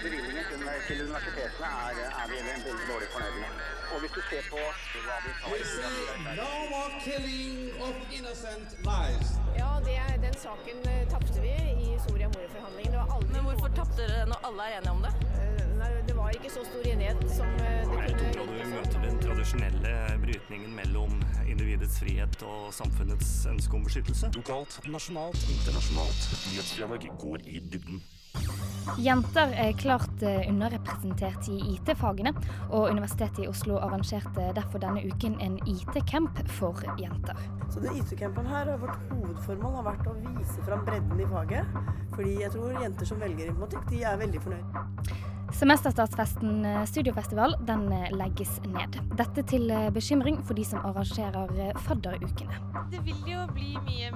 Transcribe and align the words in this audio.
Bevilgningen 0.00 0.44
til, 0.50 0.62
til 0.88 0.98
universitetene 1.06 1.68
er, 1.86 1.98
er 2.20 2.26
vi 2.30 2.38
veldig 2.48 2.86
dårlig 2.92 3.08
fornøyd 3.14 3.36
med. 3.44 3.52
Og 3.92 3.96
hvis 4.00 4.12
du 4.16 4.20
ser 4.30 4.42
på 4.52 4.60
hva 5.06 5.16
vi 5.24 5.32
tar 5.42 6.34
no 6.40 6.50
more 6.72 6.92
killing 7.06 7.56
of 7.86 7.94
innocent 8.18 8.68
lives. 8.88 9.28
Ja, 9.62 9.70
det, 9.86 9.96
den 10.26 10.36
saken 10.46 10.76
eh, 10.92 11.02
tapte 11.14 11.38
vi 11.44 11.52
i 11.86 11.90
Soria 12.04 12.28
Moria-forhandlingene. 12.34 12.92
Det 12.94 13.00
var 13.02 13.16
aldri 13.16 13.32
Men 13.36 13.44
hvorfor 13.48 13.74
tapte 13.80 14.00
dere 14.02 14.24
når 14.32 14.48
alle 14.48 14.68
er 14.70 14.78
enige 14.78 14.94
om 14.96 15.02
det? 15.06 15.12
Eh, 15.42 15.62
Nei, 15.82 15.90
det 16.08 16.16
var 16.16 16.30
ikke 16.38 16.50
så 16.56 16.62
stor 16.70 16.88
enighet 16.92 17.22
som 17.36 17.52
det 17.58 17.70
kunne 17.90 18.06
Jeg 18.06 18.34
tror 18.36 18.50
du 18.52 18.64
møter 18.72 19.04
den 19.04 19.20
tradisjonelle 19.26 19.92
brytningen 20.24 20.74
mellom 20.78 21.16
individets 21.50 21.98
frihet 22.00 22.44
og 22.46 22.72
samfunnets 22.74 23.32
ønske 23.50 23.78
om 23.78 23.86
beskyttelse. 23.88 24.32
Lokalt, 24.38 24.78
nasjonalt, 24.96 25.46
internasjonalt. 25.56 26.28
Nyhetsdialog 26.48 27.08
går 27.26 27.48
i 27.50 27.62
dybden. 27.72 28.02
Jenter 28.98 29.52
er 29.56 29.72
klart 29.78 30.22
eh, 30.26 30.42
underrepresentert 30.50 31.46
i 31.48 31.56
IT-fagene, 31.72 32.32
og 32.74 32.90
Universitetet 32.90 33.44
i 33.44 33.48
Oslo 33.48 33.78
arrangerte 33.80 34.50
derfor 34.56 34.82
denne 34.82 35.04
uken 35.06 35.38
en 35.40 35.56
IT-camp 35.70 36.42
for 36.58 36.82
jenter. 37.00 37.38
Så 37.72 37.80
den 37.80 37.96
IT-campen 37.96 38.46
her, 38.50 38.68
vårt 38.82 38.98
hovedformål 39.12 39.78
har 39.78 39.86
vært 39.92 40.10
å 40.10 40.16
vise 40.18 40.64
fram 40.66 40.84
bredden 40.88 41.22
i 41.22 41.28
faget. 41.30 41.78
Fordi 42.12 42.34
jeg 42.42 42.52
tror 42.52 42.82
jenter 42.82 43.08
som 43.08 43.22
velger 43.22 43.52
informatikk, 43.52 43.86
de 43.88 44.02
er 44.04 44.18
veldig 44.20 44.42
fornøyd. 44.44 45.14
Semesterstartsfesten 45.56 46.66
eh, 46.68 46.82
Studiofestival 46.90 47.56
den 47.68 47.86
eh, 47.96 48.10
legges 48.18 48.58
ned. 48.66 48.98
Dette 49.16 49.46
til 49.48 49.72
bekymring 49.94 50.42
for 50.42 50.58
de 50.58 50.66
som 50.68 50.84
arrangerer 50.90 51.78
fadderukene. 51.86 52.60
Det 52.92 53.00
vil 53.06 53.24
jo 53.30 53.46
bli 53.54 53.72
mye 53.86 54.12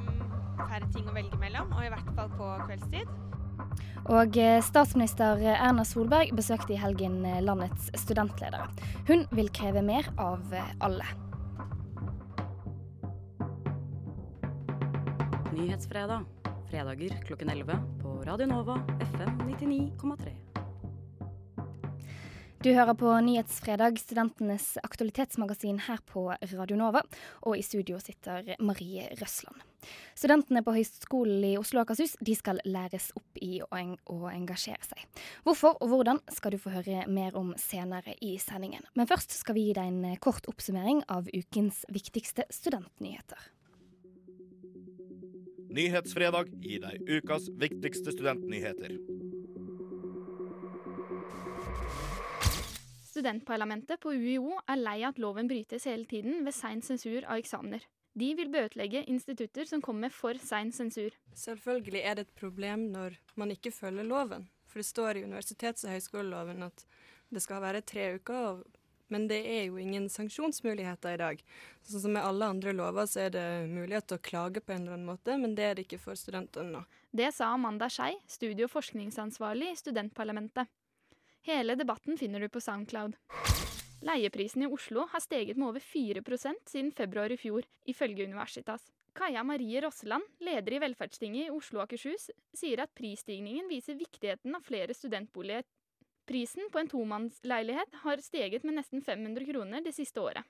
færre 0.67 0.91
ting 0.93 1.09
å 1.09 1.17
velge 1.17 1.41
mellom, 1.41 1.73
og 1.73 1.87
i 1.87 1.95
hvert 1.95 2.13
fall 2.19 2.35
på 2.37 2.53
kveldstid. 2.67 3.17
Og 4.07 4.37
eh, 4.39 4.61
statsminister 4.63 5.41
Erna 5.51 5.83
Solberg 5.87 6.31
besøkte 6.39 6.77
i 6.77 6.79
helgen 6.79 7.25
eh, 7.27 7.41
landets 7.43 7.91
studentledere. 7.99 8.69
Hun 9.09 9.25
vil 9.35 9.51
kreve 9.51 9.83
mer 9.83 10.07
av 10.23 10.55
eh, 10.55 10.69
alle. 10.87 11.09
Nyhetsfredag. 15.57 16.27
Fredager 16.71 17.19
klokken 17.27 17.51
11 17.51 17.83
på 18.03 18.15
Radio 18.27 18.47
Nova 18.51 18.79
FM 19.15 19.43
99,3. 19.51 20.35
Du 22.63 22.73
hører 22.75 22.95
på 22.99 23.11
Nyhetsfredag, 23.23 23.99
studentenes 24.03 24.75
aktualitetsmagasin 24.83 25.83
her 25.87 26.03
på 26.07 26.29
Radio 26.55 26.79
Nova, 26.79 27.03
og 27.47 27.59
i 27.59 27.63
studio 27.67 27.99
sitter 28.03 28.55
Marie 28.59 29.11
Røsland. 29.19 29.66
Studentene 30.17 30.63
på 30.65 30.75
Høgskolen 30.77 31.45
i 31.45 31.57
Oslo 31.61 31.81
og 31.81 31.87
Akershus 31.87 32.17
de 32.25 32.37
skal 32.39 32.61
læres 32.65 33.11
opp 33.19 33.41
i 33.43 33.61
å, 33.65 33.69
en 33.77 33.97
å 34.13 34.31
engasjere 34.31 34.83
seg. 34.87 35.03
Hvorfor 35.47 35.77
og 35.81 35.93
hvordan 35.93 36.23
skal 36.33 36.55
du 36.55 36.61
få 36.63 36.73
høre 36.75 37.05
mer 37.11 37.37
om 37.39 37.53
senere 37.61 38.17
i 38.25 38.37
sendingen. 38.43 38.87
Men 38.97 39.11
først 39.11 39.37
skal 39.37 39.59
vi 39.59 39.69
gi 39.69 39.77
deg 39.77 39.93
en 39.93 40.17
kort 40.23 40.49
oppsummering 40.51 41.05
av 41.13 41.29
ukens 41.35 41.85
viktigste 41.93 42.49
studentnyheter. 42.53 43.53
Nyhetsfredag 45.77 46.49
gir 46.65 46.81
deg 46.87 47.17
ukas 47.19 47.51
viktigste 47.61 48.15
studentnyheter. 48.15 48.95
Studentparlamentet 53.17 54.01
på 54.01 54.13
UiO 54.13 54.59
er 54.69 54.81
lei 54.81 54.99
av 55.03 55.15
at 55.15 55.21
loven 55.21 55.49
brytes 55.49 55.87
hele 55.89 56.05
tiden 56.09 56.43
ved 56.45 56.53
sein 56.57 56.83
sensur 56.85 57.25
av 57.25 57.41
eksamener. 57.41 57.85
De 58.17 58.31
vil 58.33 58.49
bøtelegge 58.49 59.03
institutter 59.13 59.69
som 59.69 59.83
kommer 59.85 60.07
med 60.07 60.15
for 60.17 60.39
sein 60.41 60.71
sensur. 60.73 61.13
Selvfølgelig 61.37 62.01
er 62.01 62.17
det 62.17 62.27
et 62.27 62.39
problem 62.39 62.89
når 62.95 63.19
man 63.37 63.53
ikke 63.53 63.75
følger 63.75 64.09
loven. 64.09 64.47
For 64.65 64.81
det 64.81 64.89
står 64.89 65.19
i 65.19 65.25
universitets- 65.27 65.85
og 65.85 65.93
høyskoleloven 65.93 66.65
at 66.65 66.87
det 67.29 67.43
skal 67.45 67.61
være 67.61 67.85
tre 67.85 68.15
uker, 68.17 68.63
men 69.13 69.29
det 69.29 69.43
er 69.47 69.67
jo 69.69 69.77
ingen 69.77 70.09
sanksjonsmuligheter 70.11 71.15
i 71.15 71.21
dag. 71.21 71.45
Sånn 71.87 72.07
som 72.07 72.17
med 72.17 72.25
alle 72.25 72.49
andre 72.57 72.73
lover 72.75 73.07
så 73.11 73.27
er 73.27 73.37
det 73.37 73.47
mulighet 73.71 74.09
til 74.09 74.19
å 74.19 74.25
klage 74.31 74.65
på 74.65 74.73
en 74.75 74.87
eller 74.87 74.97
annen 74.97 75.13
måte, 75.13 75.37
men 75.39 75.55
det 75.59 75.69
er 75.69 75.77
det 75.77 75.87
ikke 75.87 76.01
for 76.03 76.19
studentene 76.19 76.73
nå. 76.73 76.83
Det 77.17 77.31
sa 77.37 77.53
Amanda 77.55 77.91
Skei, 77.93 78.15
studie- 78.27 78.67
og 78.67 78.73
forskningsansvarlig 78.73 79.75
i 79.75 79.79
studentparlamentet. 79.85 80.73
Hele 81.47 81.77
debatten 81.79 82.19
finner 82.19 82.41
du 82.43 82.49
på 82.49 82.65
Soundcloud. 82.65 83.15
Leieprisen 84.05 84.63
i 84.63 84.67
Oslo 84.67 85.07
har 85.09 85.21
steget 85.25 85.57
med 85.57 85.69
over 85.71 85.81
4% 85.81 86.69
siden 86.69 86.93
februar 86.93 87.33
i 87.33 87.39
fjor, 87.41 87.65
ifølge 87.89 88.27
Universitas. 88.27 88.85
Kaja 89.17 89.43
Marie 89.45 89.81
Rosseland, 89.81 90.25
leder 90.45 90.77
i 90.77 90.81
Velferdstinget 90.83 91.47
i 91.47 91.51
Oslo 91.55 91.81
og 91.81 91.87
Akershus, 91.87 92.29
sier 92.53 92.83
at 92.85 92.93
prisstigningen 92.95 93.69
viser 93.71 93.97
viktigheten 93.97 94.55
av 94.55 94.67
flere 94.67 94.95
studentboliger. 94.95 95.65
Prisen 96.29 96.69
på 96.73 96.83
en 96.83 96.91
tomannsleilighet 96.91 98.01
har 98.03 98.21
steget 98.21 98.67
med 98.67 98.77
nesten 98.77 99.01
500 99.01 99.47
kroner 99.49 99.85
det 99.85 99.95
siste 99.97 100.21
året. 100.21 100.45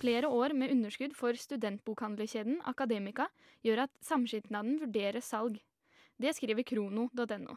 Flere 0.00 0.28
år 0.28 0.52
med 0.52 0.74
underskudd 0.74 1.14
for 1.16 1.38
studentbokhandlerkjeden 1.38 2.58
Akademika 2.68 3.30
gjør 3.64 3.86
at 3.86 3.94
samskipnaden 4.04 4.76
vurderer 4.82 5.24
salg. 5.24 5.56
Det 6.20 6.34
skriver 6.36 6.66
krono.no. 6.66 7.56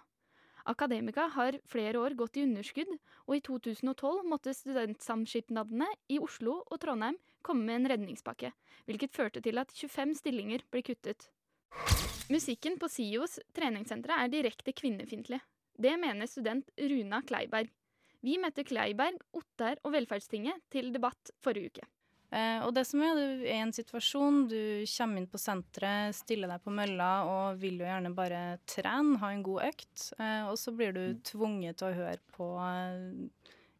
Akademika 0.67 1.29
har 1.31 1.55
flere 1.71 1.99
år 2.03 2.15
gått 2.19 2.37
i 2.37 2.43
underskudd, 2.43 2.89
og 3.27 3.37
i 3.37 3.41
2012 3.45 4.25
måtte 4.27 4.51
studentsamskipnadene 4.55 5.87
i 6.11 6.19
Oslo 6.19 6.59
og 6.65 6.81
Trondheim 6.83 7.15
komme 7.45 7.63
med 7.69 7.79
en 7.79 7.89
redningspakke, 7.93 8.51
hvilket 8.89 9.15
førte 9.15 9.43
til 9.43 9.61
at 9.61 9.71
25 9.71 10.17
stillinger 10.19 10.65
ble 10.71 10.83
kuttet. 10.83 11.29
Musikken 12.27 12.75
på 12.81 12.89
SIOs 12.91 13.37
treningssentre 13.55 14.19
er 14.19 14.31
direkte 14.33 14.75
kvinnefiendtlig. 14.75 15.39
Det 15.79 15.93
mener 16.01 16.27
student 16.27 16.67
Runa 16.75 17.21
Kleiberg. 17.23 17.71
Vi 18.25 18.35
møtte 18.41 18.65
Kleiberg, 18.67 19.21
Ottar 19.37 19.79
og 19.85 19.93
Velferdstinget 19.95 20.65
til 20.73 20.91
debatt 20.91 21.31
forrige 21.39 21.71
uke. 21.71 21.87
Eh, 22.27 22.59
og 22.65 22.73
det 22.75 22.83
som 22.89 22.99
er, 23.05 23.15
du 23.15 23.45
er 23.45 23.53
i 23.53 23.61
en 23.61 23.71
situasjon, 23.71 24.41
du 24.51 24.59
kommer 24.91 25.21
inn 25.21 25.29
på 25.31 25.39
senteret, 25.39 26.15
stiller 26.17 26.51
deg 26.51 26.63
på 26.65 26.73
mølla 26.75 27.11
og 27.27 27.61
vil 27.61 27.79
jo 27.79 27.87
gjerne 27.87 28.11
bare 28.15 28.41
trene, 28.67 29.15
ha 29.21 29.31
en 29.31 29.45
god 29.45 29.69
økt. 29.69 30.09
Eh, 30.19 30.43
og 30.49 30.57
så 30.59 30.73
blir 30.75 30.91
du 30.95 31.03
tvunget 31.27 31.79
til 31.79 31.91
å 31.91 31.99
høre 32.01 32.19
på 32.35 32.49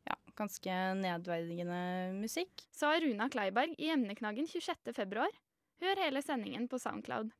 ja, 0.07 0.15
ganske 0.39 0.77
nedverdigende 1.01 1.81
musikk. 2.21 2.63
Sa 2.71 2.93
Runa 3.03 3.27
Kleiberg 3.33 3.75
i 3.83 3.91
emneknaggen 3.95 4.47
26.2. 4.47 5.27
Hør 5.83 6.05
hele 6.05 6.23
sendingen 6.25 6.71
på 6.71 6.79
Soundcloud. 6.81 7.35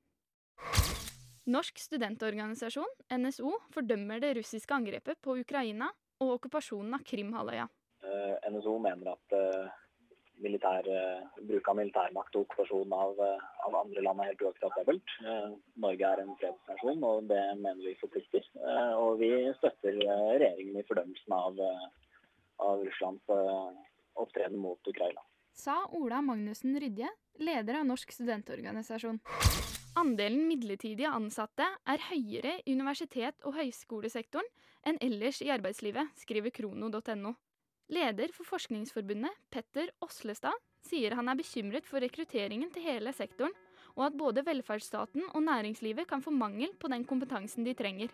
Norsk 1.48 1.80
studentorganisasjon, 1.80 2.90
NSO, 3.16 3.54
fordømmer 3.72 4.20
det 4.20 4.34
russiske 4.42 4.76
angrepet 4.76 5.22
på 5.24 5.38
Ukraina 5.40 5.88
og 6.20 6.34
okkupasjonen 6.36 6.98
av 6.98 7.06
Krimhalvøya. 7.08 7.70
Eh, 8.04 8.50
NSO 8.52 8.76
mener 8.84 9.14
at 9.14 9.36
eh, 9.38 9.78
militær, 10.44 10.88
eh, 10.88 11.44
bruk 11.50 11.68
av 11.70 11.78
militærmakt 11.80 12.36
og 12.36 12.46
okkupasjon 12.46 12.94
av, 12.94 13.20
eh, 13.20 13.46
av 13.66 13.76
andre 13.76 14.02
land 14.02 14.20
er 14.20 14.32
helt 14.32 14.44
uakseptabelt. 14.46 15.14
Eh, 15.26 15.56
Norge 15.78 16.02
er 16.02 16.22
en 16.22 16.36
fredsnasjon, 16.36 17.04
og 17.04 17.28
det 17.28 17.44
mener 17.58 17.84
vi 17.84 17.96
forplikter. 18.02 18.44
Og 18.98 19.20
vi 19.20 19.32
støtter 19.58 19.94
regjeringen 19.98 20.78
i 20.78 20.84
fordømmelsen 20.84 21.34
av, 21.34 21.60
av 22.60 22.84
Russlands 22.84 23.22
opptreden 24.16 24.58
mot 24.58 24.80
Ukraina. 24.88 25.22
Sa 25.54 25.86
Ola 25.92 26.22
Magnussen 26.22 26.76
Rydje, 26.80 27.10
leder 27.40 27.80
av 27.80 27.86
Norsk 27.86 28.12
studentorganisasjon. 28.12 29.20
Andelen 29.98 30.48
midlertidige 30.48 31.10
ansatte 31.10 31.66
er 31.88 31.98
høyere 32.12 32.62
i 32.66 32.74
universitet- 32.74 33.42
og 33.44 33.56
høyskolesektoren 33.58 34.46
enn 34.86 35.00
ellers 35.02 35.42
i 35.42 35.50
arbeidslivet, 35.50 36.14
skriver 36.16 36.54
krono.no. 36.54 37.34
Leder 37.88 38.34
for 38.36 38.44
Forskningsforbundet, 38.44 39.32
Petter 39.50 39.94
Oslestad, 40.04 40.56
sier 40.84 41.16
han 41.16 41.32
er 41.32 41.40
bekymret 41.40 41.88
for 41.88 42.04
rekrutteringen 42.04 42.72
til 42.74 42.84
hele 42.84 43.14
sektoren, 43.16 43.56
og 43.96 44.10
at 44.10 44.18
både 44.20 44.44
velferdsstaten 44.46 45.24
og 45.32 45.46
næringslivet 45.46 46.08
kan 46.10 46.22
få 46.22 46.34
mangel 46.36 46.76
på 46.80 46.92
den 46.92 47.08
kompetansen 47.08 47.66
de 47.66 47.74
trenger. 47.74 48.12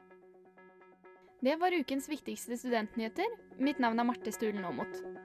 Det 1.44 1.58
var 1.60 1.76
ukens 1.76 2.08
viktigste 2.08 2.56
studentnyheter. 2.56 3.34
Mitt 3.60 3.82
navn 3.82 4.00
er 4.00 4.08
Marte 4.08 4.32
Stulen 4.32 4.64
Aamodt. 4.64 5.23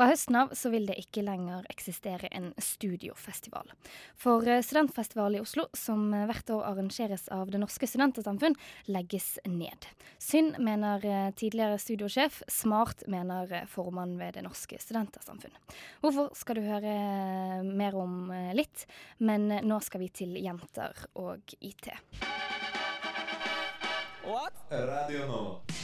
Fra 0.00 0.06
høsten 0.08 0.36
av 0.40 0.52
så 0.56 0.70
vil 0.72 0.86
det 0.88 0.94
ikke 0.96 1.20
lenger 1.20 1.66
eksistere 1.68 2.30
en 2.32 2.54
studiofestival. 2.56 3.68
For 4.16 4.46
studentfestivalen 4.64 5.36
i 5.36 5.42
Oslo, 5.44 5.66
som 5.76 6.06
eh, 6.16 6.22
hvert 6.24 6.48
år 6.54 6.62
arrangeres 6.70 7.26
av 7.28 7.50
Det 7.52 7.58
Norske 7.60 7.84
Studentersamfunn, 7.84 8.56
legges 8.88 9.34
ned. 9.44 9.84
Synd, 10.16 10.56
mener 10.56 11.04
eh, 11.04 11.26
tidligere 11.36 11.76
studiosjef. 11.76 12.38
Smart, 12.48 13.04
mener 13.12 13.52
eh, 13.52 13.66
formann 13.68 14.14
ved 14.16 14.38
Det 14.38 14.46
Norske 14.46 14.80
Studentersamfunn. 14.80 15.52
Hvorfor 16.00 16.32
skal 16.40 16.56
du 16.56 16.64
høre 16.64 16.94
eh, 16.96 17.60
mer 17.68 18.00
om 18.00 18.32
eh, 18.32 18.54
litt, 18.56 18.86
men 19.20 19.50
eh, 19.52 19.60
nå 19.60 19.82
skal 19.84 20.06
vi 20.06 20.08
til 20.22 20.32
jenter 20.40 20.96
og 21.20 21.52
IT. 21.60 21.92
What? 24.24 24.64
Radio 24.70 25.28
Nova. 25.28 25.79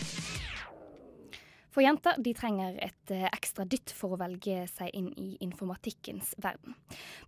For 1.76 1.84
jenter 1.84 2.16
de 2.24 2.32
trenger 2.32 2.78
et 2.80 3.10
eh, 3.12 3.26
ekstra 3.28 3.66
dytt 3.68 3.92
for 3.92 4.14
å 4.14 4.16
velge 4.16 4.62
seg 4.70 4.94
inn 4.96 5.10
i 5.20 5.34
informatikkens 5.44 6.30
verden. 6.40 6.72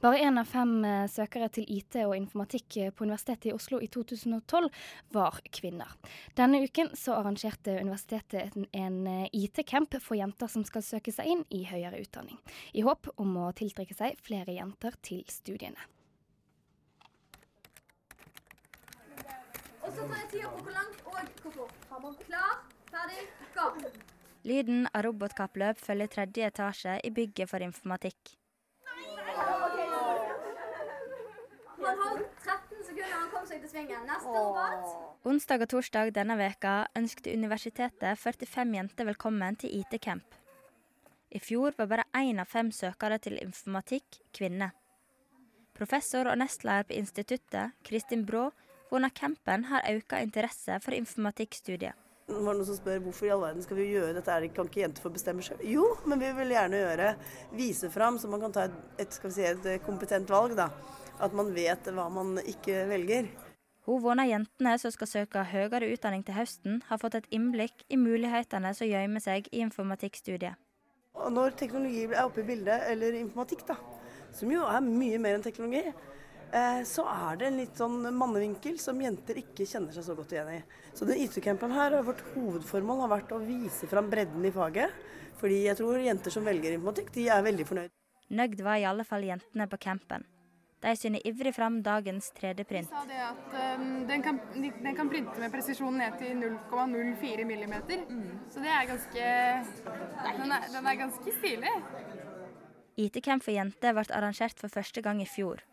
Bare 0.00 0.22
én 0.24 0.40
av 0.40 0.48
fem 0.48 0.72
eh, 0.88 1.04
søkere 1.12 1.50
til 1.52 1.68
IT 1.68 1.98
og 2.06 2.14
informatikk 2.16 2.78
på 2.96 3.04
Universitetet 3.04 3.50
i 3.50 3.52
Oslo 3.52 3.82
i 3.84 3.90
2012 3.92 4.70
var 5.12 5.36
kvinner. 5.52 5.92
Denne 6.40 6.62
uken 6.64 6.94
så 6.96 7.18
arrangerte 7.18 7.76
universitetet 7.76 8.56
en 8.72 8.98
IT-camp 9.36 10.00
for 10.00 10.16
jenter 10.16 10.48
som 10.48 10.64
skal 10.64 10.86
søke 10.86 11.12
seg 11.12 11.28
inn 11.28 11.44
i 11.52 11.66
høyere 11.68 12.00
utdanning, 12.00 12.40
i 12.72 12.88
håp 12.88 13.12
om 13.20 13.36
å 13.44 13.52
tiltrekke 13.52 14.00
seg 14.00 14.16
flere 14.24 14.56
jenter 14.56 14.96
til 15.04 15.28
studiene. 15.28 15.90
Og 19.84 19.92
så 19.92 20.04
tar 20.04 20.20
jeg 20.24 20.30
tida 20.38 20.56
på 20.56 20.64
hvor 20.64 20.78
langt 20.80 21.04
og 21.04 21.18
hvor 21.52 21.66
fort. 22.00 22.24
Klar, 22.24 22.62
ferdig, 22.88 23.28
gå. 23.52 24.16
Lyden 24.48 24.86
av 24.96 25.02
robotkappløp 25.04 25.80
følger 25.82 26.08
tredje 26.12 26.46
etasje 26.48 26.94
i 27.04 27.10
bygget 27.12 27.50
for 27.50 27.64
informatikk. 27.64 28.30
Han 31.88 32.00
holdt 32.04 32.30
13 32.44 32.86
sekunder, 32.86 33.12
han 33.12 33.28
kom 33.34 33.44
seg 33.50 33.60
til 33.64 33.72
svingen. 33.74 34.06
Neste 34.08 34.32
robot. 34.32 34.96
Onsdag 35.28 35.66
og 35.66 35.70
torsdag 35.74 36.14
denne 36.16 36.38
veka 36.40 36.74
ønsket 36.96 37.28
universitetet 37.34 38.22
45 38.22 38.76
jenter 38.78 39.10
velkommen 39.10 39.60
til 39.60 39.74
IT-camp. 39.82 40.24
I 41.28 41.40
fjor 41.44 41.76
var 41.76 41.92
bare 41.92 42.08
én 42.16 42.40
av 42.40 42.48
fem 42.48 42.72
søkere 42.72 43.20
til 43.20 43.36
informatikk 43.42 44.22
kvinne. 44.32 44.70
Professor 45.76 46.30
og 46.30 46.40
nestleder 46.40 46.88
på 46.88 46.96
instituttet, 46.96 47.76
Kristin 47.84 48.24
Brå, 48.26 48.48
under 48.90 49.12
campen 49.12 49.68
har 49.68 49.84
økt 49.92 50.16
interesse 50.16 50.80
for 50.80 50.96
informatikkstudiet. 50.96 52.07
Det 52.28 52.36
var 52.36 52.58
noen 52.58 52.66
som 52.68 52.76
spør 52.76 52.98
hvorfor 53.06 53.24
i 53.24 53.30
all 53.32 53.40
verden 53.40 53.64
skal 53.64 53.78
vi 53.78 53.86
gjøre 53.88 54.12
dette, 54.18 54.28
er 54.28 54.44
det, 54.44 54.50
kan 54.52 54.68
ikke 54.68 54.82
jenter 54.82 55.00
få 55.00 55.12
bestemme 55.14 55.44
selv? 55.44 55.62
Jo, 55.64 55.86
men 56.04 56.20
vi 56.20 56.28
vil 56.36 56.50
gjerne 56.52 56.82
gjøre, 56.82 57.06
vise 57.56 57.88
fram 57.88 58.18
så 58.20 58.28
man 58.28 58.42
kan 58.42 58.52
ta 58.52 58.66
et, 58.68 58.74
et, 59.00 59.16
si, 59.16 59.46
et 59.48 59.68
kompetent 59.86 60.28
valg. 60.28 60.52
da. 60.58 60.68
At 61.24 61.32
man 61.34 61.48
vet 61.56 61.88
hva 61.88 62.04
man 62.12 62.36
ikke 62.44 62.84
velger. 62.90 63.30
Hun 63.88 64.02
voner 64.04 64.28
jentene 64.28 64.74
som 64.78 64.92
skal 64.92 65.08
søke 65.08 65.46
høyere 65.48 65.88
utdanning 65.88 66.20
til 66.26 66.36
høsten, 66.36 66.82
har 66.90 67.00
fått 67.00 67.16
et 67.16 67.30
innblikk 67.32 67.86
i 67.88 67.96
mulighetene 67.96 68.74
som 68.76 68.90
gjemmer 68.90 69.24
seg 69.24 69.48
i 69.48 69.64
informatikkstudiet. 69.64 70.60
Og 71.16 71.32
når 71.32 71.56
teknologi 71.58 72.04
er 72.10 72.26
oppe 72.26 72.44
i 72.44 72.46
bildet, 72.52 72.84
eller 72.92 73.16
informatikk, 73.16 73.64
da, 73.72 73.80
som 74.36 74.52
jo 74.52 74.68
er 74.68 74.84
mye 74.84 75.16
mer 75.18 75.40
enn 75.40 75.48
teknologi, 75.48 75.88
Eh, 75.88 76.17
så 76.88 77.04
er 77.12 77.36
det 77.40 77.46
en 77.48 77.58
litt 77.60 77.76
sånn 77.76 78.06
mannevinkel 78.16 78.78
som 78.80 79.00
jenter 79.02 79.40
ikke 79.42 79.66
kjenner 79.68 79.92
seg 79.92 80.06
så 80.06 80.16
godt 80.16 80.32
igjen 80.32 80.48
i. 80.54 80.58
Så 80.96 81.08
den 81.08 81.20
IT-campen 81.24 81.74
her, 81.76 81.98
vårt 82.06 82.24
hovedformål 82.32 83.04
har 83.04 83.12
vært 83.12 83.34
å 83.36 83.42
vise 83.42 83.88
fram 83.90 84.08
bredden 84.12 84.46
i 84.48 84.54
faget. 84.54 84.94
Fordi 85.38 85.60
jeg 85.66 85.78
tror 85.78 86.00
jenter 86.02 86.34
som 86.34 86.46
velger 86.46 86.74
informatikk, 86.74 87.12
de 87.14 87.28
er 87.30 87.44
veldig 87.46 87.68
fornøyd. 87.68 87.94
Nøgd 88.38 88.60
var 88.64 88.80
i 88.80 88.88
alle 88.88 89.06
fall 89.08 89.24
jentene 89.24 89.68
på 89.70 89.78
campen. 89.80 90.26
De 90.78 90.92
syner 90.94 91.24
ivrig 91.26 91.54
fram 91.54 91.80
dagens 91.82 92.28
3D-print. 92.38 92.90
De 92.90 92.94
sa 92.94 93.04
det 93.08 93.18
at 93.24 93.54
um, 93.80 93.86
den, 94.06 94.22
kan, 94.22 94.38
den, 94.54 94.94
kan, 94.94 95.08
printe 95.10 95.40
med 95.42 95.50
presisjon 95.50 95.96
ned 95.98 96.18
til 96.20 96.36
0,04 96.38 97.46
millimeter. 97.48 98.04
Mm. 98.06 98.44
Så 98.52 98.62
det 98.62 98.70
er 98.70 98.86
ganske 98.86 99.24
den 100.38 100.54
er, 100.54 100.68
den 100.70 100.86
er 100.86 101.00
ganske 101.00 101.34
stilig. 101.40 101.74
IT-camp 102.98 103.42
for 103.42 103.54
jenter 103.54 103.96
ble 103.96 104.06
arrangert 104.14 104.60
for 104.60 104.70
første 104.70 105.02
gang 105.02 105.22
i 105.22 105.26
fjor. 105.26 105.64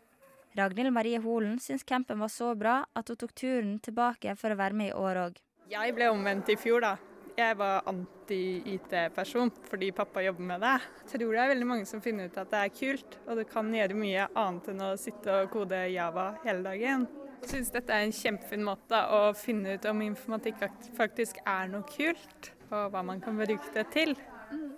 Ragnhild 0.56 0.92
Marie 0.92 1.18
Holen 1.20 1.58
syns 1.60 1.84
campen 1.84 2.18
var 2.18 2.28
så 2.32 2.54
bra 2.56 2.78
at 2.96 3.10
hun 3.12 3.18
tok 3.20 3.34
turen 3.36 3.74
tilbake 3.84 4.32
for 4.40 4.54
å 4.54 4.56
være 4.56 4.76
med 4.78 4.88
i 4.88 4.94
år 4.96 5.18
òg. 5.26 5.36
Jeg 5.68 5.92
ble 5.92 6.08
omvendt 6.08 6.48
i 6.48 6.56
fjor, 6.56 6.80
da. 6.80 6.94
Jeg 7.36 7.58
var 7.60 7.84
anti-IT-person 7.90 9.50
fordi 9.68 9.90
pappa 9.92 10.22
jobber 10.24 10.46
med 10.48 10.62
det. 10.64 10.78
Jeg 11.02 11.10
tror 11.12 11.34
det 11.34 11.42
er 11.42 11.50
veldig 11.52 11.68
mange 11.68 11.88
som 11.90 12.00
finner 12.00 12.30
ut 12.30 12.38
at 12.40 12.54
det 12.54 12.62
er 12.62 12.72
kult, 12.72 13.18
og 13.26 13.36
det 13.36 13.44
kan 13.50 13.68
gjøre 13.76 13.98
mye 13.98 14.28
annet 14.32 14.70
enn 14.72 14.80
å 14.86 14.88
sitte 15.00 15.34
og 15.42 15.50
kode 15.52 15.82
Java 15.92 16.30
hele 16.46 16.64
dagen. 16.64 17.04
Jeg 17.42 17.50
syns 17.52 17.74
dette 17.74 17.92
er 17.92 18.06
en 18.06 18.16
kjempefin 18.16 18.64
måte 18.64 19.02
å 19.12 19.20
finne 19.36 19.76
ut 19.76 19.90
om 19.90 20.00
informatikk 20.06 20.64
faktisk 20.96 21.42
er 21.44 21.68
noe 21.74 21.84
kult, 21.90 22.54
og 22.70 22.88
hva 22.94 23.04
man 23.04 23.20
kan 23.20 23.36
bruke 23.36 23.74
det 23.76 23.84
til. 23.92 24.16
Mm. 24.48 24.72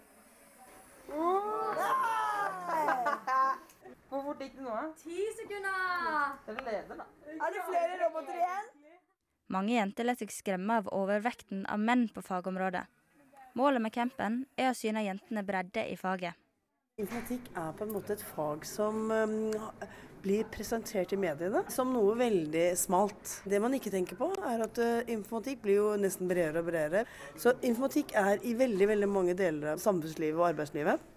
Fort 4.38 4.46
gikk 4.46 4.58
det 4.60 4.64
nå? 4.68 4.74
Ti 5.02 5.22
sekunder! 5.34 6.34
Dere 6.46 6.62
leder, 6.62 6.98
da. 7.00 7.06
Er 7.34 7.54
det 7.56 7.62
flere 7.66 7.96
roboter 8.04 8.36
igjen? 8.38 8.68
Mange 9.50 9.72
jenter 9.74 10.06
lar 10.06 10.18
seg 10.20 10.30
skremme 10.30 10.76
av 10.78 10.90
overvekten 10.94 11.64
av 11.66 11.82
menn 11.82 12.04
på 12.14 12.22
fagområdet. 12.22 12.84
Målet 13.58 13.82
med 13.82 13.94
campen 13.96 14.36
er 14.54 14.70
å 14.70 14.76
syne 14.78 15.02
jentene 15.02 15.42
bredde 15.42 15.82
i 15.90 15.98
faget. 15.98 16.38
Informatikk 17.02 17.50
er 17.50 17.74
på 17.74 17.88
en 17.88 17.92
måte 17.96 18.14
et 18.14 18.24
fag 18.30 18.62
som 18.70 19.10
um, 19.10 19.34
blir 20.22 20.46
presentert 20.54 21.16
i 21.16 21.18
mediene 21.18 21.66
som 21.74 21.90
noe 21.90 22.14
veldig 22.22 22.70
smalt. 22.78 23.40
Det 23.42 23.58
man 23.58 23.74
ikke 23.74 23.90
tenker 23.90 24.22
på, 24.22 24.30
er 24.38 24.66
at 24.70 24.78
uh, 24.78 25.02
informatikk 25.10 25.66
blir 25.66 25.80
jo 25.82 25.92
nesten 25.98 26.30
bredere 26.30 26.62
og 26.62 26.70
bredere. 26.70 27.06
Så 27.34 27.58
informatikk 27.58 28.14
er 28.14 28.38
i 28.46 28.54
veldig, 28.54 28.92
veldig 28.94 29.14
mange 29.18 29.34
deler 29.34 29.74
av 29.74 29.82
samfunnslivet 29.82 30.38
og 30.38 30.52
arbeidslivet 30.52 31.14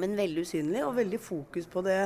men 0.00 0.16
veldig 0.18 0.42
usynlig, 0.42 0.82
og 0.84 0.96
veldig 0.98 1.20
fokus 1.22 1.68
på 1.70 1.82
det 1.86 1.98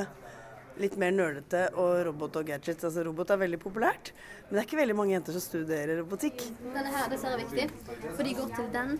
litt 0.79 0.95
mer 0.99 1.11
nølete 1.15 1.65
og 1.79 2.05
robot 2.07 2.39
og 2.41 2.49
gadgets. 2.49 2.85
Altså 2.87 3.03
Robot 3.07 3.33
er 3.33 3.41
veldig 3.43 3.59
populært, 3.61 4.13
men 4.47 4.55
det 4.55 4.61
er 4.61 4.67
ikke 4.67 4.81
veldig 4.81 4.97
mange 4.97 5.15
jenter 5.15 5.35
som 5.35 5.43
studerer 5.43 6.01
robotikk. 6.01 6.45
Denne 6.63 6.93
her, 6.95 7.07
det 7.11 7.19
ser 7.21 7.35
jeg 7.35 7.45
viktig, 7.45 7.67
for 8.07 8.25
de 8.25 8.35
går 8.39 8.51
til 8.55 8.73
den. 8.75 8.97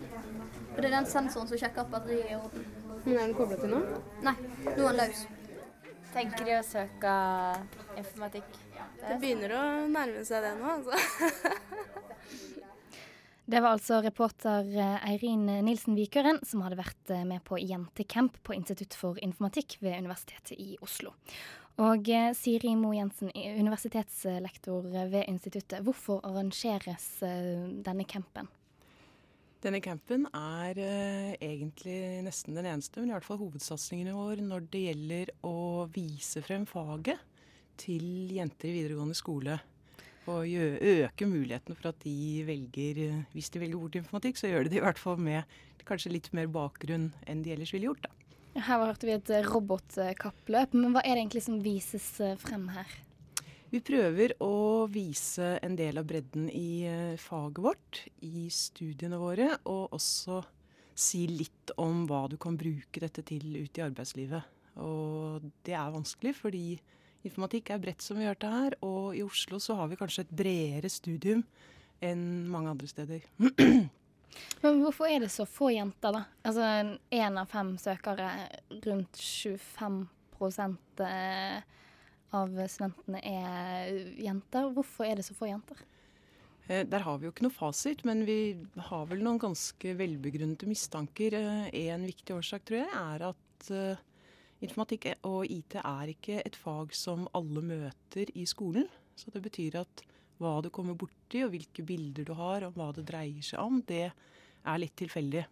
Og 0.70 0.78
det 0.78 0.88
er 0.90 0.96
den 0.98 1.10
sensoren 1.10 1.50
som 1.50 1.60
sjekker 1.60 1.84
at 1.84 1.92
batteriet 1.92 2.28
er 2.28 2.36
i 2.36 2.40
orden. 2.40 2.66
Men 3.04 3.14
er 3.16 3.22
den 3.26 3.36
koblet 3.38 3.62
til 3.64 3.72
noe? 3.72 4.00
Nei, 4.26 4.36
nå 4.66 4.74
er 4.74 4.90
den 4.90 5.00
løs. 5.00 5.24
Tenker 6.10 6.46
de 6.46 6.56
å 6.58 6.66
søke 6.66 7.14
informatikk? 8.00 8.60
Det 9.00 9.16
begynner 9.22 9.54
å 9.56 9.62
nærme 9.90 10.24
seg 10.26 10.44
det 10.44 10.56
nå, 10.58 10.76
altså. 10.78 10.98
Det 13.50 13.58
var 13.58 13.74
altså 13.74 13.96
reporter 14.04 14.68
eh, 14.78 15.08
Eirin 15.10 15.48
Nilsen 15.66 15.96
Vikøren 15.98 16.36
som 16.46 16.60
hadde 16.62 16.76
vært 16.78 17.10
eh, 17.10 17.24
med 17.26 17.42
på 17.42 17.58
Jentecamp 17.58 18.36
på 18.46 18.54
Institutt 18.54 18.94
for 18.94 19.18
informatikk 19.24 19.74
ved 19.82 19.96
Universitetet 20.04 20.52
i 20.54 20.76
Oslo. 20.86 21.10
Og 21.80 22.08
eh, 22.12 22.30
Siri 22.36 22.74
Mo 22.76 22.92
Jensen, 22.92 23.32
universitetslektor 23.32 24.88
ved 24.92 25.22
instituttet. 25.26 25.80
Hvorfor 25.86 26.20
arrangeres 26.28 27.06
denne 27.22 28.04
campen? 28.04 28.50
Denne 29.60 29.80
campen 29.84 30.24
er 30.32 30.78
uh, 30.80 31.32
egentlig 31.36 31.96
nesten 32.24 32.56
den 32.56 32.68
eneste, 32.68 33.00
men 33.00 33.10
i 33.10 33.12
hvert 33.12 33.26
fall 33.26 33.40
hovedsatsingen 33.42 34.08
vår 34.16 34.40
når 34.44 34.68
det 34.72 34.84
gjelder 34.86 35.32
å 35.44 35.84
vise 35.92 36.40
frem 36.44 36.64
faget 36.68 37.20
til 37.80 38.32
jenter 38.32 38.70
i 38.70 38.78
videregående 38.78 39.16
skole 39.16 39.58
og 40.30 40.46
øke 40.46 41.26
mulighetene 41.26 41.76
for 41.76 41.90
at 41.90 42.02
de 42.04 42.44
velger 42.46 43.24
Hvis 43.32 43.50
de 43.50 43.60
velger 43.62 43.80
bort 43.80 43.96
informatikk, 43.98 44.36
så 44.38 44.50
gjør 44.50 44.64
de 44.64 44.74
det 44.74 44.78
i 44.78 44.84
hvert 44.84 45.00
fall 45.00 45.18
med 45.18 45.58
kanskje 45.88 46.12
litt 46.12 46.30
mer 46.36 46.46
bakgrunn 46.46 47.10
enn 47.26 47.42
de 47.42 47.54
ellers 47.54 47.72
ville 47.74 47.88
gjort. 47.88 48.04
da. 48.04 48.19
Her 48.56 48.82
hørte 48.82 49.06
vi 49.06 49.14
et 49.14 49.30
robotkappløp, 49.46 50.74
men 50.74 50.94
hva 50.94 51.04
er 51.04 51.14
det 51.14 51.22
egentlig 51.22 51.44
som 51.46 51.60
vises 51.62 52.08
eh, 52.22 52.36
frem 52.40 52.66
her? 52.74 52.96
Vi 53.70 53.78
prøver 53.86 54.34
å 54.42 54.86
vise 54.90 55.52
en 55.62 55.76
del 55.78 56.00
av 56.00 56.08
bredden 56.10 56.48
i 56.50 56.82
eh, 56.90 57.20
faget 57.20 57.62
vårt, 57.62 58.00
i 58.26 58.48
studiene 58.50 59.20
våre, 59.20 59.52
og 59.70 59.94
også 59.94 60.40
si 60.98 61.24
litt 61.30 61.70
om 61.80 62.02
hva 62.10 62.24
du 62.28 62.34
kan 62.42 62.58
bruke 62.58 63.02
dette 63.02 63.22
til 63.26 63.46
ute 63.54 63.80
i 63.80 63.86
arbeidslivet. 63.86 64.58
Og 64.82 65.46
det 65.66 65.76
er 65.78 65.94
vanskelig 65.94 66.34
fordi 66.40 66.64
Informatikk 67.20 67.74
er 67.74 67.80
bredt, 67.82 68.00
som 68.00 68.16
vi 68.16 68.24
hørte 68.24 68.48
her, 68.48 68.74
og 68.80 69.12
i 69.16 69.20
Oslo 69.20 69.58
så 69.60 69.76
har 69.76 69.90
vi 69.90 69.98
kanskje 70.00 70.22
et 70.24 70.30
bredere 70.32 70.88
studium 70.88 71.42
enn 72.00 72.22
mange 72.48 72.72
andre 72.72 72.88
steder. 72.88 73.26
Men 74.62 74.80
hvorfor 74.84 75.08
er 75.10 75.24
det 75.24 75.30
så 75.32 75.46
få 75.48 75.70
jenter, 75.74 76.14
da? 76.14 76.24
Altså 76.46 76.66
én 77.10 77.38
av 77.40 77.50
fem 77.50 77.74
søkere, 77.80 78.30
rundt 78.86 79.20
25 79.20 80.02
eh, 81.06 81.62
av 82.36 82.60
studentene 82.72 83.22
er 83.26 83.96
jenter. 84.20 84.68
Hvorfor 84.76 85.08
er 85.08 85.20
det 85.20 85.26
så 85.26 85.36
få 85.36 85.50
jenter? 85.50 85.80
Eh, 86.68 86.84
der 86.86 87.06
har 87.06 87.18
vi 87.18 87.28
jo 87.28 87.34
ikke 87.34 87.48
noe 87.48 87.56
fasit, 87.56 88.04
men 88.08 88.24
vi 88.28 88.40
har 88.90 89.08
vel 89.10 89.24
noen 89.24 89.40
ganske 89.42 89.96
velbegrunnede 89.98 90.68
mistanker. 90.70 91.36
Eh, 91.40 91.66
en 91.88 92.06
viktig 92.08 92.36
årsak, 92.36 92.68
tror 92.68 92.82
jeg, 92.84 92.92
er 92.94 93.28
at 93.32 93.70
Informatikk 94.60 95.06
og 95.24 95.48
IT 95.48 95.78
er 95.80 96.10
ikke 96.12 96.42
et 96.44 96.56
fag 96.56 96.92
som 96.96 97.24
alle 97.36 97.62
møter 97.64 98.28
i 98.36 98.44
skolen. 98.48 98.88
Så 99.16 99.32
det 99.32 99.40
betyr 99.44 99.78
at 99.80 100.02
hva 100.40 100.58
du 100.64 100.70
kommer 100.72 100.96
borti 100.98 101.44
og 101.44 101.52
hvilke 101.54 101.84
bilder 101.86 102.26
du 102.26 102.34
har 102.38 102.66
og 102.66 102.76
hva 102.76 102.90
det 102.96 103.06
dreier 103.08 103.44
seg 103.44 103.60
om, 103.62 103.80
det 103.86 104.08
er 104.10 104.80
litt 104.80 104.96
tilfeldig. 104.98 105.44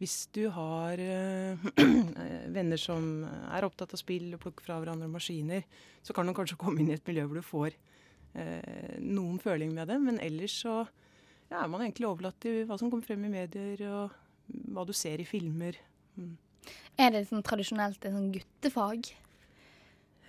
Hvis 0.00 0.16
du 0.32 0.46
har 0.48 1.00
øh, 1.04 1.66
venner 2.56 2.80
som 2.80 3.26
er 3.28 3.66
opptatt 3.66 3.92
av 3.92 4.00
spill 4.00 4.30
og 4.32 4.40
plukker 4.40 4.64
fra 4.64 4.78
hverandre 4.80 5.10
maskiner, 5.12 5.66
så 6.00 6.16
kan 6.16 6.24
du 6.24 6.32
kanskje 6.36 6.56
komme 6.60 6.80
inn 6.80 6.88
i 6.88 6.96
et 6.96 7.08
miljø 7.08 7.26
hvor 7.28 7.40
du 7.40 7.44
får 7.44 7.76
øh, 7.76 8.96
noen 9.04 9.36
føling 9.42 9.74
med 9.76 9.92
det. 9.92 9.98
Men 10.00 10.20
ellers 10.24 10.56
så 10.62 10.78
ja, 11.50 11.60
er 11.60 11.68
man 11.68 11.84
egentlig 11.84 12.08
overlatt 12.08 12.40
til 12.40 12.62
hva 12.64 12.80
som 12.80 12.88
kommer 12.88 13.04
frem 13.04 13.28
i 13.28 13.34
medier 13.34 13.84
og 13.90 14.16
hva 14.72 14.86
du 14.88 14.94
ser 14.96 15.20
i 15.20 15.28
filmer. 15.28 15.76
Mm. 16.16 16.38
Er 17.00 17.12
det 17.12 17.26
sånn 17.28 17.44
tradisjonelt 17.44 18.00
et 18.00 18.14
sånn 18.16 18.32
guttefag? 18.32 19.12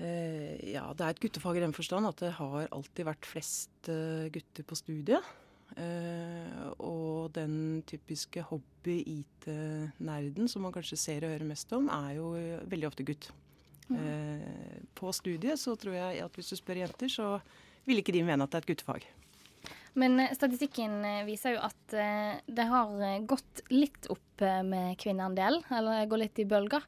Eh, 0.01 0.57
ja, 0.73 0.87
det 0.97 1.05
er 1.05 1.13
et 1.13 1.21
guttefag 1.21 1.59
i 1.59 1.61
den 1.61 1.75
forstand 1.77 2.09
at 2.09 2.17
det 2.23 2.31
har 2.39 2.65
alltid 2.73 3.05
vært 3.05 3.27
flest 3.29 3.89
eh, 3.91 4.31
gutter 4.33 4.65
på 4.65 4.77
studiet. 4.79 5.21
Eh, 5.77 6.63
og 6.83 7.31
den 7.35 7.83
typiske 7.87 8.41
hobby-IT-nerden 8.49 10.49
som 10.51 10.61
man 10.65 10.73
kanskje 10.75 10.99
ser 10.99 11.25
og 11.25 11.31
hører 11.35 11.51
mest 11.51 11.69
om, 11.77 11.85
er 11.93 12.11
jo 12.17 12.25
veldig 12.71 12.87
ofte 12.89 13.07
gutt. 13.07 13.23
Eh, 13.91 14.77
på 14.95 15.11
studiet 15.13 15.59
så 15.59 15.75
tror 15.77 15.95
jeg 15.97 16.25
at 16.25 16.35
hvis 16.37 16.49
du 16.49 16.55
spør 16.57 16.81
jenter, 16.81 17.09
så 17.11 17.25
vil 17.85 17.99
ikke 18.01 18.15
de 18.15 18.23
mene 18.25 18.43
at 18.45 18.51
det 18.51 18.57
er 18.61 18.65
et 18.65 18.71
guttefag. 18.73 19.01
Men 19.99 20.11
statistikken 20.31 20.93
viser 21.27 21.57
jo 21.57 21.61
at 21.67 21.85
det 22.47 22.65
har 22.69 22.87
gått 23.27 23.55
litt 23.73 24.07
opp 24.13 24.39
med 24.63 24.95
kvinneandelen, 25.01 25.63
eller 25.67 26.07
går 26.07 26.19
litt 26.23 26.39
i 26.39 26.47
bølger. 26.47 26.83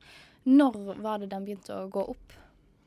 Når 0.47 0.95
var 1.03 1.19
det 1.19 1.27
den 1.33 1.43
begynte 1.43 1.75
å 1.75 1.91
gå 1.91 2.01
opp? 2.15 2.42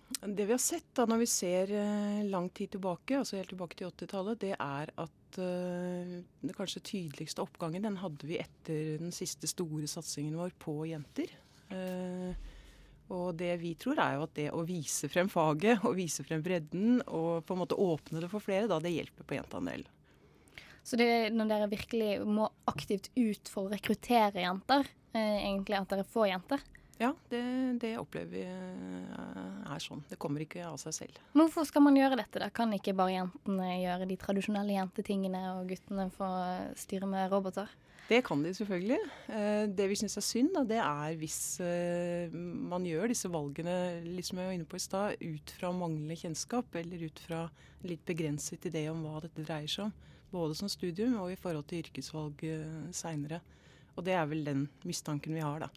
Det 0.07 0.45
vi 0.47 0.55
har 0.55 0.63
sett 0.63 0.87
da 0.95 1.05
når 1.09 1.25
vi 1.25 1.27
ser 1.31 1.71
eh, 1.75 2.21
lang 2.31 2.47
tid 2.55 2.77
tilbake, 2.77 3.19
altså 3.19 3.41
helt 3.41 3.51
tilbake 3.51 3.79
til 3.79 3.89
80-tallet, 3.91 4.39
det 4.45 4.53
er 4.55 4.93
at 5.03 5.39
eh, 5.43 6.13
det 6.47 6.55
kanskje 6.55 6.85
tydeligste 6.87 7.43
oppgangen 7.43 7.83
den 7.89 7.99
hadde 7.99 8.29
vi 8.29 8.39
etter 8.39 9.01
den 9.03 9.15
siste 9.15 9.51
store 9.51 9.91
satsingen 9.91 10.39
vår 10.39 10.55
på 10.63 10.79
jenter. 10.93 11.35
Eh, 11.75 12.55
og 13.11 13.35
det 13.39 13.53
vi 13.63 13.75
tror 13.79 13.99
er 14.03 14.17
jo 14.17 14.25
at 14.27 14.35
det 14.39 14.47
å 14.55 14.65
vise 14.67 15.11
frem 15.11 15.29
faget 15.31 15.85
og 15.87 15.99
vise 15.99 16.25
frem 16.27 16.43
bredden 16.43 17.01
og 17.07 17.45
på 17.47 17.55
en 17.55 17.63
måte 17.63 17.79
åpne 17.79 18.23
det 18.23 18.31
for 18.31 18.43
flere, 18.43 18.71
da 18.71 18.81
det 18.83 18.95
hjelper 18.95 19.27
på 19.27 19.39
jenteandel. 19.39 19.87
Så 20.87 20.99
det 20.99 21.07
er 21.11 21.35
når 21.35 21.51
dere 21.51 21.71
virkelig 21.71 22.11
må 22.31 22.47
aktivt 22.71 23.11
ut 23.19 23.51
for 23.51 23.67
å 23.67 23.75
rekruttere 23.75 24.45
jenter, 24.45 24.87
eh, 25.19 25.43
egentlig 25.43 25.81
at 25.81 25.91
dere 25.91 26.07
får 26.07 26.31
jenter? 26.31 26.63
Ja, 26.99 27.11
det, 27.29 27.41
det 27.83 27.91
opplever 28.01 28.31
vi 28.33 28.43
eh, 28.49 29.73
er 29.75 29.83
sånn. 29.85 30.01
Det 30.09 30.17
kommer 30.21 30.41
ikke 30.41 30.63
av 30.65 30.79
seg 30.81 30.95
selv. 30.97 31.19
Men 31.35 31.45
hvorfor 31.45 31.67
skal 31.69 31.85
man 31.85 31.97
gjøre 31.99 32.17
dette? 32.23 32.41
da? 32.41 32.49
Kan 32.57 32.73
ikke 32.73 32.95
bare 32.97 33.19
jentene 33.19 33.67
gjøre 33.83 34.07
de 34.09 34.17
tradisjonelle 34.23 34.79
jentetingene, 34.79 35.43
og 35.59 35.69
guttene 35.75 36.07
få 36.15 36.31
styre 36.81 37.09
med 37.11 37.29
roboter? 37.35 37.69
Det 38.07 38.21
kan 38.25 38.41
de 38.41 38.53
selvfølgelig. 38.55 38.99
Eh, 39.29 39.67
Det 39.77 39.89
vi 39.91 39.99
syns 40.01 40.17
er 40.17 40.25
synd, 40.25 40.53
da, 40.55 40.63
det 40.65 40.79
er 40.81 41.17
hvis 41.21 41.39
eh, 41.61 42.33
man 42.33 42.87
gjør 42.87 43.11
disse 43.13 43.29
valgene 43.29 43.77
liksom 44.07 44.41
jeg 44.41 44.49
var 44.49 44.57
inne 44.57 44.69
på 44.71 44.79
i 44.81 44.85
sted, 44.87 45.21
ut 45.21 45.55
fra 45.59 45.73
manglende 45.77 46.17
kjennskap, 46.17 46.71
eller 46.81 47.03
ut 47.11 47.21
fra 47.27 47.43
litt 47.85 48.07
begrenset 48.09 48.71
idé 48.71 48.87
om 48.89 49.03
hva 49.05 49.21
dette 49.27 49.45
dreier 49.45 49.69
seg 49.69 49.91
om. 49.91 49.93
Både 50.33 50.57
som 50.59 50.71
studium 50.71 51.19
og 51.21 51.29
i 51.35 51.37
forhold 51.39 51.69
til 51.69 51.85
yrkesvalg 51.85 52.41
seinere. 52.97 53.43
Og 53.97 54.05
det 54.07 54.17
er 54.17 54.25
vel 54.29 54.43
den 54.49 54.65
mistanken 54.85 55.37
vi 55.37 55.45
har, 55.45 55.61
da. 55.67 55.69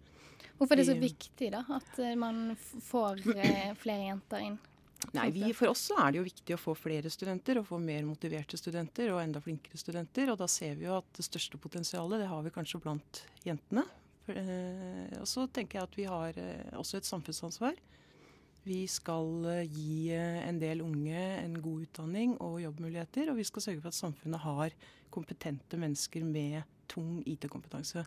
Hvorfor 0.57 0.75
er 0.75 0.81
det 0.81 0.89
så 0.89 0.97
viktig 0.99 1.51
da, 1.53 1.63
at 1.75 2.01
eh, 2.03 2.15
man 2.19 2.51
får 2.57 3.21
eh, 3.35 3.71
flere 3.79 4.09
jenter 4.09 4.45
inn? 4.49 4.57
Nei, 5.15 5.29
vi, 5.31 5.45
For 5.55 5.71
oss 5.71 5.85
er 5.95 6.11
det 6.11 6.19
jo 6.19 6.25
viktig 6.25 6.55
å 6.57 6.59
få 6.59 6.73
flere 6.75 7.11
studenter, 7.11 7.61
og 7.61 7.69
få 7.69 7.79
mer 7.79 8.03
motiverte 8.03 8.59
studenter 8.59 9.13
og 9.13 9.21
enda 9.21 9.39
flinkere 9.43 9.79
studenter. 9.79 10.31
Og 10.33 10.39
da 10.41 10.49
ser 10.51 10.75
vi 10.79 10.89
jo 10.89 10.97
at 10.97 11.07
det 11.15 11.23
største 11.23 11.59
potensialet 11.61 12.19
det 12.19 12.27
har 12.27 12.43
vi 12.43 12.51
kanskje 12.53 12.81
blant 12.83 13.21
jentene. 13.45 13.85
Eh, 14.27 15.15
og 15.21 15.29
så 15.29 15.47
tenker 15.47 15.79
jeg 15.79 15.87
at 15.87 15.95
vi 15.97 16.09
har 16.09 16.41
også 16.77 16.99
et 16.99 17.07
samfunnsansvar. 17.07 17.79
Vi 18.67 18.81
skal 18.91 19.47
gi 19.71 20.11
en 20.11 20.59
del 20.59 20.83
unge 20.83 21.21
en 21.39 21.55
god 21.63 21.87
utdanning 21.87 22.35
og 22.43 22.59
jobbmuligheter, 22.65 23.31
og 23.31 23.39
vi 23.39 23.47
skal 23.47 23.63
sørge 23.63 23.85
for 23.85 23.93
at 23.93 24.01
samfunnet 24.01 24.43
har 24.43 24.75
kompetente 25.15 25.79
mennesker 25.79 26.27
med 26.27 26.67
tung 26.91 27.21
IT-kompetanse. 27.23 28.03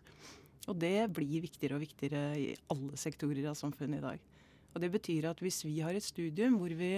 Og 0.71 0.77
det 0.79 1.09
blir 1.11 1.43
viktigere 1.43 1.75
og 1.77 1.83
viktigere 1.83 2.37
i 2.39 2.45
alle 2.71 2.99
sektorer 2.99 3.49
av 3.51 3.57
samfunnet 3.59 3.99
i 3.99 4.05
dag. 4.05 4.29
Og 4.73 4.81
det 4.81 4.89
betyr 4.93 5.27
at 5.29 5.41
hvis 5.43 5.63
vi 5.65 5.81
har 5.83 5.95
et 5.95 6.05
studium 6.05 6.55
hvor 6.61 6.71
vi 6.77 6.95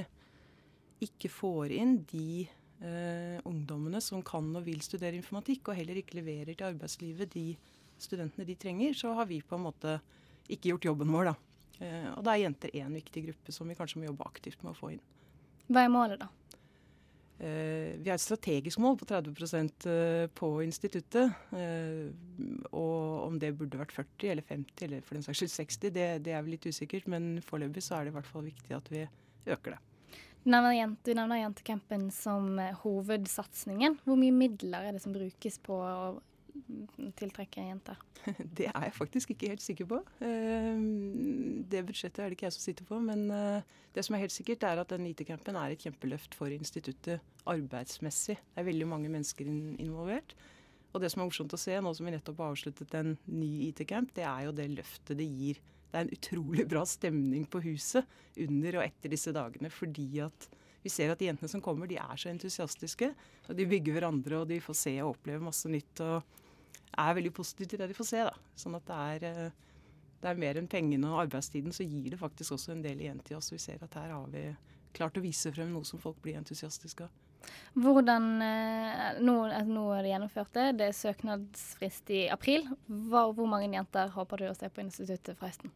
ikke 1.04 1.32
får 1.32 1.74
inn 1.76 1.98
de 2.08 2.46
eh, 2.46 3.40
ungdommene 3.44 4.00
som 4.04 4.24
kan 4.26 4.48
og 4.56 4.68
vil 4.68 4.84
studere 4.86 5.18
informatikk, 5.18 5.70
og 5.70 5.80
heller 5.80 6.00
ikke 6.00 6.20
leverer 6.22 6.54
til 6.54 6.70
arbeidslivet 6.70 7.34
de 7.34 7.50
studentene 8.02 8.48
de 8.48 8.56
trenger, 8.60 8.96
så 8.96 9.16
har 9.18 9.28
vi 9.30 9.42
på 9.44 9.58
en 9.58 9.66
måte 9.66 9.98
ikke 10.46 10.72
gjort 10.72 10.88
jobben 10.92 11.12
vår, 11.12 11.32
da. 11.32 11.36
Eh, 11.84 12.08
og 12.14 12.24
da 12.24 12.36
er 12.36 12.46
jenter 12.46 12.78
én 12.80 12.96
viktig 12.96 13.26
gruppe 13.28 13.56
som 13.56 13.68
vi 13.68 13.78
kanskje 13.78 14.02
må 14.02 14.10
jobbe 14.10 14.30
aktivt 14.30 14.64
med 14.64 14.72
å 14.72 14.78
få 14.78 14.94
inn. 14.96 15.04
Hva 15.68 15.84
er 15.84 15.92
målet, 15.92 16.22
da? 16.22 16.30
Eh, 17.40 17.98
vi 18.00 18.08
har 18.08 18.16
et 18.16 18.24
strategisk 18.24 18.80
mål 18.80 18.96
på 18.96 19.08
30 19.10 19.90
eh, 19.92 20.28
på 20.32 20.50
instituttet. 20.64 21.34
Eh, 21.52 22.08
og 22.72 23.26
om 23.26 23.40
det 23.40 23.58
burde 23.60 23.80
vært 23.82 23.96
40 23.96 24.32
eller 24.32 24.48
50 24.48 24.86
eller 24.88 25.04
for 25.04 25.18
den 25.18 25.26
saks 25.26 25.42
skyld 25.42 25.52
60, 25.52 25.92
det, 25.98 26.08
det 26.24 26.36
er 26.36 26.46
vel 26.46 26.56
litt 26.56 26.68
usikkert. 26.70 27.10
Men 27.12 27.42
foreløpig 27.44 27.84
så 27.84 27.98
er 27.98 28.06
det 28.06 28.14
i 28.14 28.18
hvert 28.20 28.32
fall 28.32 28.48
viktig 28.48 28.78
at 28.78 28.88
vi 28.94 29.04
øker 29.52 29.76
det. 29.76 29.82
Du 30.46 30.52
nevner, 30.54 30.76
jente, 30.78 31.16
Jentecampen 31.16 32.08
som 32.14 32.60
hovedsatsingen. 32.84 33.98
Hvor 34.06 34.20
mye 34.22 34.36
midler 34.36 34.88
er 34.88 34.96
det 34.96 35.04
som 35.04 35.16
brukes 35.16 35.58
på 35.66 35.82
tiltrekke 37.20 37.64
jenter? 37.68 38.00
Det 38.58 38.68
er 38.72 38.88
jeg 38.88 38.96
faktisk 38.96 39.34
ikke 39.34 39.52
helt 39.54 39.64
sikker 39.64 39.90
på. 39.90 40.00
Eh, 40.26 40.80
Det 41.70 41.84
budsjettet 41.88 42.24
er 42.24 42.32
det 42.32 42.38
ikke 42.38 42.48
jeg 42.48 42.58
som 42.58 42.66
sitter 42.66 42.88
på. 42.90 43.00
Men 43.04 43.28
eh, 43.32 43.78
det 43.96 44.06
som 44.06 44.16
er 44.16 44.26
helt 44.26 44.36
sikkert, 44.36 44.64
er 44.64 44.82
at 44.82 44.92
den 44.94 45.08
IT-campen 45.12 45.58
er 45.60 45.76
et 45.76 45.86
kjempeløft 45.86 46.36
for 46.38 46.52
instituttet 46.54 47.24
arbeidsmessig. 47.46 48.38
Det 48.38 48.62
er 48.62 48.70
veldig 48.70 48.90
mange 48.90 49.12
mennesker 49.12 49.48
involvert. 49.48 50.36
Og 50.96 51.02
det 51.04 51.12
som 51.12 51.22
er 51.22 51.30
morsomt 51.30 51.54
å 51.56 51.60
se, 51.60 51.76
nå 51.76 51.92
som 51.96 52.08
vi 52.08 52.14
nettopp 52.16 52.38
har 52.40 52.54
avsluttet 52.54 52.94
en 52.96 53.16
ny 53.28 53.70
IT-camp, 53.70 54.14
det 54.16 54.24
er 54.24 54.46
jo 54.48 54.54
det 54.56 54.70
løftet 54.78 55.18
det 55.20 55.28
gir. 55.28 55.60
Det 55.92 56.00
er 56.00 56.06
en 56.06 56.16
utrolig 56.16 56.66
bra 56.72 56.86
stemning 56.88 57.44
på 57.52 57.62
huset 57.66 58.08
under 58.46 58.80
og 58.80 58.86
etter 58.86 59.12
disse 59.12 59.34
dagene, 59.36 59.72
fordi 59.72 60.08
at 60.24 60.48
vi 60.86 60.92
ser 60.94 61.10
at 61.10 61.20
de 61.20 61.26
jentene 61.28 61.50
som 61.50 61.64
kommer, 61.66 61.90
de 61.90 61.98
er 61.98 62.20
så 62.20 62.30
entusiastiske. 62.30 63.10
Og 63.50 63.58
de 63.58 63.66
bygger 63.66 63.96
hverandre, 63.98 64.44
og 64.44 64.50
de 64.52 64.60
får 64.62 64.78
se 64.78 64.94
og 65.02 65.16
oppleve 65.16 65.42
masse 65.42 65.72
nytt. 65.72 66.02
og 66.06 66.44
er 66.98 67.18
veldig 67.18 67.34
positive 67.36 67.70
til 67.72 67.82
det 67.82 67.90
de 67.92 67.98
får 67.98 68.10
se. 68.12 68.24
da. 68.28 68.34
Sånn 68.60 68.78
at 68.78 68.88
det 68.88 69.02
er, 69.16 69.28
eh, 69.30 69.84
det 70.22 70.32
er 70.32 70.42
mer 70.42 70.60
enn 70.60 70.72
pengene 70.72 71.12
og 71.12 71.26
arbeidstiden, 71.26 71.76
så 71.76 71.88
gir 71.88 72.10
det 72.14 72.22
faktisk 72.22 72.56
også 72.58 72.74
en 72.76 72.84
del 72.86 73.04
igjen 73.04 73.22
til 73.26 73.38
oss. 73.38 73.52
Vi 73.54 73.62
ser 73.62 73.84
at 73.84 74.00
her 74.00 74.14
har 74.16 74.28
vi 74.34 74.48
klart 74.96 75.18
å 75.20 75.24
vise 75.24 75.52
frem 75.52 75.74
noe 75.74 75.88
som 75.88 76.00
folk 76.00 76.22
blir 76.24 76.40
entusiastiske 76.40 77.08
av. 77.08 77.22
Hvordan 77.76 78.28
eh, 78.42 79.18
nå, 79.22 79.36
eh, 79.52 79.66
nå 79.68 79.88
er 79.94 80.06
det 80.06 80.14
gjennomført, 80.14 80.54
det. 80.56 80.68
Det 80.80 80.90
er 80.90 80.98
søknadsfrist 80.98 82.14
i 82.16 82.22
april. 82.34 82.70
Hvor, 82.88 83.34
hvor 83.36 83.50
mange 83.52 83.74
jenter 83.76 84.14
håper 84.16 84.42
du 84.42 84.48
å 84.50 84.56
se 84.58 84.70
på 84.72 84.86
instituttet 84.86 85.38
fra 85.38 85.52
høsten? 85.52 85.74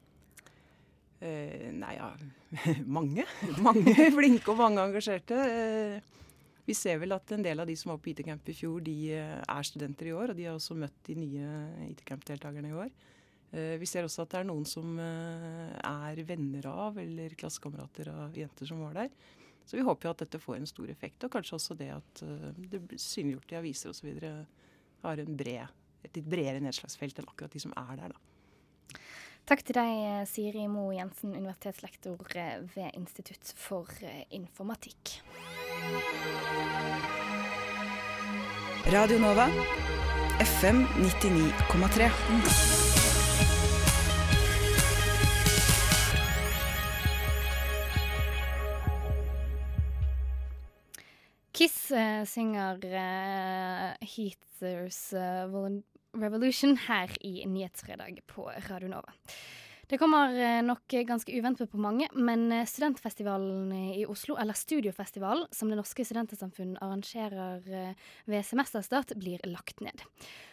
Eh, 1.20 1.68
nei, 1.76 1.98
ja 1.98 2.14
Mange. 2.98 3.26
Mange 3.60 3.94
flinke 4.18 4.54
og 4.54 4.62
mange 4.62 4.88
engasjerte. 4.88 5.36
Eh, 5.36 6.16
vi 6.70 6.76
ser 6.78 7.00
vel 7.02 7.16
at 7.16 7.32
en 7.34 7.44
del 7.46 7.62
av 7.62 7.70
de 7.70 7.76
som 7.80 7.94
var 7.94 8.02
på 8.04 8.12
IT-camp 8.12 8.50
i 8.52 8.56
fjor, 8.56 8.84
de 8.86 8.96
eh, 9.18 9.38
er 9.42 9.66
studenter 9.66 10.12
i 10.12 10.14
år. 10.14 10.34
Og 10.34 10.38
de 10.38 10.46
har 10.46 10.58
også 10.58 10.78
møtt 10.78 11.00
de 11.08 11.18
nye 11.18 11.54
IT-camp-deltakerne 11.90 12.70
i 12.70 12.78
år. 12.86 12.94
Eh, 13.50 13.76
vi 13.82 13.90
ser 13.90 14.06
også 14.06 14.26
at 14.26 14.36
det 14.36 14.42
er 14.44 14.50
noen 14.52 14.68
som 14.70 15.00
eh, 15.02 15.74
er 15.82 16.24
venner 16.28 16.70
av 16.70 17.00
eller 17.02 17.34
klassekamerater 17.40 18.14
av 18.14 18.38
jenter 18.38 18.70
som 18.70 18.84
var 18.86 19.02
der. 19.02 19.12
Så 19.66 19.78
vi 19.78 19.86
håper 19.86 20.08
jo 20.08 20.14
at 20.16 20.24
dette 20.24 20.42
får 20.42 20.60
en 20.60 20.70
stor 20.70 20.90
effekt. 20.94 21.26
Og 21.26 21.34
kanskje 21.34 21.58
også 21.58 21.78
det 21.80 21.92
at 21.96 22.24
eh, 22.26 22.50
det 22.70 22.84
blir 22.86 23.02
synliggjort 23.02 23.54
i 23.56 23.62
aviser 23.64 23.94
osv. 23.94 24.14
har 25.04 25.26
bred, 25.30 25.78
et 26.06 26.18
litt 26.22 26.30
bredere 26.30 26.62
nedslagsfelt 26.64 27.22
enn 27.22 27.30
akkurat 27.30 27.54
de 27.54 27.66
som 27.66 27.74
er 27.78 27.96
der, 28.04 28.14
da. 28.14 29.00
Takk 29.50 29.64
til 29.66 29.80
deg, 29.80 29.96
eh, 30.06 30.26
Siri 30.30 30.68
Mo 30.70 30.92
Jensen, 30.94 31.34
universitetslektor 31.34 32.38
eh, 32.38 32.60
ved 32.76 32.94
Institutt 32.94 33.50
for 33.58 33.90
eh, 34.06 34.28
informatikk. 34.38 35.16
Radio 38.92 39.20
Nova. 39.20 39.48
FM 40.40 40.86
99,3. 40.98 42.10
Kiss 51.52 51.92
eh, 51.92 52.26
synger 52.26 52.76
uh, 52.76 53.94
Heathers 54.00 55.14
eh, 55.14 55.46
Revolution 56.14 56.78
her 56.88 57.26
i 57.26 57.46
Nyhetsfredag 57.46 58.20
på 58.28 58.52
Radio 58.70 58.88
Nova. 58.88 59.14
Det 59.90 59.98
kommer 59.98 60.36
eh, 60.38 60.62
nok 60.62 60.88
ganske 60.88 61.34
uventet 61.34 61.72
på 61.72 61.80
mange, 61.82 62.06
men 62.14 62.52
eh, 62.52 62.66
studentfestivalen 62.70 63.72
i 63.74 64.04
Oslo, 64.06 64.36
eller 64.38 64.54
Studiofestivalen, 64.54 65.48
som 65.52 65.72
Det 65.72 65.80
Norske 65.80 66.06
Studentersamfunn 66.06 66.76
arrangerer 66.78 67.66
eh, 67.74 68.12
ved 68.30 68.46
semesterstart, 68.46 69.16
blir 69.18 69.42
lagt 69.50 69.82
ned. 69.82 70.04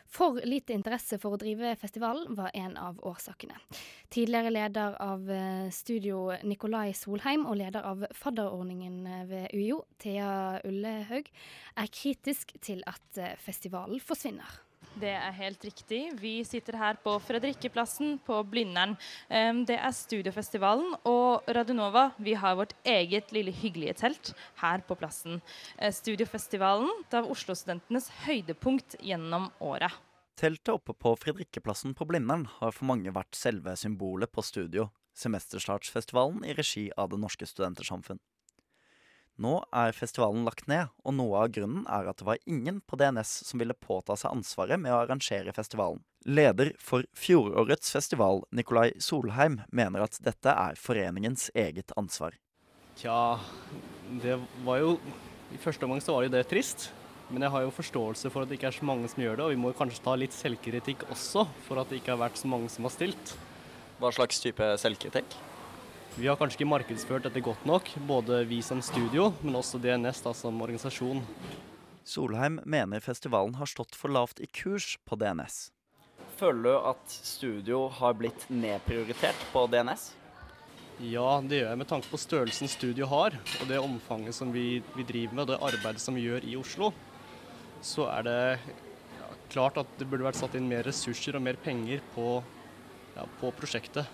For 0.09 0.40
lite 0.40 0.73
interesse 0.73 1.19
for 1.21 1.37
å 1.37 1.40
drive 1.43 1.75
festivalen 1.76 2.33
var 2.38 2.55
en 2.57 2.78
av 2.81 2.97
årsakene. 3.05 3.61
Tidligere 4.09 4.55
leder 4.55 4.97
av 5.02 5.28
studio 5.75 6.31
Nikolai 6.47 6.95
Solheim 6.97 7.45
og 7.45 7.59
leder 7.61 7.85
av 7.85 8.07
fadderordningen 8.16 9.02
ved 9.28 9.50
UiO, 9.50 9.83
Thea 10.00 10.62
Ullehaug, 10.64 11.28
er 11.76 11.93
kritisk 11.93 12.55
til 12.62 12.87
at 12.88 13.21
festivalen 13.43 14.00
forsvinner. 14.00 14.62
Det 14.96 15.10
er 15.12 15.34
helt 15.36 15.60
riktig. 15.60 15.98
Vi 16.16 16.38
sitter 16.48 16.78
her 16.80 16.96
på 16.96 17.12
Fredrikkeplassen 17.20 18.14
på 18.24 18.38
Blindern. 18.48 18.94
Det 19.28 19.76
er 19.76 19.92
Studiofestivalen 19.92 20.94
og 21.04 21.44
Radionova. 21.52 22.06
Vi 22.16 22.32
har 22.32 22.56
vårt 22.56 22.72
eget 22.80 23.28
lille 23.36 23.52
hyggelige 23.52 23.92
telt 24.00 24.32
her 24.62 24.80
på 24.88 24.96
plassen. 24.96 25.42
Eh, 25.76 25.92
Studiofestivalen 25.92 26.88
er 27.12 27.28
Oslo-studentenes 27.28 28.08
høydepunkt 28.24 28.96
gjennom 29.04 29.50
året. 29.60 29.92
Teltet 30.40 30.72
oppe 30.72 30.96
på 30.96 31.12
Fredrikkeplassen 31.20 31.92
på 31.96 32.08
Blindern 32.08 32.46
har 32.58 32.72
for 32.72 32.88
mange 32.88 33.12
vært 33.12 33.36
selve 33.36 33.76
symbolet 33.76 34.32
på 34.32 34.44
studio, 34.44 34.88
semesterstartsfestivalen 35.16 36.40
i 36.44 36.56
regi 36.56 36.88
av 36.96 37.12
Det 37.12 37.20
Norske 37.20 37.48
Studentersamfunn. 37.48 38.20
Nå 39.43 39.59
er 39.69 39.93
festivalen 39.93 40.47
lagt 40.47 40.64
ned, 40.71 40.88
og 41.05 41.16
noe 41.19 41.43
av 41.45 41.52
grunnen 41.52 41.85
er 41.93 42.09
at 42.09 42.21
det 42.21 42.26
var 42.28 42.40
ingen 42.49 42.81
på 42.88 42.97
DNS 42.97 43.33
som 43.49 43.61
ville 43.61 43.76
påta 43.76 44.16
seg 44.16 44.33
ansvaret 44.33 44.81
med 44.81 44.95
å 44.95 45.02
arrangere 45.02 45.52
festivalen. 45.57 46.00
Leder 46.26 46.73
for 46.83 47.05
fjorårets 47.14 47.93
festival, 47.93 48.43
Nikolai 48.57 48.95
Solheim, 48.99 49.61
mener 49.69 50.07
at 50.07 50.16
dette 50.25 50.50
er 50.50 50.81
foreningens 50.81 51.50
eget 51.55 51.93
ansvar. 52.00 52.35
Tja, 52.97 53.37
det 54.25 54.38
var 54.64 54.81
jo 54.81 54.97
I 55.52 55.59
første 55.62 55.85
omgang 55.85 56.00
så 56.02 56.16
var 56.16 56.25
jo 56.26 56.33
det 56.33 56.47
trist. 56.50 56.88
Men 57.28 57.43
jeg 57.43 57.50
har 57.50 57.64
jo 57.64 57.75
forståelse 57.75 58.31
for 58.31 58.45
at 58.45 58.50
det 58.50 58.57
ikke 58.59 58.69
er 58.71 58.76
så 58.76 58.87
mange 58.87 59.09
som 59.11 59.23
gjør 59.23 59.38
det, 59.38 59.45
og 59.47 59.52
vi 59.52 59.59
må 59.59 59.73
kanskje 59.75 60.02
ta 60.05 60.14
litt 60.19 60.35
selvkritikk 60.35 61.09
også 61.11 61.43
for 61.66 61.83
at 61.83 61.90
det 61.90 61.99
ikke 62.00 62.14
har 62.14 62.23
vært 62.23 62.38
så 62.38 62.50
mange 62.50 62.71
som 62.71 62.87
har 62.87 62.95
stilt. 62.95 63.35
Hva 63.99 64.12
slags 64.14 64.38
type 64.43 64.69
selvkritikk? 64.78 65.35
Vi 66.16 66.25
har 66.30 66.38
kanskje 66.40 66.62
ikke 66.62 66.70
markedsført 66.70 67.26
dette 67.26 67.42
godt 67.44 67.66
nok, 67.68 67.90
både 68.08 68.38
vi 68.49 68.62
som 68.64 68.78
studio, 68.80 69.35
men 69.42 69.58
også 69.58 69.76
DNS 69.76 70.23
da, 70.25 70.30
som 70.32 70.62
organisasjon. 70.64 71.20
Solheim 72.08 72.56
mener 72.64 73.04
festivalen 73.04 73.58
har 73.58 73.68
stått 73.68 73.92
for 74.00 74.08
lavt 74.08 74.40
i 74.40 74.49
kurs 74.49 74.94
på 75.04 75.18
DNS. 75.20 75.58
Føler 76.40 76.70
du 76.70 76.88
at 76.88 77.12
studio 77.12 77.82
har 78.00 78.16
blitt 78.16 78.49
nedprioritert 78.49 79.44
på 79.52 79.66
DNS? 79.68 80.08
Ja, 81.04 81.28
det 81.44 81.61
gjør 81.61 81.73
jeg 81.75 81.85
med 81.85 81.92
tanke 81.92 82.08
på 82.08 82.25
størrelsen 82.25 82.73
studio 82.73 83.12
har, 83.12 83.37
og 83.61 83.68
det 83.68 83.85
omfanget 83.85 84.40
som 84.40 84.56
vi, 84.56 84.80
vi 84.96 85.04
driver 85.04 85.37
med, 85.37 85.44
og 85.44 85.52
det 85.52 85.64
arbeidet 85.68 86.00
som 86.00 86.16
vi 86.16 86.25
gjør 86.30 86.49
i 86.49 86.56
Oslo. 86.56 86.94
Så 87.85 88.08
er 88.08 88.25
det 88.25 88.38
ja, 88.56 89.35
klart 89.52 89.85
at 89.85 89.99
det 90.00 90.08
burde 90.08 90.25
vært 90.25 90.40
satt 90.40 90.56
inn 90.56 90.73
mer 90.73 90.88
ressurser 90.88 91.37
og 91.37 91.44
mer 91.44 91.61
penger 91.61 92.00
på, 92.16 92.38
ja, 93.18 93.28
på 93.42 93.52
prosjektet. 93.61 94.08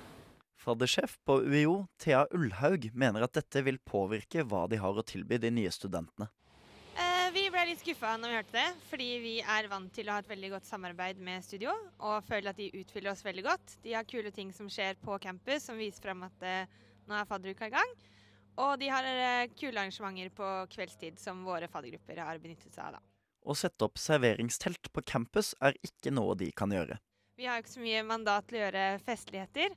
Faddersjef 0.63 1.17
på 1.27 1.41
UiO, 1.43 1.89
Thea 1.99 2.23
Ullhaug, 2.37 2.85
mener 2.95 3.25
at 3.27 3.35
dette 3.35 3.63
vil 3.67 3.81
påvirke 3.83 4.45
hva 4.47 4.69
de 4.71 4.79
har 4.79 4.95
å 4.95 5.03
tilby 5.07 5.41
de 5.43 5.51
nye 5.51 5.73
studentene. 5.75 6.29
Eh, 6.95 7.31
Vi 7.35 7.49
ble 7.51 7.65
litt 7.71 7.81
skuffa 7.83 8.13
når 8.21 8.29
vi 8.31 8.37
hørte 8.39 8.55
det, 8.59 8.69
fordi 8.91 9.09
vi 9.25 9.35
er 9.41 9.69
vant 9.73 9.91
til 9.97 10.07
å 10.11 10.15
ha 10.19 10.23
et 10.23 10.29
veldig 10.31 10.51
godt 10.55 10.69
samarbeid 10.69 11.19
med 11.25 11.43
studio, 11.43 11.75
og 11.99 12.23
føler 12.29 12.53
at 12.53 12.61
de 12.61 12.71
utfyller 12.83 13.11
oss 13.15 13.25
veldig 13.25 13.45
godt. 13.47 13.77
De 13.83 13.95
har 13.97 14.07
kule 14.07 14.31
ting 14.31 14.53
som 14.55 14.69
skjer 14.71 14.99
på 15.03 15.19
campus, 15.25 15.67
som 15.67 15.81
viser 15.81 16.05
frem 16.05 16.23
at 16.29 16.45
eh, 16.47 16.83
nå 17.09 17.17
er 17.19 17.27
fadderuka 17.31 17.67
i 17.71 17.75
gang. 17.75 17.95
Og 18.63 18.77
de 18.79 18.91
har 18.93 19.09
eh, 19.09 19.49
kule 19.57 19.81
arrangementer 19.81 20.29
på 20.37 20.51
kveldstid 20.75 21.19
som 21.19 21.41
våre 21.47 21.71
faddergrupper 21.73 22.21
har 22.21 22.39
benyttet 22.43 22.71
seg 22.77 22.85
av. 22.91 22.99
da. 23.01 23.03
Å 23.43 23.57
sette 23.59 23.89
opp 23.89 23.99
serveringstelt 23.99 24.93
på 24.95 25.03
campus 25.03 25.55
er 25.59 25.75
ikke 25.83 26.13
noe 26.15 26.37
de 26.39 26.53
kan 26.55 26.71
gjøre. 26.71 27.01
Vi 27.41 27.49
har 27.49 27.59
ikke 27.59 27.73
så 27.73 27.83
mye 27.83 28.05
mandat 28.07 28.47
til 28.47 28.61
å 28.61 28.67
gjøre 28.67 28.85
festligheter, 29.03 29.73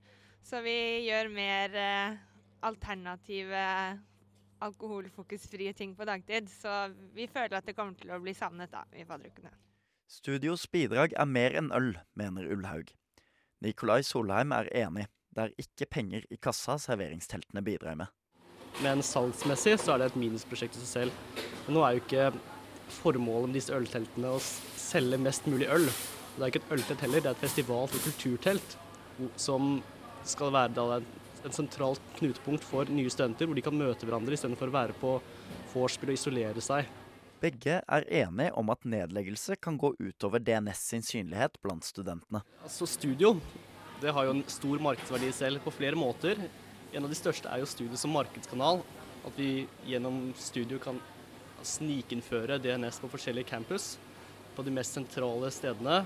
så 0.46 0.62
vi 0.62 0.78
gjør 1.08 1.32
mer 1.34 1.78
eh, 1.80 2.18
alternative 2.66 3.62
alkoholfokusfrie 4.66 5.74
ting 5.74 5.96
på 5.98 6.06
dagtid. 6.08 6.50
Så 6.50 6.72
vi 7.16 7.28
føler 7.28 7.58
at 7.60 7.68
det 7.68 7.76
kommer 7.78 7.98
til 8.00 8.14
å 8.14 8.22
bli 8.22 8.36
savnet 8.38 8.74
da, 8.74 8.86
i 8.94 9.06
fadderukene. 9.08 9.54
Studios 10.06 10.68
bidrag 10.70 11.16
er 11.18 11.26
mer 11.26 11.56
enn 11.58 11.72
øl, 11.74 11.96
mener 12.14 12.46
Ullhaug. 12.54 12.94
Nikolai 13.66 14.04
Solheim 14.06 14.54
er 14.54 14.70
enig. 14.86 15.08
Det 15.36 15.48
er 15.48 15.56
ikke 15.60 15.90
penger 15.98 16.28
i 16.32 16.38
kassa 16.40 16.78
serveringsteltene 16.80 17.64
bidrar 17.66 17.98
med. 18.00 18.14
Men 18.84 19.02
salgsmessig 19.04 19.80
så 19.82 19.96
er 19.96 20.04
det 20.04 20.12
et 20.12 20.20
minusprosjekt 20.20 20.78
i 20.78 20.84
seg 20.84 20.92
selv. 20.92 21.44
Men 21.66 21.78
nå 21.78 21.84
er 21.84 21.96
jo 21.96 22.04
ikke 22.04 22.30
formålet 23.02 23.50
med 23.50 23.58
disse 23.58 23.76
ølteltene 23.76 24.36
å 24.36 24.40
selge 24.40 25.20
mest 25.20 25.48
mulig 25.50 25.68
øl. 25.74 25.90
Det 26.36 26.44
er 26.44 26.52
ikke 26.52 26.62
et 26.62 26.74
øltelt 26.78 27.04
heller, 27.08 27.24
det 27.24 27.32
er 27.32 27.38
et 27.38 27.46
festival- 27.48 27.88
og 27.90 28.02
kulturtelt 28.06 28.78
som 29.40 29.80
skal 30.26 30.54
være 30.54 31.00
et 31.46 31.54
sentralt 31.56 32.02
knutepunkt 32.18 32.66
for 32.66 32.90
nye 32.90 33.12
studenter, 33.14 33.46
hvor 33.46 33.58
de 33.58 33.64
kan 33.66 33.78
møte 33.78 34.08
hverandre 34.08 34.38
istedenfor 34.38 34.72
å 34.72 34.76
være 34.76 34.98
på 35.00 35.16
vorspiel 35.74 36.14
og 36.14 36.20
isolere 36.20 36.64
seg. 36.64 36.90
Begge 37.44 37.82
er 37.84 38.08
enige 38.24 38.56
om 38.58 38.72
at 38.74 38.88
nedleggelse 38.88 39.58
kan 39.62 39.78
gå 39.78 39.92
utover 40.00 40.42
DNS 40.42 40.82
sin 40.90 41.06
synlighet 41.06 41.60
blant 41.62 41.86
studentene. 41.86 42.42
Altså 42.64 42.88
Studio 42.90 43.36
det 44.02 44.12
har 44.12 44.28
jo 44.28 44.36
en 44.36 44.44
stor 44.52 44.82
markedsverdi 44.84 45.32
selv 45.36 45.62
på 45.64 45.72
flere 45.72 45.96
måter. 46.00 46.40
En 46.92 47.06
av 47.06 47.12
de 47.12 47.18
største 47.18 47.48
er 47.52 47.62
jo 47.62 47.70
studio 47.70 48.00
som 48.00 48.12
markedskanal. 48.16 48.82
At 49.26 49.38
vi 49.40 49.66
gjennom 49.88 50.34
studio 50.38 50.80
kan 50.84 51.00
snikinnføre 51.66 52.60
DNS 52.62 53.00
på 53.02 53.10
forskjellige 53.14 53.50
campus 53.50 53.96
på 54.56 54.66
de 54.68 54.74
mest 54.76 54.98
sentrale 54.98 55.50
stedene. 55.54 56.02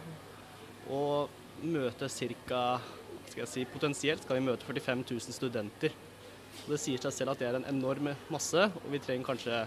Og 0.89 1.33
møte 1.63 2.09
ca. 2.09 2.61
si, 3.45 3.65
Potensielt 3.69 4.23
skal 4.23 4.39
vi 4.39 4.45
møte 4.47 4.65
45 4.67 5.03
000 5.05 5.35
studenter. 5.35 5.95
Og 6.65 6.73
det 6.73 6.79
sier 6.81 7.01
seg 7.01 7.15
selv 7.15 7.33
at 7.33 7.41
det 7.41 7.49
er 7.49 7.59
en 7.59 7.69
enorm 7.69 8.11
masse, 8.31 8.69
og 8.69 8.87
vi 8.91 9.01
trenger 9.03 9.29
kanskje 9.31 9.63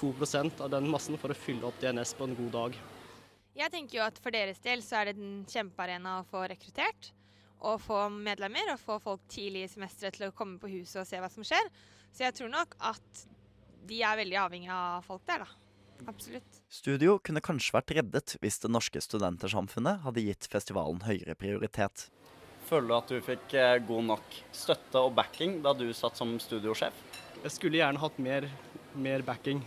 2% 0.00 0.62
av 0.64 0.70
den 0.72 0.88
massen 0.90 1.18
for 1.20 1.32
å 1.32 1.38
fylle 1.38 1.66
opp 1.68 1.80
DNS 1.82 2.14
på 2.16 2.28
en 2.28 2.36
god 2.38 2.52
dag. 2.56 2.76
Jeg 3.60 3.72
tenker 3.72 3.98
jo 3.98 4.04
at 4.06 4.20
for 4.22 4.32
deres 4.34 4.60
del 4.62 4.84
så 4.84 5.00
er 5.00 5.10
det 5.10 5.18
en 5.18 5.40
kjempearena 5.48 6.20
å 6.20 6.28
få 6.28 6.44
rekruttert. 6.48 7.10
Og 7.60 7.80
få 7.82 8.06
medlemmer 8.08 8.70
og 8.72 8.80
få 8.80 8.96
folk 9.04 9.26
tidlig 9.28 9.66
i 9.66 9.72
semesteret 9.72 10.16
til 10.16 10.30
å 10.30 10.36
komme 10.36 10.56
på 10.62 10.70
huset 10.72 11.02
og 11.02 11.08
se 11.08 11.18
hva 11.20 11.28
som 11.28 11.44
skjer. 11.44 11.66
Så 12.08 12.24
jeg 12.24 12.36
tror 12.38 12.48
nok 12.52 12.78
at 12.88 13.24
de 13.90 13.98
er 14.06 14.20
veldig 14.22 14.38
avhengig 14.40 14.70
av 14.72 15.04
folk 15.04 15.26
der, 15.28 15.44
da. 15.44 15.58
Absolutt. 16.08 16.60
Studio 16.70 17.18
kunne 17.24 17.42
kanskje 17.44 17.74
vært 17.76 17.92
reddet 17.98 18.36
hvis 18.40 18.60
Det 18.62 18.70
Norske 18.72 19.02
Studentersamfunnet 19.04 20.04
hadde 20.04 20.24
gitt 20.24 20.48
festivalen 20.50 21.02
høyere 21.04 21.36
prioritet. 21.38 22.08
Føler 22.70 22.86
du 22.86 22.94
at 22.96 23.10
du 23.10 23.18
fikk 23.24 23.54
eh, 23.58 23.76
god 23.82 24.06
nok 24.12 24.38
støtte 24.54 25.02
og 25.02 25.14
backing 25.16 25.58
da 25.64 25.74
du 25.74 25.88
satt 25.96 26.20
som 26.20 26.36
studiosjef? 26.40 26.94
Jeg 27.42 27.54
skulle 27.54 27.80
gjerne 27.80 28.00
hatt 28.02 28.18
mer, 28.22 28.46
mer 28.94 29.24
backing. 29.26 29.62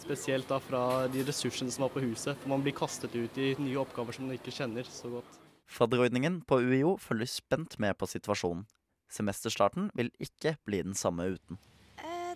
Spesielt 0.00 0.48
da 0.48 0.60
fra 0.62 1.08
de 1.12 1.24
ressursene 1.26 1.72
som 1.72 1.84
var 1.86 1.92
på 1.94 2.04
huset. 2.04 2.38
For 2.40 2.52
man 2.52 2.62
blir 2.64 2.76
kastet 2.76 3.16
ut 3.16 3.40
i 3.40 3.52
nye 3.60 3.80
oppgaver 3.82 4.16
som 4.16 4.28
man 4.28 4.38
ikke 4.38 4.54
kjenner 4.54 4.86
så 4.88 5.10
godt. 5.16 5.40
Fadderordningen 5.70 6.40
på 6.50 6.60
UiO 6.66 6.96
følger 6.98 7.30
spent 7.30 7.76
med 7.82 7.98
på 7.98 8.08
situasjonen. 8.10 8.64
Semesterstarten 9.10 9.90
vil 9.98 10.10
ikke 10.22 10.56
bli 10.66 10.82
den 10.86 10.96
samme 10.98 11.32
uten. 11.34 11.58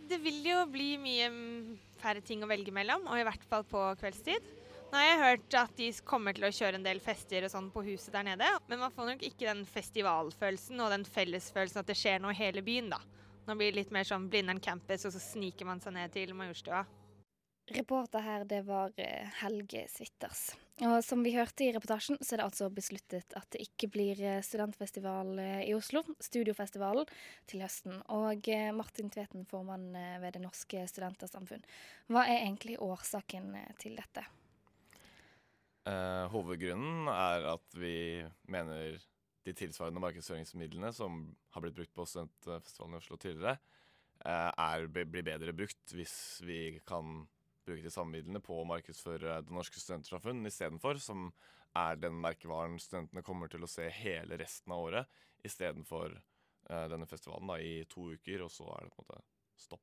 Det 0.08 0.18
vil 0.20 0.44
jo 0.44 0.60
bli 0.68 0.94
mye 1.00 1.30
færre 2.00 2.20
ting 2.24 2.42
å 2.44 2.48
velge 2.50 2.72
mellom, 2.74 3.06
og 3.08 3.18
i 3.18 3.24
hvert 3.26 3.46
fall 3.48 3.64
på 3.68 3.80
kveldstid. 4.00 4.50
Nå 4.92 5.00
har 5.00 5.06
jeg 5.08 5.22
hørt 5.22 5.54
at 5.58 5.72
de 5.78 5.88
kommer 6.06 6.36
til 6.36 6.46
å 6.46 6.52
kjøre 6.54 6.78
en 6.78 6.84
del 6.86 7.00
fester 7.02 7.46
og 7.46 7.50
sånn 7.50 7.70
på 7.74 7.82
huset 7.88 8.12
der 8.14 8.26
nede, 8.28 8.50
men 8.68 8.82
man 8.84 8.92
får 8.94 9.08
nok 9.08 9.24
ikke 9.26 9.48
den 9.48 9.64
festivalfølelsen 9.66 10.82
og 10.84 10.92
den 10.92 11.06
fellesfølelsen 11.08 11.80
at 11.80 11.88
det 11.90 11.96
skjer 11.98 12.20
noe 12.22 12.34
i 12.36 12.38
hele 12.38 12.62
byen, 12.62 12.92
da. 12.92 13.00
Nå 13.48 13.56
blir 13.58 13.72
det 13.72 13.80
litt 13.80 13.96
mer 13.96 14.06
sånn 14.08 14.28
Blindern 14.30 14.62
campus, 14.62 15.04
og 15.08 15.16
så 15.16 15.20
sniker 15.20 15.68
man 15.68 15.82
seg 15.82 15.96
ned 15.96 16.14
til 16.14 16.36
Majorstua. 16.36 16.84
Reporter 17.74 18.22
her, 18.22 18.44
det 18.48 18.62
var 18.68 18.92
eh, 19.00 19.34
Helge 19.40 19.86
Switters. 19.90 20.52
Og 20.82 20.96
som 21.06 21.20
vi 21.22 21.30
hørte 21.36 21.62
i 21.62 21.70
reportasjen, 21.70 22.18
så 22.18 22.34
er 22.34 22.40
det 22.40 22.46
altså 22.48 22.66
besluttet 22.74 23.36
at 23.38 23.46
det 23.54 23.62
ikke 23.62 23.92
blir 23.94 24.18
eh, 24.18 24.40
studentfestival 24.42 25.36
eh, 25.38 25.60
i 25.68 25.74
Oslo, 25.76 26.02
Studiofestivalen, 26.18 27.06
til 27.46 27.62
høsten. 27.62 28.00
Og 28.10 28.48
eh, 28.50 28.72
Martin 28.74 29.12
Tveten, 29.14 29.46
formann 29.46 29.92
ved 29.94 30.34
Det 30.34 30.42
Norske 30.42 30.82
Studentersamfunn. 30.90 31.62
Hva 32.10 32.26
er 32.26 32.40
egentlig 32.40 32.80
årsaken 32.82 33.54
til 33.78 33.94
dette? 34.00 34.26
Eh, 35.84 36.26
hovedgrunnen 36.32 37.10
er 37.12 37.50
at 37.50 37.74
vi 37.76 38.24
mener 38.48 38.96
de 39.44 39.52
tilsvarende 39.52 40.00
markedsføringsmidlene 40.00 40.88
som 40.96 41.26
har 41.52 41.64
blitt 41.64 41.76
brukt 41.76 41.92
på 41.96 42.06
studentfestivalen 42.08 42.96
i 42.96 43.00
Oslo 43.02 43.18
tidligere, 43.20 43.58
eh, 44.24 44.48
er, 44.48 44.86
blir 44.88 45.26
bedre 45.26 45.52
brukt 45.52 45.92
hvis 45.92 46.16
vi 46.46 46.80
kan 46.88 47.26
bruke 47.64 47.84
de 47.84 47.92
samme 47.92 48.16
midlene 48.16 48.42
på 48.44 48.60
å 48.60 48.68
markedsføre 48.68 49.40
Det 49.46 49.54
Norske 49.54 49.80
Studentersamfunn 49.80 50.44
istedenfor, 50.48 51.00
som 51.02 51.30
er 51.74 51.98
den 51.98 52.20
merkevaren 52.22 52.78
studentene 52.78 53.24
kommer 53.26 53.50
til 53.50 53.64
å 53.66 53.70
se 53.70 53.88
hele 53.90 54.38
resten 54.40 54.74
av 54.74 54.84
året, 54.86 55.18
istedenfor 55.44 56.14
eh, 56.14 56.86
denne 56.92 57.08
festivalen 57.10 57.50
da, 57.50 57.58
i 57.58 57.82
to 57.90 58.12
uker, 58.14 58.46
og 58.46 58.52
så 58.52 58.68
er 58.76 58.86
det 58.86 58.94
på 58.94 59.02
en 59.02 59.08
måte 59.08 59.24
stopp. 59.64 59.82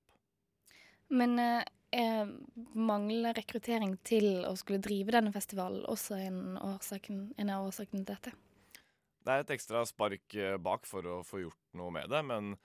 Men 1.11 1.35
eh, 1.43 1.65
er 1.91 2.31
manglende 2.77 3.33
rekruttering 3.35 3.97
til 4.07 4.45
å 4.47 4.55
skulle 4.59 4.79
drive 4.83 5.11
denne 5.17 5.33
festivalen 5.35 5.83
også 5.91 6.21
en, 6.21 6.41
årsaken, 6.55 7.25
en 7.41 7.51
av 7.51 7.67
årsakene 7.67 8.05
til 8.05 8.13
dette? 8.13 8.35
Det 9.21 9.33
er 9.33 9.43
et 9.43 9.53
ekstra 9.53 9.83
spark 9.85 10.39
eh, 10.39 10.55
bak 10.57 10.87
for 10.87 11.05
å 11.05 11.21
få 11.27 11.43
gjort 11.43 11.63
noe 11.77 11.91
med 11.93 12.11
det, 12.11 12.25
men 12.27 12.55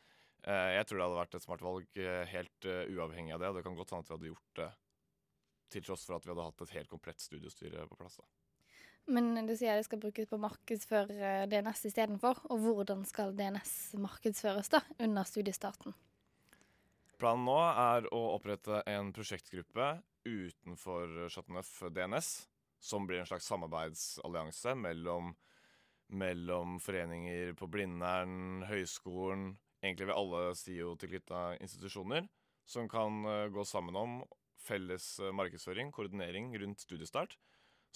jeg 0.46 0.86
tror 0.86 1.00
det 1.00 1.06
hadde 1.08 1.18
vært 1.18 1.32
et 1.34 1.42
smart 1.42 1.62
valg 1.64 1.98
helt 2.30 2.66
uavhengig 2.68 3.32
av 3.34 3.40
det. 3.42 3.48
Det 3.56 3.62
kan 3.66 3.74
godt 3.74 3.90
hende 3.90 4.04
at 4.04 4.10
vi 4.12 4.14
hadde 4.14 4.28
gjort 4.28 4.58
det 4.60 4.66
til 5.72 5.84
tross 5.86 6.06
for 6.06 6.18
at 6.18 6.26
vi 6.26 6.32
hadde 6.32 6.48
hatt 6.48 6.66
et 6.66 6.74
helt 6.78 6.90
komplett 6.90 7.22
studiestyre 7.22 7.86
på 7.90 7.98
plass. 7.98 8.18
da. 8.20 8.28
Men 9.06 9.46
du 9.46 9.54
sier 9.54 9.78
det 9.78 9.86
skal 9.86 10.00
brukes 10.02 10.26
på 10.26 10.34
å 10.34 10.42
markedsføre 10.42 11.46
DNS 11.50 11.84
istedenfor. 11.90 12.42
Og 12.50 12.64
hvordan 12.64 13.04
skal 13.06 13.36
DNS 13.38 13.94
markedsføres 14.02 14.72
da, 14.72 14.82
under 14.98 15.28
studiestarten? 15.28 15.94
Planen 17.16 17.46
nå 17.48 17.56
er 17.70 18.08
å 18.12 18.20
opprette 18.34 18.82
en 18.90 19.12
prosjektgruppe 19.14 19.94
utenfor 20.26 21.28
Chateauneuf 21.30 21.70
DNS, 21.94 22.30
som 22.82 23.06
blir 23.06 23.22
en 23.22 23.28
slags 23.30 23.46
samarbeidsallianse 23.48 24.74
mellom, 24.76 25.30
mellom 26.12 26.76
foreninger 26.82 27.54
på 27.56 27.70
Blindern, 27.72 28.66
høyskolen, 28.68 29.52
egentlig 29.80 30.10
ved 30.10 30.18
alle 30.18 30.42
SIO-tilknytta 30.58 31.44
institusjoner, 31.62 32.26
som 32.66 32.90
kan 32.90 33.22
uh, 33.24 33.46
gå 33.54 33.64
sammen 33.64 33.96
om 33.96 34.18
felles 34.66 35.06
uh, 35.22 35.30
markedsføring, 35.36 35.92
koordinering 35.94 36.50
rundt 36.62 36.82
studiestart, 36.84 37.36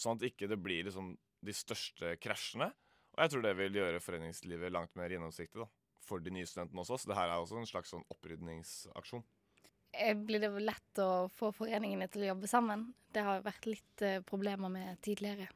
sånn 0.00 0.20
at 0.20 0.30
ikke 0.30 0.48
det 0.50 0.61
blir 0.62 0.87
liksom 0.87 1.12
de 1.44 1.56
største 1.56 2.14
krasjene. 2.22 2.70
Og 3.16 3.22
jeg 3.24 3.33
tror 3.33 3.44
det 3.44 3.56
vil 3.59 3.78
gjøre 3.80 4.02
foreningslivet 4.04 4.72
langt 4.72 4.94
mer 4.98 5.12
gjennomsiktig 5.12 5.61
da, 5.62 5.68
for 6.06 6.22
de 6.22 6.33
nye 6.35 6.48
studentene 6.48 6.85
også. 6.85 7.00
Så 7.00 7.11
det 7.11 7.18
her 7.18 7.30
er 7.30 7.42
også 7.42 7.61
en 7.61 7.68
slags 7.68 7.92
sånn 7.94 8.06
opprydningsaksjon. 8.12 9.24
Eh, 9.90 10.14
blir 10.14 10.42
det 10.42 10.52
lett 10.62 11.00
å 11.02 11.26
få 11.35 11.50
foreningene 11.54 12.06
til 12.12 12.24
å 12.24 12.30
jobbe 12.33 12.50
sammen? 12.50 12.92
Det 13.11 13.24
har 13.26 13.42
vært 13.42 13.66
litt 13.66 14.04
uh, 14.06 14.20
problemer 14.26 14.70
med 14.72 15.00
tidligere. 15.02 15.50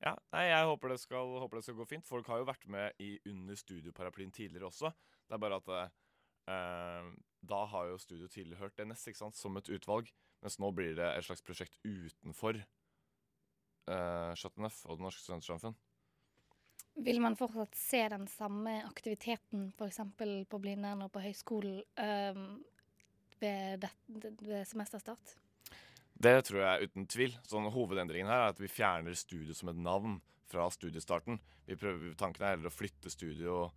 Ja, 0.00 0.14
nei, 0.32 0.46
jeg 0.48 0.68
håper 0.70 0.94
det, 0.94 1.00
skal, 1.02 1.34
håper 1.42 1.58
det, 1.58 1.64
skal, 1.66 1.76
gå 1.76 1.86
fint. 1.90 2.06
Folk 2.08 2.30
har 2.32 2.40
jo 2.40 2.48
vært 2.48 2.62
med 2.72 3.02
i 3.04 3.16
under 3.28 3.58
studioparaplyen 3.58 4.30
tidligere 4.32 4.70
også. 4.70 4.92
Det 5.28 5.36
er 5.36 5.42
bare 5.42 5.58
at 5.60 5.98
da 6.46 7.60
har 7.72 7.90
jo 7.90 7.98
studio 8.00 8.28
tilhørt 8.30 8.76
DNS 8.78 9.06
ikke 9.10 9.20
sant, 9.20 9.36
som 9.38 9.56
et 9.58 9.68
utvalg. 9.72 10.10
Mens 10.40 10.56
nå 10.60 10.70
blir 10.72 10.94
det 10.96 11.08
et 11.12 11.26
slags 11.26 11.44
prosjekt 11.44 11.76
utenfor 11.84 12.58
uh, 13.90 14.32
Chateauneuf 14.38 14.80
og 14.86 14.96
Det 14.96 15.04
Norske 15.04 15.24
Studentersamfunn. 15.24 15.76
Vil 17.00 17.20
man 17.22 17.36
fortsatt 17.38 17.76
se 17.78 18.00
den 18.12 18.26
samme 18.28 18.80
aktiviteten 18.84 19.68
f.eks. 19.76 20.00
på 20.50 20.60
Blindern 20.60 21.04
og 21.06 21.12
på 21.14 21.22
høyskolen 21.24 21.82
uh, 22.00 22.40
ved, 23.40 23.84
det, 23.84 23.92
ved 24.40 24.64
semesterstart? 24.68 25.36
Det 26.20 26.34
tror 26.44 26.60
jeg 26.64 26.88
uten 26.90 27.06
tvil. 27.08 27.36
Sånn, 27.48 27.68
hovedendringen 27.72 28.28
her 28.28 28.46
er 28.46 28.54
at 28.54 28.60
vi 28.60 28.68
fjerner 28.68 29.16
studio 29.16 29.56
som 29.56 29.72
et 29.72 29.80
navn 29.80 30.18
fra 30.50 30.66
studiestarten. 30.72 31.38
Vi 31.68 31.78
prøver, 31.80 32.12
Tanken 32.20 32.44
er 32.44 32.56
heller 32.56 32.68
å 32.68 32.74
flytte 32.74 33.12
studio 33.12 33.70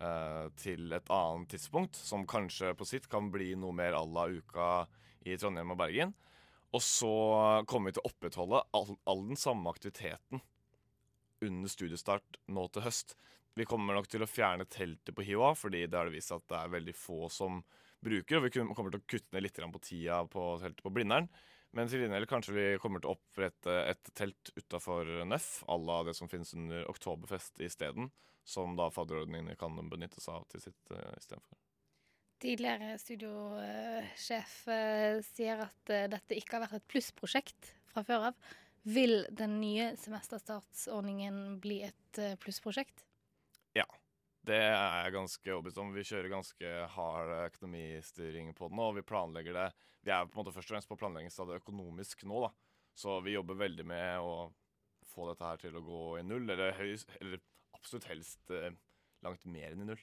eh, 0.00 0.46
til 0.60 0.92
et 0.96 1.10
annet 1.12 1.50
tidspunkt, 1.54 1.96
som 1.96 2.26
kanskje 2.28 2.74
på 2.76 2.88
sitt 2.88 3.08
kan 3.12 3.30
bli 3.32 3.54
noe 3.58 3.74
mer 3.76 3.96
à 3.98 4.02
la 4.06 4.26
uka 4.30 4.70
i 5.26 5.36
Trondheim 5.38 5.74
og 5.74 5.80
Bergen. 5.80 6.14
Og 6.74 6.82
så 6.82 7.14
kommer 7.68 7.90
vi 7.90 7.96
til 7.96 8.04
å 8.04 8.10
opprettholde 8.10 8.62
all, 8.76 8.92
all 9.08 9.24
den 9.28 9.40
samme 9.40 9.70
aktiviteten 9.72 10.42
under 11.44 11.70
studiestart 11.70 12.38
nå 12.52 12.66
til 12.72 12.84
høst. 12.86 13.16
Vi 13.56 13.64
kommer 13.68 13.96
nok 13.96 14.08
til 14.12 14.24
å 14.24 14.28
fjerne 14.28 14.66
teltet 14.68 15.14
på 15.16 15.24
Hiva, 15.24 15.54
fordi 15.56 15.86
det 15.88 15.96
har 15.96 16.08
det 16.08 16.16
vist 16.16 16.32
seg 16.32 16.42
at 16.42 16.50
det 16.52 16.58
er 16.60 16.72
veldig 16.74 16.94
få 16.96 17.28
som 17.32 17.62
bruker. 18.04 18.38
Og 18.38 18.46
vi 18.46 18.52
kommer 18.60 18.92
til 18.92 19.00
å 19.00 19.08
kutte 19.08 19.36
ned 19.36 19.46
litt 19.46 19.60
på 19.60 19.84
tida 19.84 20.22
på 20.28 20.48
teltet 20.60 20.84
på 20.84 20.92
Blindern. 20.92 21.30
Men 21.76 21.90
til 21.90 22.04
gjengjeld 22.04 22.28
kanskje 22.30 22.54
vi 22.56 22.66
kommer 22.80 23.02
til 23.02 23.10
å 23.10 23.16
opprette 23.16 23.72
et 23.90 24.12
telt 24.16 24.52
utafor 24.56 25.08
Nøff, 25.28 25.64
à 25.68 25.76
la 25.80 26.02
det 26.06 26.14
som 26.16 26.28
finnes 26.28 26.54
under 26.56 26.86
Oktoberfest 26.92 27.60
isteden. 27.64 28.10
Som 28.46 28.76
da 28.78 28.86
fadderordningene 28.94 29.56
kan 29.58 29.74
benytte 29.90 30.22
seg 30.22 30.38
av 30.38 30.44
til 30.52 30.62
sitt 30.62 30.92
uh, 30.94 31.10
istedenfor. 31.18 31.58
Tidligere 32.42 32.92
studiosjef 33.00 34.54
uh, 34.70 35.18
sier 35.26 35.64
at 35.64 35.90
uh, 35.90 36.04
dette 36.12 36.38
ikke 36.38 36.56
har 36.56 36.66
vært 36.66 36.78
et 36.78 36.88
plussprosjekt 36.92 37.72
fra 37.90 38.04
før 38.06 38.28
av. 38.30 38.48
Vil 38.86 39.24
den 39.34 39.56
nye 39.58 39.88
semesterstartsordningen 39.98 41.56
bli 41.64 41.80
et 41.88 42.20
uh, 42.22 42.36
plussprosjekt? 42.42 43.02
Ja. 43.74 43.88
Det 44.46 44.60
er 44.62 45.08
jeg 45.08 45.16
ganske 45.16 45.50
overbevist 45.56 45.80
om. 45.82 45.88
Vi 45.90 46.04
kjører 46.06 46.30
ganske 46.30 46.74
hard 46.94 47.32
økonomistyring 47.48 48.52
på 48.54 48.68
den, 48.70 48.78
og 48.78 48.94
vi 48.94 49.02
planlegger 49.02 49.58
det. 49.58 49.64
Vi 50.06 50.12
er 50.14 50.28
på 50.28 50.38
en 50.38 50.44
måte 50.44 50.54
først 50.54 50.70
og 50.70 50.76
fremst 50.76 50.90
på 50.92 50.98
planleggingsstadiet 51.00 51.64
økonomisk 51.64 52.22
nå, 52.30 52.44
da. 52.44 52.52
Så 52.94 53.18
vi 53.26 53.34
jobber 53.34 53.58
veldig 53.58 53.88
med 53.90 54.22
å 54.22 54.46
få 55.10 55.26
dette 55.32 55.50
her 55.50 55.58
til 55.64 55.74
å 55.74 55.82
gå 55.82 56.02
i 56.20 56.22
null, 56.28 56.46
eller, 56.46 56.78
høy, 56.78 56.94
eller 57.18 57.42
absolutt 57.76 58.08
helst 58.10 58.52
eh, 58.54 58.72
langt 59.26 59.46
mer 59.48 59.72
enn 59.72 59.84
i 59.84 59.90
null. 59.92 60.02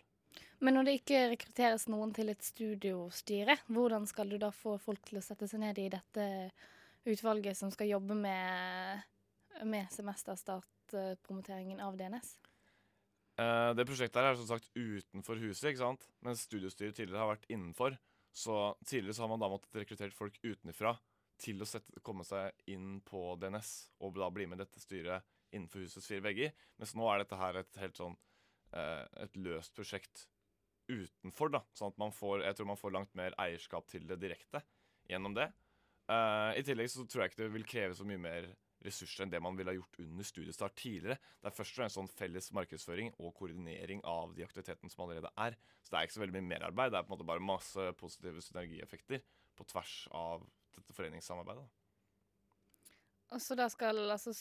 Men 0.64 0.78
når 0.78 0.88
det 0.88 0.94
ikke 0.98 1.26
rekrutteres 1.34 1.88
noen 1.92 2.14
til 2.16 2.32
et 2.32 2.46
studiostyre, 2.46 3.58
hvordan 3.70 4.08
skal 4.10 4.32
du 4.32 4.40
da 4.42 4.50
få 4.56 4.78
folk 4.82 5.04
til 5.06 5.20
å 5.20 5.26
sette 5.26 5.50
seg 5.50 5.62
ned 5.62 5.82
i 5.82 5.90
dette 5.94 6.28
utvalget 7.10 7.60
som 7.60 7.70
skal 7.74 7.92
jobbe 7.92 8.16
med, 8.18 9.04
med 9.68 9.92
semesterstartpromoteringen 9.94 11.84
av 11.84 12.00
DNS? 12.00 12.34
Eh, 13.42 13.70
det 13.78 13.86
prosjektet 13.90 14.22
her 14.22 14.32
er 14.32 14.40
som 14.40 14.50
sagt 14.50 14.70
utenfor 14.78 15.42
huset, 15.42 15.72
ikke 15.72 15.84
sant? 15.84 16.08
mens 16.26 16.46
studiestyret 16.48 16.96
tidligere 16.98 17.26
har 17.26 17.34
vært 17.36 17.50
innenfor. 17.52 17.98
Så 18.34 18.58
tidligere 18.86 19.18
så 19.18 19.26
har 19.26 19.34
man 19.34 19.44
da 19.44 19.52
måttet 19.52 19.76
rekruttere 19.78 20.16
folk 20.16 20.40
utenfra 20.42 20.96
til 21.42 21.62
å 21.62 21.68
sette, 21.68 22.00
komme 22.06 22.26
seg 22.26 22.54
inn 22.72 23.00
på 23.06 23.34
DNS 23.42 23.72
og 24.06 24.16
da 24.18 24.30
bli 24.34 24.48
med 24.50 24.62
dette 24.62 24.82
styret 24.82 25.26
innenfor 25.54 25.86
husets 25.86 26.10
fire 26.10 26.26
vegger. 26.26 26.54
Mens 26.82 26.94
nå 26.98 27.08
er 27.10 27.24
dette 27.24 27.40
her 27.40 27.62
et 27.62 27.82
helt 27.82 28.00
sånn 28.00 28.16
uh, 28.76 29.06
et 29.24 29.38
løst 29.40 29.76
prosjekt 29.78 30.28
utenfor, 30.90 31.54
da. 31.54 31.64
Sånn 31.78 31.94
at 31.94 32.00
man 32.02 32.12
får 32.12 32.44
Jeg 32.44 32.58
tror 32.58 32.74
man 32.74 32.80
får 32.80 32.96
langt 32.96 33.14
mer 33.16 33.36
eierskap 33.40 33.88
til 33.92 34.08
det 34.10 34.20
direkte 34.22 34.64
gjennom 35.10 35.36
det. 35.38 35.50
Uh, 36.12 36.52
I 36.60 36.64
tillegg 36.66 36.92
så 36.92 37.06
tror 37.08 37.24
jeg 37.24 37.34
ikke 37.34 37.44
det 37.46 37.54
vil 37.54 37.68
kreve 37.68 37.96
så 37.96 38.08
mye 38.08 38.20
mer 38.20 38.50
ressurser 38.84 39.24
enn 39.24 39.32
det 39.32 39.40
man 39.40 39.56
ville 39.56 39.72
ha 39.72 39.78
gjort 39.78 40.02
under 40.04 40.28
studiestart 40.28 40.76
tidligere. 40.76 41.16
Det 41.40 41.50
er 41.50 41.56
først 41.56 41.74
og 41.74 41.80
fremst 41.80 42.00
sånn 42.00 42.10
felles 42.12 42.50
markedsføring 42.56 43.14
og 43.16 43.32
koordinering 43.38 44.04
av 44.10 44.34
de 44.36 44.44
aktivitetene 44.44 44.92
som 44.92 45.06
allerede 45.06 45.32
er. 45.40 45.56
Så 45.80 45.94
det 45.94 46.00
er 46.00 46.10
ikke 46.10 46.18
så 46.18 46.24
veldig 46.26 46.36
mye 46.40 46.50
merarbeid. 46.50 46.92
Det 46.92 47.00
er 47.00 47.08
på 47.08 47.14
en 47.14 47.16
måte 47.16 47.30
bare 47.30 47.48
masse 47.48 47.88
positive 48.00 48.44
synergieffekter 48.44 49.24
på 49.56 49.68
tvers 49.72 49.96
av 50.20 50.44
dette 50.76 50.96
foreningssamarbeidet. 50.98 51.66
Og 53.34 53.42
så 53.42 53.56
da 53.58 53.66
skal 53.72 53.98
altså 54.14 54.32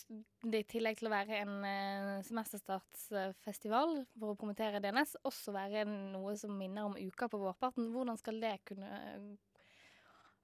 det 0.44 0.62
i 0.62 0.68
tillegg 0.68 0.98
til 0.98 1.08
å 1.08 1.14
være 1.14 1.38
en 1.40 1.54
uh, 1.64 2.24
semesterstartsfestival 2.26 4.02
for 4.20 4.34
å 4.34 4.36
promotere 4.36 4.82
DNS, 4.84 5.16
også 5.24 5.54
være 5.56 5.86
noe 5.88 6.34
som 6.36 6.52
minner 6.58 6.90
om 6.90 6.98
uka 6.98 7.30
på 7.32 7.40
vårparten. 7.40 7.88
Hvordan 7.94 8.20
skal 8.20 8.40
det 8.42 8.58
kunne 8.68 8.90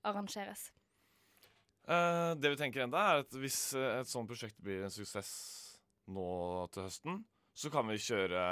arrangeres? 0.09 0.71
Uh, 1.89 2.33
det 2.41 2.55
vi 2.55 2.61
tenker 2.61 2.85
enda 2.85 3.01
er 3.01 3.23
at 3.23 3.37
Hvis 3.41 3.73
et 3.77 4.09
sånt 4.09 4.29
prosjekt 4.29 4.59
blir 4.61 4.85
en 4.85 4.93
suksess 4.93 5.31
nå 6.09 6.29
til 6.73 6.89
høsten, 6.89 7.23
så 7.53 7.73
kan 7.73 7.89
vi 7.91 8.01
kjøre 8.01 8.43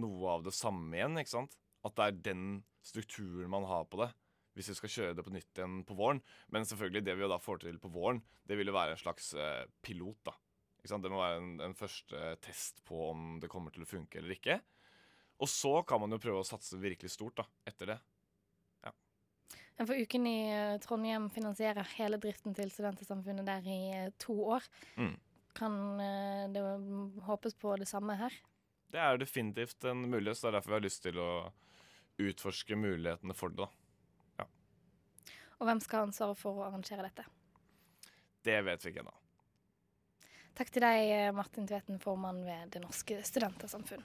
noe 0.00 0.36
av 0.36 0.44
det 0.44 0.54
samme 0.56 0.98
igjen. 0.98 1.16
ikke 1.20 1.36
sant? 1.36 1.56
At 1.84 1.96
det 1.96 2.06
er 2.06 2.22
den 2.32 2.46
strukturen 2.84 3.52
man 3.52 3.64
har 3.68 3.88
på 3.88 4.02
det. 4.02 4.10
Hvis 4.54 4.70
vi 4.70 4.76
skal 4.78 4.92
kjøre 4.94 5.18
det 5.18 5.24
på 5.26 5.34
nytt 5.34 5.58
igjen 5.58 5.80
på 5.86 5.96
våren. 5.98 6.22
Men 6.54 6.66
selvfølgelig, 6.68 7.04
det 7.06 7.16
vi 7.18 7.28
da 7.30 7.40
får 7.42 7.64
til 7.64 7.80
på 7.82 7.90
våren, 7.94 8.22
det 8.46 8.58
vil 8.58 8.70
jo 8.70 8.76
være 8.76 8.94
en 8.94 9.02
slags 9.02 9.32
uh, 9.34 9.64
pilot. 9.82 10.20
da. 10.30 10.36
Det 10.84 11.10
må 11.10 11.18
være 11.18 11.40
en, 11.40 11.52
en 11.64 11.74
første 11.74 12.34
test 12.44 12.84
på 12.86 13.08
om 13.10 13.38
det 13.42 13.50
kommer 13.50 13.74
til 13.74 13.86
å 13.86 13.88
funke 13.88 14.20
eller 14.20 14.36
ikke. 14.36 14.60
Og 15.42 15.50
så 15.50 15.80
kan 15.88 16.02
man 16.02 16.14
jo 16.14 16.20
prøve 16.22 16.44
å 16.44 16.46
satse 16.46 16.78
virkelig 16.78 17.10
stort 17.16 17.40
da, 17.40 17.48
etter 17.66 17.94
det. 17.94 17.98
For 19.82 19.98
Uken 19.98 20.26
i 20.30 20.38
eh, 20.54 20.76
Trondheim 20.82 21.26
finansierer 21.34 21.88
hele 21.96 22.18
driften 22.22 22.54
til 22.54 22.70
Studentersamfunnet 22.70 23.46
der 23.48 23.64
i 23.66 23.78
eh, 23.90 24.10
to 24.22 24.36
år. 24.54 24.66
Mm. 24.94 25.16
Kan 25.58 25.78
eh, 26.02 26.44
det 26.54 26.62
håpes 27.26 27.58
på 27.58 27.74
det 27.80 27.88
samme 27.90 28.14
her? 28.18 28.36
Det 28.94 29.02
er 29.02 29.18
definitivt 29.18 29.84
en 29.90 30.04
mulighet, 30.06 30.38
så 30.38 30.46
det 30.46 30.52
er 30.52 30.56
derfor 30.60 30.74
vi 30.74 30.78
har 30.78 30.86
lyst 30.86 31.02
til 31.02 31.18
å 31.18 31.30
utforske 32.22 32.78
mulighetene 32.78 33.34
for 33.34 33.50
det. 33.50 33.66
Ja. 33.66 33.83
Og 35.64 35.68
hvem 35.70 35.78
skal 35.80 36.02
ha 36.02 36.04
ansvaret 36.10 36.36
for 36.36 36.60
å 36.60 36.66
arrangere 36.66 37.06
dette? 37.06 37.22
Det 38.44 38.58
vet 38.66 38.82
vi 38.84 38.90
ikke 38.92 39.00
ennå. 39.00 39.14
Takk 40.54 40.68
til 40.74 40.84
deg, 40.84 41.12
Martin 41.32 41.64
Tveten, 41.64 41.96
formann 42.02 42.42
ved 42.44 42.68
Det 42.74 42.82
Norske 42.84 43.16
Studentersamfunn. 43.24 44.04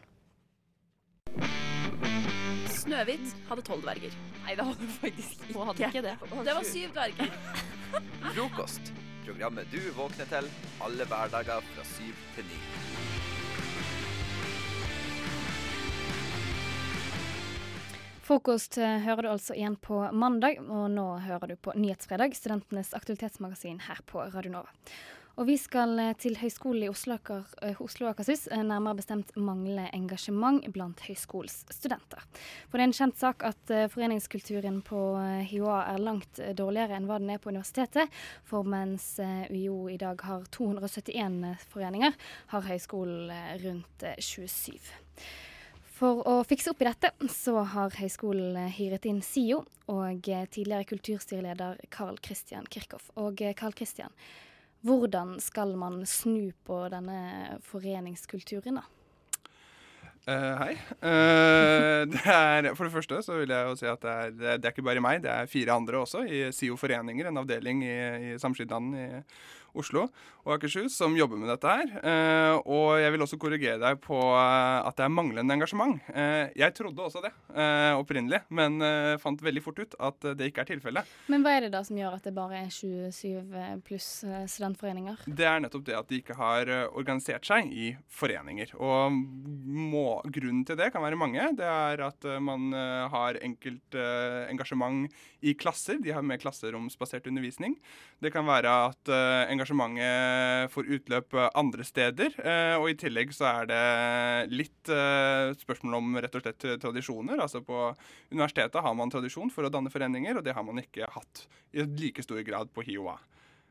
Snøhvit 2.80 3.36
hadde 3.50 3.68
tolv 3.68 3.84
dverger. 3.84 4.16
Nei, 4.46 4.56
det 4.56 4.70
hadde 4.72 4.90
faktisk 4.96 5.44
ikke. 5.44 5.52
Hun 5.60 5.68
hadde 5.74 5.92
ikke 5.92 6.06
det. 6.08 6.16
Det 6.48 6.58
var 6.62 6.72
syv 6.72 6.96
dverger. 6.96 7.38
Frokost. 8.32 8.94
Programmet 9.28 9.68
du 9.76 9.82
våkner 10.00 10.32
til 10.32 10.48
alle 10.88 11.12
hverdager 11.12 11.74
fra 11.76 11.90
syv 11.92 12.28
til 12.38 12.48
ni. 12.48 13.19
Frokost 18.30 18.78
eh, 18.78 19.00
hører 19.02 19.26
du 19.26 19.28
altså 19.32 19.56
igjen 19.58 19.74
på 19.82 20.04
mandag, 20.14 20.60
og 20.62 20.92
nå 20.94 21.06
hører 21.24 21.50
du 21.50 21.56
på 21.58 21.74
Nyhetsfredag, 21.74 22.36
studentenes 22.38 22.92
aktualitetsmagasin 22.94 23.80
her 23.88 24.04
på 24.06 24.22
Radio 24.36 24.52
Nova. 24.54 24.70
Og 25.42 25.48
vi 25.48 25.56
skal 25.58 25.96
eh, 25.98 26.12
til 26.22 26.38
Høgskolen 26.38 26.86
i 26.86 26.92
Oslo, 26.92 27.18
Aker, 27.18 27.48
eh, 27.66 27.82
og 27.82 28.12
Akershus, 28.12 28.46
nærmere 28.54 29.00
bestemt 29.00 29.34
mangle 29.34 29.88
engasjement 29.98 30.62
blant 30.76 31.02
høyskolens 31.08 31.64
studenter. 31.74 32.22
For 32.70 32.78
det 32.78 32.86
er 32.86 32.92
en 32.92 32.98
kjent 33.00 33.18
sak 33.18 33.50
at 33.50 33.76
foreningskulturen 33.96 34.84
på 34.86 35.02
HiOA 35.50 35.82
er 35.96 36.06
langt 36.06 36.46
dårligere 36.54 37.02
enn 37.02 37.10
hva 37.10 37.18
den 37.18 37.34
er 37.34 37.42
på 37.42 37.50
universitetet. 37.50 38.14
For 38.46 38.62
mens 38.62 39.16
UiO 39.50 39.88
i 39.90 39.98
dag 39.98 40.22
har 40.30 40.46
271 40.54 41.66
foreninger, 41.74 42.14
har 42.54 42.70
høyskolen 42.70 43.34
rundt 43.66 44.06
eh, 44.06 44.22
27. 44.22 44.78
For 46.00 46.22
å 46.24 46.38
fikse 46.48 46.72
opp 46.72 46.80
i 46.80 46.88
dette, 46.88 47.12
så 47.34 47.60
har 47.74 47.96
høyskolen 48.00 48.56
eh, 48.56 48.72
hyret 48.78 49.04
inn 49.10 49.20
SIO 49.26 49.66
og 49.92 50.30
eh, 50.32 50.46
tidligere 50.48 50.88
kulturstyreleder 50.88 51.82
Carl 51.92 52.16
Christian 52.24 52.68
Kirchhoff. 52.72 53.10
Og 53.20 53.42
eh, 53.44 53.52
Carl 53.58 53.76
Christian, 53.76 54.14
hvordan 54.88 55.36
skal 55.44 55.76
man 55.76 56.00
snu 56.08 56.54
på 56.64 56.86
denne 56.94 57.60
foreningskulturen, 57.68 58.80
da? 58.80 58.88
Uh, 60.30 60.56
hei. 60.60 60.74
Uh, 61.02 62.04
det 62.12 62.22
er, 62.22 62.68
for 62.78 62.86
det 62.86 62.94
første 62.94 63.22
så 63.26 63.40
vil 63.40 63.52
jeg 63.52 63.66
jo 63.66 63.78
si 63.80 63.88
at 63.90 64.04
det 64.04 64.12
er, 64.14 64.34
det 64.60 64.68
er 64.68 64.74
ikke 64.74 64.86
bare 64.86 65.02
meg, 65.02 65.24
det 65.24 65.32
er 65.32 65.50
fire 65.50 65.74
andre 65.74 66.04
også 66.04 66.22
i 66.28 66.42
SIO 66.54 66.78
Foreninger, 66.78 67.28
en 67.28 67.42
avdeling 67.42 67.82
i, 67.88 67.96
i 68.30 68.36
Samskipnaden 68.40 68.92
i 69.00 69.08
Oslo 69.78 70.08
og 70.46 70.56
Akershus 70.56 70.96
som 70.98 71.16
jobber 71.18 71.40
med 71.40 71.52
dette 71.52 71.70
her. 71.70 71.92
Eh, 72.02 72.56
og 72.70 72.98
jeg 73.02 73.14
vil 73.14 73.24
også 73.26 73.40
korrigere 73.42 73.80
deg 73.82 74.00
på 74.02 74.18
eh, 74.18 74.88
at 74.88 74.98
det 74.98 75.06
er 75.06 75.14
manglende 75.14 75.56
engasjement. 75.56 76.00
Eh, 76.10 76.50
jeg 76.58 76.76
trodde 76.78 77.06
også 77.06 77.22
det 77.24 77.32
eh, 77.54 77.94
opprinnelig, 77.98 78.42
men 78.56 78.80
fant 79.22 79.42
veldig 79.44 79.62
fort 79.64 79.82
ut 79.82 79.96
at 80.10 80.30
det 80.40 80.50
ikke 80.50 80.64
er 80.64 80.70
tilfellet. 80.72 81.14
Men 81.32 81.44
hva 81.46 81.56
er 81.58 81.68
det 81.68 81.74
da 81.74 81.84
som 81.86 81.98
gjør 82.00 82.18
at 82.18 82.26
det 82.26 82.34
bare 82.36 82.64
er 82.64 82.72
27 82.74 83.84
pluss 83.86 84.10
studentforeninger? 84.24 85.26
Det 85.28 85.48
er 85.48 85.62
nettopp 85.64 85.86
det 85.88 85.98
at 85.98 86.10
de 86.10 86.20
ikke 86.22 86.38
har 86.40 86.70
organisert 86.88 87.48
seg 87.48 87.70
i 87.70 87.92
foreninger. 88.14 88.74
Og 88.80 89.14
må, 89.14 90.06
grunnen 90.26 90.66
til 90.68 90.80
det 90.80 90.92
kan 90.94 91.04
være 91.04 91.20
mange. 91.20 91.50
Det 91.60 91.68
er 91.68 92.06
at 92.08 92.28
man 92.44 92.72
har 93.14 93.40
enkelt 93.46 93.98
engasjement 94.50 95.10
i 95.46 95.56
klasser. 95.60 96.00
De 96.02 96.14
har 96.16 96.26
mer 96.26 96.40
klasseromsbasert 96.42 97.28
undervisning. 97.30 97.78
Det 98.24 98.32
kan 98.34 98.48
være 98.48 98.76
at 98.90 99.14
engasjementet 99.60 100.72
får 100.74 100.92
utløp 100.96 101.36
eh, 101.36 101.50
andre 101.60 101.86
steder. 101.86 102.36
eh, 102.40 102.76
og 102.80 102.90
i 102.90 102.98
tillegg 103.00 103.34
så 103.36 103.48
er 103.52 103.70
det 103.70 103.82
litt 104.54 104.92
eh, 104.94 105.52
spørsmål 105.60 105.98
om 106.00 106.20
rett 106.20 106.38
og 106.40 106.46
slett 106.46 106.68
tradisjoner. 106.82 107.42
Altså 107.44 107.62
på 107.66 107.90
universitetet 108.32 108.82
har 108.86 108.96
man 108.98 109.12
tradisjon 109.12 109.52
for 109.54 109.68
å 109.68 109.74
danne 109.74 109.92
foreninger, 109.92 110.40
og 110.40 110.46
det 110.46 110.56
har 110.56 110.66
man 110.66 110.82
ikke 110.82 111.10
hatt 111.14 111.46
i 111.74 111.86
like 111.86 112.24
stor 112.26 112.42
grad 112.48 112.72
på 112.74 112.86
HiOA. 112.88 113.18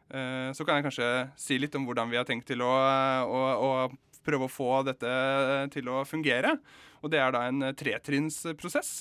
Så 0.08 0.64
kan 0.64 0.78
jeg 0.78 0.86
kanskje 0.86 1.06
si 1.36 1.58
litt 1.60 1.74
om 1.76 1.84
hvordan 1.84 2.08
vi 2.08 2.16
har 2.16 2.24
tenkt 2.24 2.46
til 2.48 2.62
å, 2.64 2.70
å, 3.28 3.40
å 3.60 4.22
prøve 4.24 4.46
å 4.46 4.48
få 4.48 4.78
dette 4.86 5.10
til 5.74 5.90
å 5.92 6.00
fungere. 6.08 6.54
Og 7.04 7.12
det 7.12 7.20
er 7.20 7.34
da 7.34 7.42
en 7.50 7.66
tretrinnsprosess. 7.76 8.92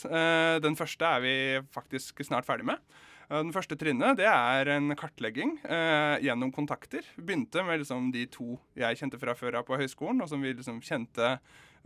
Den 0.59 0.75
første 0.75 1.07
er 1.07 1.23
vi 1.23 1.35
faktisk 1.71 2.25
snart 2.27 2.49
ferdig 2.49 2.67
med. 2.73 2.83
Eh, 3.29 3.43
Den 3.43 3.53
første 3.55 3.77
trinnet 3.79 4.19
det 4.19 4.27
er 4.29 4.73
en 4.77 4.93
kartlegging 4.97 5.57
eh, 5.63 6.17
gjennom 6.23 6.53
kontakter. 6.55 7.05
Begynte 7.19 7.63
med 7.67 7.83
liksom 7.83 8.11
de 8.15 8.25
to 8.31 8.57
jeg 8.77 8.99
kjente 8.99 9.19
fra 9.21 9.35
før 9.37 9.59
av 9.59 9.67
på 9.67 9.79
høyskolen, 9.79 10.23
og 10.23 10.31
som 10.31 10.43
vi 10.43 10.55
liksom 10.55 10.81
kjente, 10.81 11.37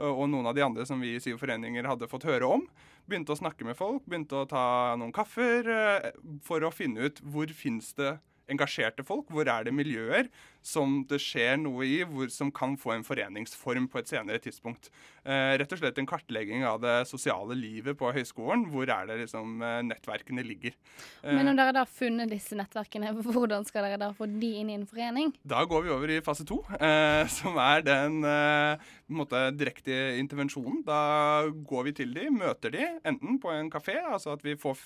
og 0.02 0.24
og 0.24 0.30
noen 0.32 0.48
av 0.50 0.56
de 0.58 0.64
andre 0.66 0.86
som 0.88 1.02
vi 1.02 1.16
i 1.16 1.20
SIO 1.22 1.38
Foreninger 1.38 1.86
hadde 1.86 2.08
fått 2.10 2.26
høre 2.26 2.48
om. 2.48 2.64
Begynte 3.10 3.34
å 3.34 3.38
snakke 3.38 3.66
med 3.68 3.78
folk, 3.78 4.06
begynte 4.10 4.40
å 4.40 4.48
ta 4.50 4.96
noen 4.98 5.14
kaffer 5.14 5.68
eh, 5.70 6.12
for 6.46 6.64
å 6.64 6.74
finne 6.74 7.10
ut 7.10 7.22
hvor 7.22 7.52
fins 7.54 7.92
det 7.98 8.16
engasjerte 8.52 9.06
folk, 9.08 9.32
hvor 9.32 9.48
er 9.50 9.68
det 9.68 9.76
miljøer 9.76 10.30
som 10.62 11.00
det 11.10 11.18
skjer 11.22 11.58
noe 11.58 11.86
i, 11.88 12.02
hvor, 12.06 12.30
som 12.30 12.52
kan 12.54 12.76
få 12.78 12.94
en 12.94 13.06
foreningsform 13.06 13.88
på 13.90 14.02
et 14.02 14.12
senere 14.12 14.42
tidspunkt. 14.42 14.92
Eh, 15.26 15.56
rett 15.58 15.74
og 15.74 15.82
slett 15.82 15.98
en 15.98 16.10
kartlegging 16.10 16.66
av 16.68 16.80
det 16.84 16.96
sosiale 17.10 17.58
livet 17.58 17.98
på 17.98 18.12
høyskolen. 18.14 18.68
Hvor 18.74 18.90
er 18.94 19.10
det 19.10 19.18
liksom 19.24 19.62
eh, 19.66 19.80
nettverkene 19.90 20.46
ligger. 20.46 20.76
Eh, 21.24 21.34
Men 21.34 21.50
når 21.50 21.58
dere 21.58 21.76
da 21.78 21.84
har 21.86 21.90
funnet 21.90 22.30
disse 22.32 22.58
nettverkene, 22.58 23.14
hvordan 23.34 23.66
skal 23.68 23.88
dere 23.88 24.00
da 24.02 24.12
få 24.18 24.30
de 24.30 24.54
inn 24.62 24.70
i 24.70 24.78
en 24.78 24.88
forening? 24.90 25.34
Da 25.42 25.64
går 25.70 25.88
vi 25.88 25.94
over 25.98 26.14
i 26.14 26.22
fase 26.26 26.46
to, 26.48 26.62
eh, 26.78 27.26
som 27.34 27.58
er 27.62 27.86
den 27.88 28.22
eh, 28.28 28.90
måte 29.12 29.48
direkte 29.58 29.98
intervensjonen. 30.22 30.84
Da 30.86 31.02
går 31.50 31.90
vi 31.90 31.98
til 32.04 32.14
de, 32.18 32.30
møter 32.34 32.74
de, 32.78 32.86
enten 33.08 33.42
på 33.42 33.54
en 33.54 33.74
kafé, 33.74 33.98
altså 34.02 34.36
at 34.38 34.46
vi 34.46 34.56
får, 34.62 34.78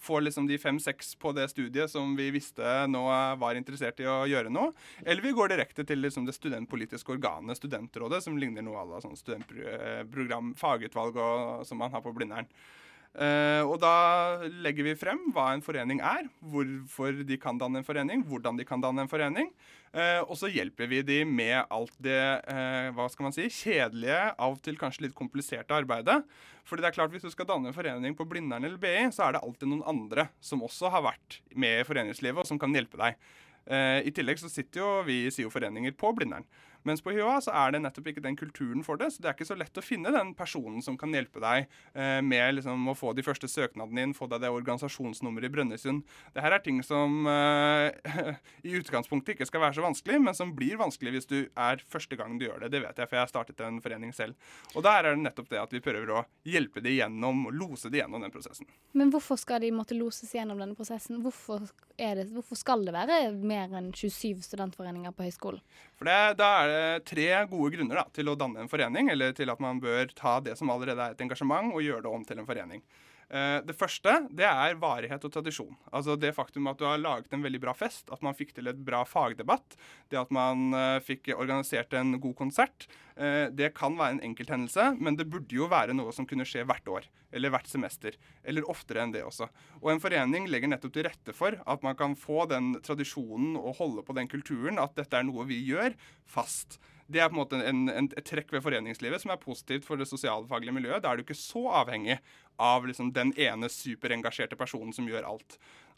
får 0.00 0.24
liksom 0.26 0.46
de 0.46 0.58
fem-seks 0.58 1.14
på 1.20 1.32
det 1.36 1.48
studiet 1.50 1.90
som 1.90 2.14
vi 2.16 2.30
visste 2.34 2.86
nå 2.90 3.04
var 3.40 3.58
interessert 3.58 4.00
i 4.02 4.08
å 4.08 4.20
gjøre 4.30 4.52
noe, 4.52 4.72
eller 5.04 5.24
vi 5.24 5.34
går 5.36 5.52
direkte 5.52 5.84
til 5.88 6.02
liksom 6.04 6.26
det 6.28 6.36
studentpolitiske 6.36 7.16
organet, 7.16 7.58
Studentrådet, 7.58 8.22
som 8.24 8.38
ligner 8.38 8.62
noe 8.62 8.78
à 8.78 8.86
la 8.86 9.00
sånn 9.02 9.18
studentprogram, 9.18 10.54
fagutvalg 10.58 11.18
og, 11.18 11.64
som 11.66 11.80
man 11.82 11.92
har 11.94 12.04
på 12.04 12.14
Blindern. 12.14 12.46
Eh, 13.16 13.64
og 13.66 13.80
da 13.82 14.44
legger 14.62 14.86
vi 14.86 14.98
frem 14.98 15.20
hva 15.34 15.48
en 15.54 15.64
forening 15.64 16.02
er, 16.04 16.28
hvorfor 16.52 17.22
de 17.26 17.38
kan 17.40 17.58
danne 17.58 17.80
en 17.80 17.86
forening, 17.86 18.22
hvordan 18.28 18.58
de 18.58 18.66
kan 18.68 18.82
danne 18.82 19.04
en 19.04 19.10
forening. 19.10 19.50
Uh, 19.88 20.20
og 20.28 20.34
så 20.36 20.50
hjelper 20.52 20.84
vi 20.90 20.98
de 21.00 21.22
med 21.24 21.62
alt 21.72 21.94
det 22.04 22.20
uh, 22.44 22.90
hva 22.92 23.06
skal 23.08 23.24
man 23.24 23.32
si, 23.32 23.46
kjedelige, 23.48 24.18
av 24.36 24.58
og 24.58 24.60
til 24.60 24.76
kanskje 24.76 25.06
litt 25.06 25.14
kompliserte 25.16 25.72
arbeidet. 25.72 26.18
Fordi 26.68 26.84
det 26.84 26.90
er 26.90 26.96
klart 26.98 27.14
Hvis 27.14 27.24
du 27.24 27.32
skal 27.32 27.48
danne 27.48 27.70
en 27.70 27.76
forening 27.76 28.12
på 28.14 28.26
Blindern 28.28 28.68
eller 28.68 28.76
BI, 28.76 29.08
så 29.16 29.24
er 29.24 29.34
det 29.34 29.40
alltid 29.40 29.70
noen 29.70 29.86
andre 29.88 30.28
som 30.44 30.60
også 30.66 30.92
har 30.92 31.06
vært 31.08 31.40
med 31.56 31.80
i 31.80 31.86
foreningslivet, 31.88 32.44
og 32.44 32.50
som 32.50 32.60
kan 32.60 32.76
hjelpe 32.76 33.00
deg. 33.00 33.16
I 34.04 34.12
tillegg 34.16 34.40
så 34.40 34.48
sitter 34.52 34.80
jo 34.80 34.90
vi 35.04 35.22
i 35.26 35.32
SIO 35.32 35.48
Foreninger 35.52 35.96
på 35.96 36.12
Blindern. 36.16 36.44
Mens 36.86 37.02
på 37.02 37.12
HiOA 37.14 37.38
så 37.44 37.54
er 37.56 37.74
det 37.74 37.82
nettopp 37.82 38.10
ikke 38.12 38.22
den 38.24 38.36
kulturen 38.38 38.84
for 38.86 39.00
det, 39.00 39.10
så 39.12 39.22
det 39.22 39.30
er 39.30 39.36
ikke 39.36 39.48
så 39.48 39.56
lett 39.58 39.80
å 39.80 39.84
finne 39.84 40.12
den 40.14 40.34
personen 40.38 40.82
som 40.84 40.98
kan 41.00 41.14
hjelpe 41.14 41.42
deg 41.42 41.66
eh, 41.94 42.20
med 42.24 42.58
liksom, 42.58 42.86
å 42.90 42.96
få 42.98 43.12
de 43.16 43.24
første 43.26 43.50
søknadene 43.50 44.06
inn, 44.06 44.14
få 44.16 44.28
deg 44.30 44.44
det 44.44 44.52
organisasjonsnummeret 44.54 45.48
i 45.48 45.52
Brønnøysund. 45.56 46.04
Det 46.34 46.44
her 46.44 46.56
er 46.56 46.64
ting 46.64 46.80
som 46.86 47.26
eh, 47.28 47.90
i 48.68 48.76
utgangspunktet 48.78 49.34
ikke 49.34 49.48
skal 49.48 49.64
være 49.66 49.78
så 49.78 49.86
vanskelig, 49.86 50.20
men 50.28 50.38
som 50.38 50.54
blir 50.56 50.78
vanskelig 50.80 51.16
hvis 51.16 51.30
du 51.30 51.38
er 51.48 51.82
første 51.90 52.18
gang 52.18 52.38
du 52.38 52.46
gjør 52.46 52.64
det. 52.64 52.72
Det 52.76 52.82
vet 52.84 53.02
jeg, 53.02 53.10
for 53.10 53.18
jeg 53.18 53.26
har 53.26 53.32
startet 53.32 53.64
en 53.66 53.82
forening 53.84 54.14
selv. 54.16 54.38
Og 54.74 54.84
der 54.86 55.02
er 55.02 55.16
det 55.16 55.24
nettopp 55.24 55.50
det 55.52 55.62
at 55.62 55.74
vi 55.74 55.82
prøver 55.84 56.14
å 56.14 56.24
hjelpe 56.48 56.82
de 56.84 56.96
gjennom, 56.98 57.46
og 57.50 57.58
lose 57.58 57.92
de 57.92 58.00
gjennom 58.00 58.22
den 58.24 58.34
prosessen. 58.34 58.68
Men 58.98 59.12
hvorfor 59.14 59.40
skal 59.40 59.62
de 59.64 59.72
måtte 59.74 59.96
loses 59.98 60.32
gjennom 60.34 60.60
denne 60.60 60.78
prosessen? 60.78 61.20
Hvorfor, 61.24 61.66
det, 61.98 62.28
hvorfor 62.32 62.58
skal 62.58 62.86
det 62.86 62.94
være 62.96 63.20
mer 63.36 63.74
enn 63.78 63.90
27 63.92 64.44
studentforeninger 64.46 65.14
på 65.16 65.28
høyskolen? 65.28 65.62
For 65.98 66.08
det, 66.08 66.18
Da 66.38 66.48
er 66.62 66.67
det 66.68 67.04
tre 67.08 67.28
gode 67.50 67.74
grunner 67.74 68.02
da, 68.02 68.06
til 68.14 68.30
å 68.30 68.36
danne 68.38 68.62
en 68.62 68.70
forening, 68.70 69.10
eller 69.14 69.34
til 69.36 69.50
at 69.50 69.60
man 69.64 69.80
bør 69.82 70.12
ta 70.14 70.38
det 70.44 70.58
som 70.60 70.70
allerede 70.74 71.10
er 71.10 71.16
et 71.16 71.24
engasjement, 71.24 71.72
og 71.74 71.84
gjøre 71.84 72.04
det 72.04 72.12
om 72.12 72.26
til 72.28 72.42
en 72.42 72.48
forening. 72.48 72.84
Eh, 73.28 73.60
Det 73.64 73.76
første 73.76 74.14
det 74.32 74.46
er 74.46 74.78
varighet 74.80 75.24
og 75.24 75.32
tradisjon. 75.32 75.76
Altså 75.92 76.16
Det 76.18 76.34
faktum 76.34 76.68
at 76.70 76.78
du 76.78 76.86
har 76.88 76.98
laget 76.98 77.32
en 77.32 77.44
veldig 77.44 77.60
bra 77.60 77.74
fest, 77.76 78.08
at 78.10 78.22
man 78.22 78.34
fikk 78.34 78.54
til 78.56 78.68
et 78.68 78.80
bra 78.84 79.04
fagdebatt, 79.04 79.76
det 80.08 80.18
at 80.18 80.30
man 80.32 80.72
eh, 80.72 81.00
fikk 81.04 81.28
organisert 81.36 81.92
en 81.92 82.18
god 82.20 82.34
konsert, 82.36 82.88
eh, 83.16 83.48
det 83.52 83.74
kan 83.76 83.96
være 83.98 84.16
en 84.16 84.24
enkelthendelse, 84.30 84.96
men 84.98 85.16
det 85.16 85.28
burde 85.28 85.52
jo 85.54 85.68
være 85.68 85.96
noe 85.96 86.12
som 86.12 86.26
kunne 86.26 86.46
skje 86.48 86.64
hvert 86.64 86.88
år, 86.88 87.08
eller 87.32 87.52
hvert 87.52 87.68
semester, 87.68 88.16
eller 88.44 88.68
oftere 88.68 89.04
enn 89.04 89.12
det 89.12 89.24
også. 89.26 89.50
Og 89.82 89.92
en 89.92 90.00
forening 90.00 90.48
legger 90.48 90.72
nettopp 90.72 90.96
til 90.96 91.04
rette 91.04 91.36
for 91.36 91.52
at 91.52 91.82
man 91.84 91.96
kan 91.96 92.16
få 92.16 92.46
den 92.48 92.78
tradisjonen 92.80 93.58
og 93.60 93.76
holde 93.82 94.04
på 94.06 94.16
den 94.16 94.28
kulturen, 94.28 94.80
at 94.80 94.96
dette 94.96 95.20
er 95.20 95.28
noe 95.28 95.44
vi 95.44 95.60
gjør, 95.68 95.92
fast. 96.24 96.80
Det 97.08 97.22
er 97.22 97.30
på 97.30 97.38
en 97.38 97.40
måte 97.40 97.58
en, 97.64 97.86
en, 97.88 98.08
et 98.12 98.26
trekk 98.28 98.52
ved 98.52 98.62
foreningslivet 98.64 99.22
som 99.22 99.32
er 99.32 99.40
positivt 99.40 99.86
for 99.88 100.00
det 100.00 100.08
sosialfaglige 100.10 100.76
miljøet. 100.76 101.00
Da 101.04 101.10
er 101.10 101.18
du 101.18 101.24
ikke 101.24 101.36
så 101.38 101.64
avhengig 101.80 102.18
av 102.60 102.86
liksom, 102.88 103.14
den 103.16 103.32
ene 103.40 103.70
superengasjerte 103.72 104.58
personen 104.60 104.92
som 104.92 105.08
gjør 105.08 105.28
alt. 105.30 105.56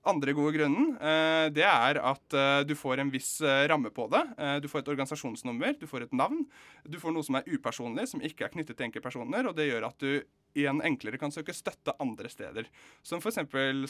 Andre 0.09 0.33
gode 0.33 0.55
grunnen 0.55 0.94
eh, 0.96 1.46
det 1.53 1.66
er 1.66 1.99
at 2.01 2.37
eh, 2.37 2.62
du 2.64 2.73
får 2.79 3.03
en 3.03 3.11
viss 3.12 3.35
eh, 3.44 3.66
ramme 3.68 3.90
på 3.92 4.07
det. 4.12 4.23
Du 4.64 4.68
får 4.70 4.81
et 4.81 4.92
organisasjonsnummer, 4.94 5.75
du 5.77 5.85
får 5.90 6.07
et 6.07 6.14
navn. 6.16 6.46
Du 6.88 6.96
får 7.03 7.12
noe 7.12 7.27
som 7.27 7.37
er 7.37 7.49
upersonlig, 7.51 8.07
som 8.09 8.25
ikke 8.25 8.46
er 8.46 8.55
knyttet 8.55 8.79
til 8.79 8.88
enkeltpersoner. 8.88 9.51
Og 9.51 9.59
det 9.59 9.68
gjør 9.68 9.90
at 9.90 10.01
du 10.01 10.23
igjen 10.59 10.83
enklere 10.87 11.19
kan 11.21 11.33
søke 11.35 11.55
støtte 11.55 11.95
andre 12.03 12.31
steder. 12.33 12.69
Som 13.07 13.23
f.eks. 13.23 13.41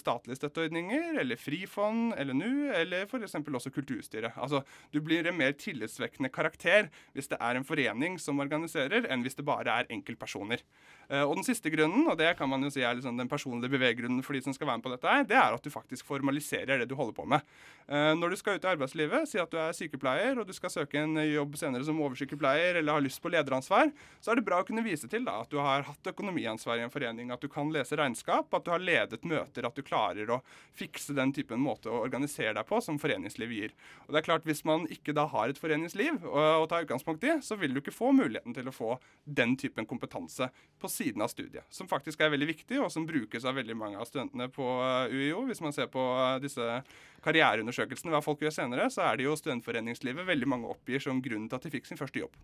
statlige 0.01 0.39
støtteordninger, 0.41 1.19
eller 1.23 1.41
Frifond, 1.41 2.15
eller 2.19 2.37
NU, 2.37 2.71
eller 2.77 3.07
f.eks. 3.07 3.35
også 3.35 3.73
Kulturstyret. 3.75 4.37
Altså, 4.37 4.63
Du 4.93 5.01
blir 5.01 5.27
en 5.27 5.39
mer 5.39 5.53
tillitsvekkende 5.53 6.31
karakter 6.33 6.91
hvis 7.15 7.29
det 7.31 7.39
er 7.41 7.57
en 7.57 7.67
forening 7.67 8.19
som 8.21 8.41
organiserer, 8.43 9.07
enn 9.11 9.25
hvis 9.25 9.39
det 9.39 9.47
bare 9.47 9.81
er 9.83 9.91
enkeltpersoner. 9.91 10.63
Eh, 11.11 11.23
og 11.25 11.37
den 11.39 11.47
siste 11.47 11.73
grunnen, 11.73 12.07
og 12.07 12.19
det 12.21 12.33
kan 12.39 12.49
man 12.51 12.63
jo 12.63 12.71
si 12.73 12.85
er 12.85 12.95
liksom 12.99 13.19
den 13.19 13.31
personlige 13.31 13.73
beveggrunnen 13.73 14.23
for 14.27 14.37
de 14.37 14.43
som 14.45 14.55
skal 14.55 14.69
være 14.69 14.81
med 14.81 14.87
på 14.87 14.95
dette, 14.95 15.17
det 15.31 15.39
er 15.39 15.57
at 15.57 15.65
du 15.65 15.71
faktisk 15.73 16.07
formaliserer 16.07 16.83
det 16.83 16.89
du 16.91 16.97
holder 16.99 17.17
på 17.17 17.27
med. 17.29 17.47
Eh, 17.89 18.13
når 18.19 18.35
du 18.35 18.39
skal 18.41 18.59
ut 18.59 18.67
i 18.67 18.73
arbeidslivet, 18.73 19.29
si 19.31 19.41
at 19.43 19.51
du 19.51 19.59
er 19.61 19.75
sykepleier 19.77 20.39
og 20.39 20.47
du 20.49 20.55
skal 20.57 20.73
søke 20.73 21.03
en 21.03 21.19
jobb 21.27 21.59
senere 21.61 21.87
som 21.87 21.99
oversykepleier 22.03 22.79
eller 22.81 22.99
har 22.99 23.05
lyst 23.05 23.23
på 23.23 23.33
lederansvar, 23.33 23.91
så 24.21 24.33
er 24.33 24.41
det 24.41 24.47
bra 24.47 24.61
å 24.63 24.67
kunne 24.69 24.85
vise 24.87 25.11
til 25.11 25.27
da, 25.27 25.41
at 25.45 25.51
du 25.51 25.59
har 25.63 25.87
hatt 25.89 26.13
økonomiansvar 26.51 26.79
i 26.79 26.85
en 26.85 26.91
forening, 26.91 27.31
at 27.31 27.41
du 27.41 27.49
kan 27.49 27.71
lese 27.73 27.97
regnskap, 27.97 28.53
at 28.55 28.65
du 28.65 28.71
har 28.71 28.81
ledet 28.81 29.25
møter, 29.25 29.67
at 29.67 29.75
du 29.75 29.83
klarer 29.83 30.31
å 30.31 30.41
fikse 30.75 31.15
den 31.15 31.33
typen 31.33 31.61
måte 31.61 31.91
å 31.91 32.03
organisere 32.05 32.55
deg 32.55 32.67
på 32.67 32.81
som 32.81 32.99
foreningslivet 32.99 33.57
gir. 33.57 33.75
Og 34.07 34.13
det 34.13 34.21
er 34.21 34.27
klart, 34.27 34.45
Hvis 34.51 34.65
man 34.65 34.87
ikke 34.91 35.13
da 35.13 35.27
har 35.27 35.49
et 35.49 35.59
foreningsliv 35.59 36.25
å, 36.25 36.67
ta 36.67 36.81
utgangspunkt 36.83 37.23
i, 37.25 37.41
så 37.43 37.57
vil 37.57 37.75
du 37.75 37.81
ikke 37.81 37.95
få 37.95 38.11
muligheten 38.13 38.55
til 38.55 38.67
å 38.67 38.73
få 38.73 38.99
den 39.25 39.57
typen 39.57 39.87
kompetanse 39.87 40.51
på 40.81 40.89
siden 40.89 41.23
av 41.23 41.29
studiet, 41.29 41.65
som 41.71 41.87
faktisk 41.87 42.21
er 42.21 42.31
veldig 42.31 42.49
viktig, 42.49 42.81
og 42.81 42.91
som 42.91 43.07
brukes 43.07 43.45
av 43.45 43.55
veldig 43.55 43.77
mange 43.77 43.99
av 43.99 44.09
studentene 44.09 44.49
på 44.49 44.67
UiO. 45.11 45.47
Hvis 45.47 45.61
man 45.61 45.73
ser 45.73 45.87
på 45.87 46.03
disse 46.43 46.83
karriereundersøkelsene 47.23 48.11
hva 48.11 48.23
folk 48.25 48.41
gjør 48.43 48.57
senere, 48.57 48.89
så 48.91 49.05
er 49.07 49.17
det 49.17 49.29
jo 49.29 49.37
studentforeningslivet 49.37 50.27
veldig 50.27 50.49
mange 50.49 50.71
oppgir 50.73 51.03
som 51.05 51.21
grunnen 51.23 51.49
til 51.49 51.61
at 51.61 51.69
de 51.69 51.75
fikk 51.77 51.87
sin 51.87 52.01
første 52.01 52.25
jobb. 52.25 52.35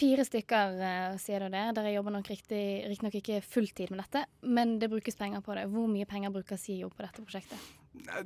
Fire 0.00 0.24
stykker, 0.24 0.78
uh, 0.80 1.16
sier 1.20 1.42
du 1.44 1.52
det. 1.52 1.64
Dere 1.76 1.92
jobber 1.92 2.14
nok 2.14 2.30
riktignok 2.30 3.18
ikke 3.18 3.42
fulltid 3.44 3.92
med 3.92 4.00
dette, 4.00 4.24
men 4.48 4.78
det 4.80 4.88
brukes 4.88 5.18
penger 5.18 5.44
på 5.44 5.56
det. 5.58 5.66
Hvor 5.68 5.90
mye 5.90 6.08
penger 6.08 6.32
bruker 6.32 6.56
SIO 6.60 6.88
på 6.88 7.04
dette 7.04 7.20
prosjektet? 7.20 7.66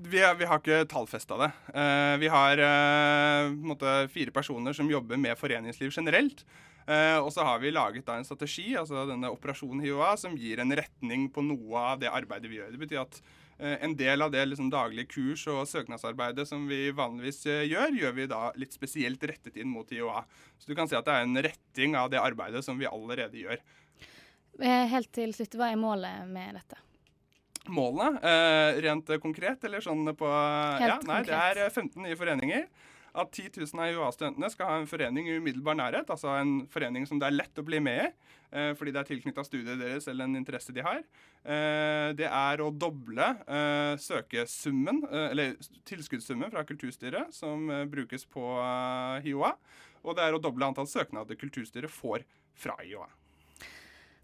Vi, 0.05 0.21
er, 0.21 0.37
vi 0.39 0.47
har 0.47 0.61
ikke 0.61 0.85
tallfesta 0.91 1.39
det. 1.41 1.51
Uh, 1.75 2.15
vi 2.23 2.31
har 2.31 2.63
uh, 2.63 3.51
måte, 3.59 3.97
fire 4.13 4.35
personer 4.35 4.77
som 4.77 4.91
jobber 4.93 5.19
med 5.19 5.39
foreningsliv 5.41 5.91
generelt. 5.95 6.45
Uh, 6.85 7.19
og 7.25 7.33
så 7.33 7.47
har 7.49 7.59
vi 7.63 7.73
laget 7.73 8.05
da 8.07 8.21
en 8.21 8.27
strategi, 8.29 8.75
altså 8.79 9.07
denne 9.09 9.33
operasjonen 9.33 9.83
HiOA, 9.83 10.15
som 10.21 10.37
gir 10.39 10.61
en 10.63 10.75
retning 10.77 11.31
på 11.33 11.43
noe 11.43 11.87
av 11.95 12.03
det 12.03 12.13
arbeidet 12.13 12.53
vi 12.53 12.61
gjør. 12.61 12.75
Det 12.75 12.83
betyr 12.85 13.03
at 13.03 13.23
en 13.59 13.97
del 13.97 14.25
av 14.25 14.33
det 14.35 14.45
liksom, 14.51 14.71
daglige 14.73 15.11
kurs- 15.15 15.47
og 15.53 15.63
søknadsarbeidet 15.71 16.47
som 16.49 16.67
vi 16.71 16.89
vanligvis 16.97 17.45
uh, 17.47 17.63
gjør, 17.63 17.99
gjør 18.01 18.17
vi 18.17 18.29
da 18.31 18.41
litt 18.61 18.75
spesielt 18.75 19.23
rettet 19.31 19.59
inn 19.61 19.71
mot 19.71 19.91
IOA. 19.95 20.25
Så 20.59 20.71
du 20.71 20.75
kan 20.79 20.91
si 20.91 20.99
at 20.99 21.07
det 21.07 21.15
er 21.15 21.29
en 21.29 21.43
retting 21.49 21.99
av 21.99 22.11
det 22.13 22.23
arbeidet 22.23 22.65
som 22.67 22.81
vi 22.81 22.89
allerede 22.91 23.39
gjør. 23.39 23.63
Helt 24.63 25.11
til 25.15 25.33
slutt, 25.35 25.57
hva 25.59 25.73
er 25.73 25.79
målet 25.81 26.27
med 26.31 26.55
dette? 26.55 26.79
Målene, 27.75 28.21
rent 28.85 29.09
konkret, 29.23 29.65
eller 29.67 29.83
sånn 29.83 30.05
på 30.15 30.29
Helt 30.29 30.85
ja, 30.85 30.99
Nei, 31.09 31.23
konkret. 31.25 31.57
det 31.57 31.65
er 31.65 31.73
15 31.73 32.05
nye 32.05 32.19
foreninger 32.19 32.67
at 33.15 33.31
10 33.31 33.61
000 33.63 33.79
av 33.79 33.95
UiA-studentene 33.95 34.51
skal 34.51 34.71
ha 34.71 34.79
en 34.81 34.89
forening 34.91 35.29
i 35.31 35.37
umiddelbar 35.39 35.77
nærhet, 35.79 36.11
altså 36.11 36.33
en 36.35 36.65
forening 36.71 37.07
som 37.07 37.21
det 37.21 37.29
er 37.29 37.37
lett 37.37 37.61
å 37.61 37.65
bli 37.67 37.79
med 37.83 38.01
i, 38.03 38.09
eh, 38.51 38.73
fordi 38.75 38.95
det 38.95 39.03
er 39.03 39.11
tilknytta 39.13 39.45
studiet 39.47 39.81
deres 39.81 40.09
eller 40.11 40.27
en 40.27 40.41
interesse 40.41 40.75
de 40.75 40.83
har. 40.83 41.03
Eh, 41.45 42.11
det 42.19 42.27
er 42.27 42.63
å 42.65 42.73
doble 42.75 43.31
eh, 43.47 43.95
søkesummen, 44.03 45.05
eller 45.31 45.55
tilskuddssummen 45.87 46.51
fra 46.51 46.67
kulturstyret 46.67 47.35
som 47.35 47.71
brukes 47.91 48.27
på 48.27 48.47
HiOA, 49.25 49.55
og 50.05 50.17
det 50.19 50.25
er 50.27 50.35
å 50.35 50.43
doble 50.43 50.67
antall 50.67 50.91
søknader 50.91 51.39
kulturstyret 51.39 51.93
får 51.93 52.27
fra 52.59 52.77
HiOA. 52.83 53.07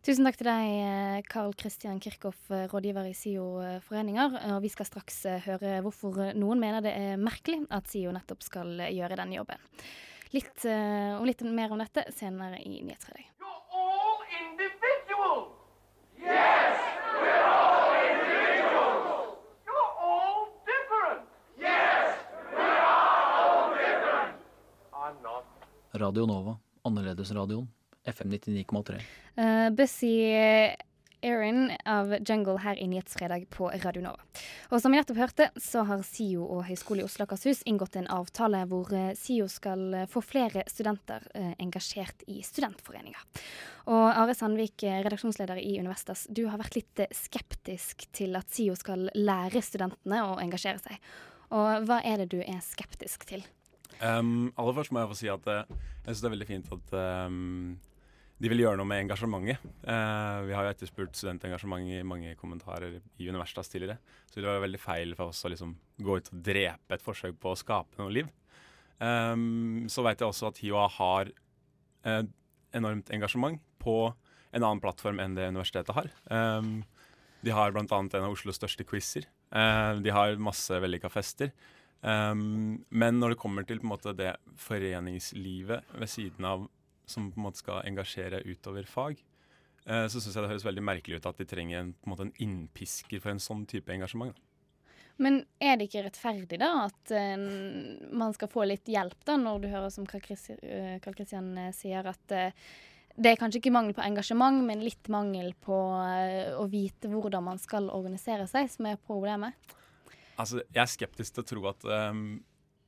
Tusen 0.01 0.25
takk 0.25 0.39
til 0.41 0.49
deg, 0.49 0.67
eh, 0.81 1.23
Karl 1.29 1.53
Kristian 1.61 1.99
Kirchhoff, 2.01 2.39
eh, 2.51 2.65
rådgiver 2.73 3.05
i 3.05 3.13
SIO 3.13 3.45
Foreninger. 3.85 4.33
Og 4.55 4.63
vi 4.65 4.71
skal 4.73 4.87
straks 4.89 5.27
eh, 5.29 5.43
høre 5.45 5.83
hvorfor 5.85 6.33
noen 6.41 6.59
mener 6.63 6.81
det 6.81 6.95
er 6.97 7.21
merkelig 7.21 7.67
at 7.69 7.85
SIO 7.93 8.11
nettopp 8.17 8.41
skal 8.43 8.81
eh, 8.81 8.95
gjøre 8.97 9.19
denne 9.21 9.37
jobben. 9.37 9.61
Litt, 10.33 10.65
eh, 10.65 11.19
og 11.19 11.27
litt 11.29 11.43
mer 11.45 11.75
om 11.75 11.83
dette 11.83 12.07
senere 12.17 12.63
i 12.65 12.81
Nyhetsfredag. 12.81 13.27
Yes, 16.21 16.81
we're 17.21 17.45
all 17.45 17.93
individuals. 18.09 19.37
You're 19.67 19.93
all 20.01 20.49
different. 20.69 21.23
Yes, 21.59 22.17
we 22.57 22.65
all 22.65 23.69
different. 23.77 24.37
I'm 24.95 25.17
not. 25.23 25.45
Radio 25.93 26.25
Nova, 26.27 26.57
annerledesradioen, 26.85 27.69
FM 28.05 28.33
99,3. 28.33 29.01
Uh, 29.37 29.71
Bussy 29.77 30.15
Erin 31.23 31.73
av 31.85 32.17
Jungle 32.29 32.59
her 32.59 32.77
i 32.77 32.87
Nyhetsfredag 32.87 33.51
på 33.51 33.71
Radio 33.71 34.03
Nova. 34.03 34.23
Og 34.71 34.81
som 34.81 34.93
vi 34.93 35.01
nettopp 35.01 35.19
hørte, 35.21 35.49
så 35.61 35.83
har 35.89 36.03
SIO 36.07 36.47
og 36.47 36.65
Høgskolen 36.69 37.03
i 37.03 37.07
Oslo 37.07 37.27
og 37.27 37.29
Akershus 37.35 37.61
inngått 37.69 37.99
en 38.01 38.09
avtale 38.13 38.63
hvor 38.71 38.93
eh, 38.97 39.13
SIO 39.19 39.49
skal 39.53 39.83
eh, 39.95 40.07
få 40.11 40.23
flere 40.25 40.65
studenter 40.71 41.27
eh, 41.37 41.53
engasjert 41.61 42.25
i 42.31 42.41
studentforeninger. 42.47 43.45
Og 43.93 44.07
Are 44.09 44.37
Sandvik, 44.37 44.81
redaksjonsleder 44.81 45.61
i 45.61 45.77
Universitas, 45.81 46.27
du 46.31 46.47
har 46.49 46.61
vært 46.61 46.79
litt 46.79 47.05
skeptisk 47.17 48.07
til 48.17 48.39
at 48.39 48.49
SIO 48.55 48.77
skal 48.79 49.11
lære 49.17 49.65
studentene 49.65 50.25
å 50.25 50.39
engasjere 50.41 50.81
seg. 50.81 51.13
Og 51.51 51.89
hva 51.89 52.01
er 52.07 52.23
det 52.23 52.31
du 52.33 52.41
er 52.41 52.61
skeptisk 52.65 53.27
til? 53.29 53.45
Um, 54.01 54.49
aller 54.57 54.77
først 54.79 54.95
må 54.95 55.03
jeg 55.03 55.11
få 55.11 55.17
si 55.19 55.29
at 55.29 55.49
jeg 55.51 55.67
syns 56.07 56.21
det 56.23 56.29
er 56.29 56.33
veldig 56.33 56.49
fint 56.49 56.71
at 56.73 56.95
um, 57.29 57.75
de 58.41 58.49
vil 58.49 58.63
gjøre 58.63 58.79
noe 58.81 58.89
med 58.89 59.03
engasjementet. 59.05 59.61
Eh, 59.61 60.39
vi 60.49 60.55
har 60.57 60.65
jo 60.65 60.73
etterspurt 60.73 61.17
studentengasjement 61.19 61.91
i 61.93 62.01
mange 62.07 62.33
kommentarer 62.41 62.97
i 63.21 63.29
Universitas 63.29 63.69
tidligere. 63.69 63.99
Så 64.31 64.41
det 64.41 64.49
var 64.49 64.63
veldig 64.65 64.81
feil 64.81 65.13
for 65.19 65.35
oss 65.35 65.45
å 65.45 65.51
liksom 65.53 65.75
gå 66.01 66.17
ut 66.17 66.31
og 66.33 66.45
drepe 66.47 66.97
et 66.97 67.05
forsøk 67.05 67.37
på 67.41 67.53
å 67.53 67.59
skape 67.61 68.01
noe 68.01 68.15
liv. 68.17 68.31
Um, 69.01 69.89
så 69.93 70.05
vet 70.05 70.21
jeg 70.21 70.29
også 70.29 70.49
at 70.51 70.61
HiOA 70.61 70.87
har 70.97 71.33
eh, 72.09 72.23
enormt 72.77 73.13
engasjement 73.13 73.61
på 73.81 73.99
en 74.09 74.65
annen 74.65 74.81
plattform 74.83 75.21
enn 75.21 75.37
det 75.37 75.51
universitetet 75.53 75.97
har. 75.97 76.09
Um, 76.33 76.81
de 77.45 77.53
har 77.57 77.77
bl.a. 77.77 77.85
en 77.85 78.25
av 78.25 78.33
Oslos 78.33 78.57
største 78.57 78.89
quizer. 78.89 79.29
Eh, 79.53 79.93
de 80.01 80.17
har 80.17 80.41
masse 80.41 80.81
vellykka 80.81 81.13
fester. 81.13 81.53
Um, 82.01 82.87
men 82.89 83.21
når 83.21 83.35
det 83.35 83.43
kommer 83.43 83.69
til 83.69 83.85
måte, 83.85 84.17
det 84.17 84.39
foreningslivet 84.61 85.97
ved 86.01 86.09
siden 86.09 86.49
av 86.49 86.69
som 87.11 87.31
på 87.33 87.41
en 87.41 87.49
måte 87.49 87.63
skal 87.63 87.83
engasjere 87.89 88.43
utover 88.47 88.87
fag, 88.89 89.23
eh, 89.87 90.07
så 90.07 90.21
syns 90.21 90.37
jeg 90.37 90.45
det 90.45 90.53
høres 90.53 90.69
veldig 90.69 90.87
merkelig 90.87 91.21
ut 91.21 91.29
at 91.31 91.41
de 91.41 91.49
trenger 91.51 91.83
en, 91.83 91.97
på 91.99 92.15
en, 92.15 92.29
en 92.29 92.39
innpisker 92.47 93.23
for 93.23 93.35
en 93.35 93.43
sånn 93.43 93.67
type 93.71 93.93
engasjement. 93.93 94.33
Da. 94.37 94.47
Men 95.21 95.43
er 95.61 95.77
det 95.77 95.91
ikke 95.91 96.07
rettferdig 96.07 96.59
da 96.63 96.71
at 96.87 97.13
uh, 97.13 97.41
man 98.17 98.33
skal 98.37 98.49
få 98.49 98.65
litt 98.69 98.89
hjelp, 98.89 99.19
da, 99.29 99.37
når 99.37 99.61
du 99.61 99.67
hører 99.69 99.93
som 99.93 100.07
Karl 100.09 100.23
Kristian 100.25 101.51
uh, 101.59 101.69
sier 101.77 102.09
at 102.09 102.33
uh, 102.33 102.71
det 103.21 103.35
er 103.35 103.41
kanskje 103.41 103.61
ikke 103.61 103.75
mangel 103.75 103.93
på 103.97 104.05
engasjement, 104.05 104.63
men 104.65 104.81
litt 104.81 105.11
mangel 105.13 105.51
på 105.61 105.77
å 105.77 106.65
vite 106.71 107.11
hvordan 107.11 107.43
man 107.45 107.59
skal 107.61 107.91
organisere 107.93 108.47
seg, 108.49 108.71
som 108.73 108.87
er 108.89 109.01
problemet? 109.03 109.75
Altså, 110.41 110.63
jeg 110.63 110.81
er 110.81 110.89
skeptisk 110.89 111.35
til 111.35 111.43
å 111.43 111.49
tro 111.51 111.67
at, 111.69 111.85
um, 112.15 112.39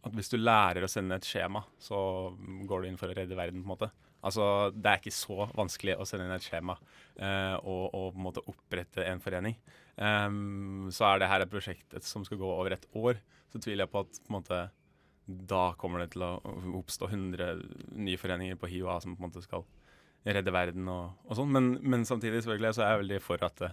at 0.07 0.15
hvis 0.17 0.33
du 0.33 0.39
lærer 0.39 0.87
å 0.87 0.89
sende 0.89 1.19
et 1.19 1.27
skjema, 1.29 1.61
så 1.77 1.99
går 2.39 2.81
du 2.81 2.89
inn 2.89 2.97
for 3.03 3.13
å 3.13 3.19
redde 3.19 3.37
verden, 3.37 3.61
på 3.61 3.67
en 3.67 3.75
måte. 3.75 3.91
Altså, 4.23 4.45
det 4.75 4.89
er 4.89 5.01
ikke 5.01 5.15
så 5.15 5.49
vanskelig 5.57 5.97
å 5.99 6.07
sende 6.07 6.29
inn 6.29 6.35
et 6.37 6.47
skjema 6.47 6.77
eh, 7.19 7.57
og, 7.59 7.85
og 7.91 8.07
på 8.15 8.21
en 8.21 8.27
måte 8.29 8.45
opprette 8.51 9.07
en 9.07 9.23
forening. 9.23 9.57
Um, 9.97 10.89
så 10.95 11.09
er 11.09 11.21
det 11.21 11.31
her 11.33 11.45
et 11.45 11.53
prosjekt 11.53 11.99
som 12.07 12.25
skal 12.27 12.41
gå 12.41 12.49
over 12.49 12.77
et 12.77 12.87
år. 12.99 13.19
Så 13.53 13.61
tviler 13.61 13.85
jeg 13.85 13.93
på 13.93 14.05
at 14.05 14.23
på 14.23 14.33
en 14.33 14.39
måte, 14.39 14.61
da 15.27 15.65
kommer 15.79 16.03
det 16.03 16.13
til 16.15 16.25
å 16.27 16.33
oppstå 16.81 17.11
100 17.11 17.63
nye 17.99 18.21
foreninger 18.21 18.59
på 18.61 18.71
HiOA 18.71 19.01
som 19.03 19.17
på 19.17 19.23
en 19.23 19.31
måte 19.31 19.45
skal 19.45 19.67
redde 20.23 20.55
verden 20.55 20.87
og, 20.91 21.19
og 21.27 21.39
sånn. 21.39 21.51
Men, 21.53 21.73
men 21.83 22.07
samtidig 22.07 22.45
selvfølgelig 22.45 22.77
så 22.79 22.87
er 22.87 22.95
jeg 22.95 23.03
veldig 23.05 23.25
for 23.27 23.49
at 23.49 23.67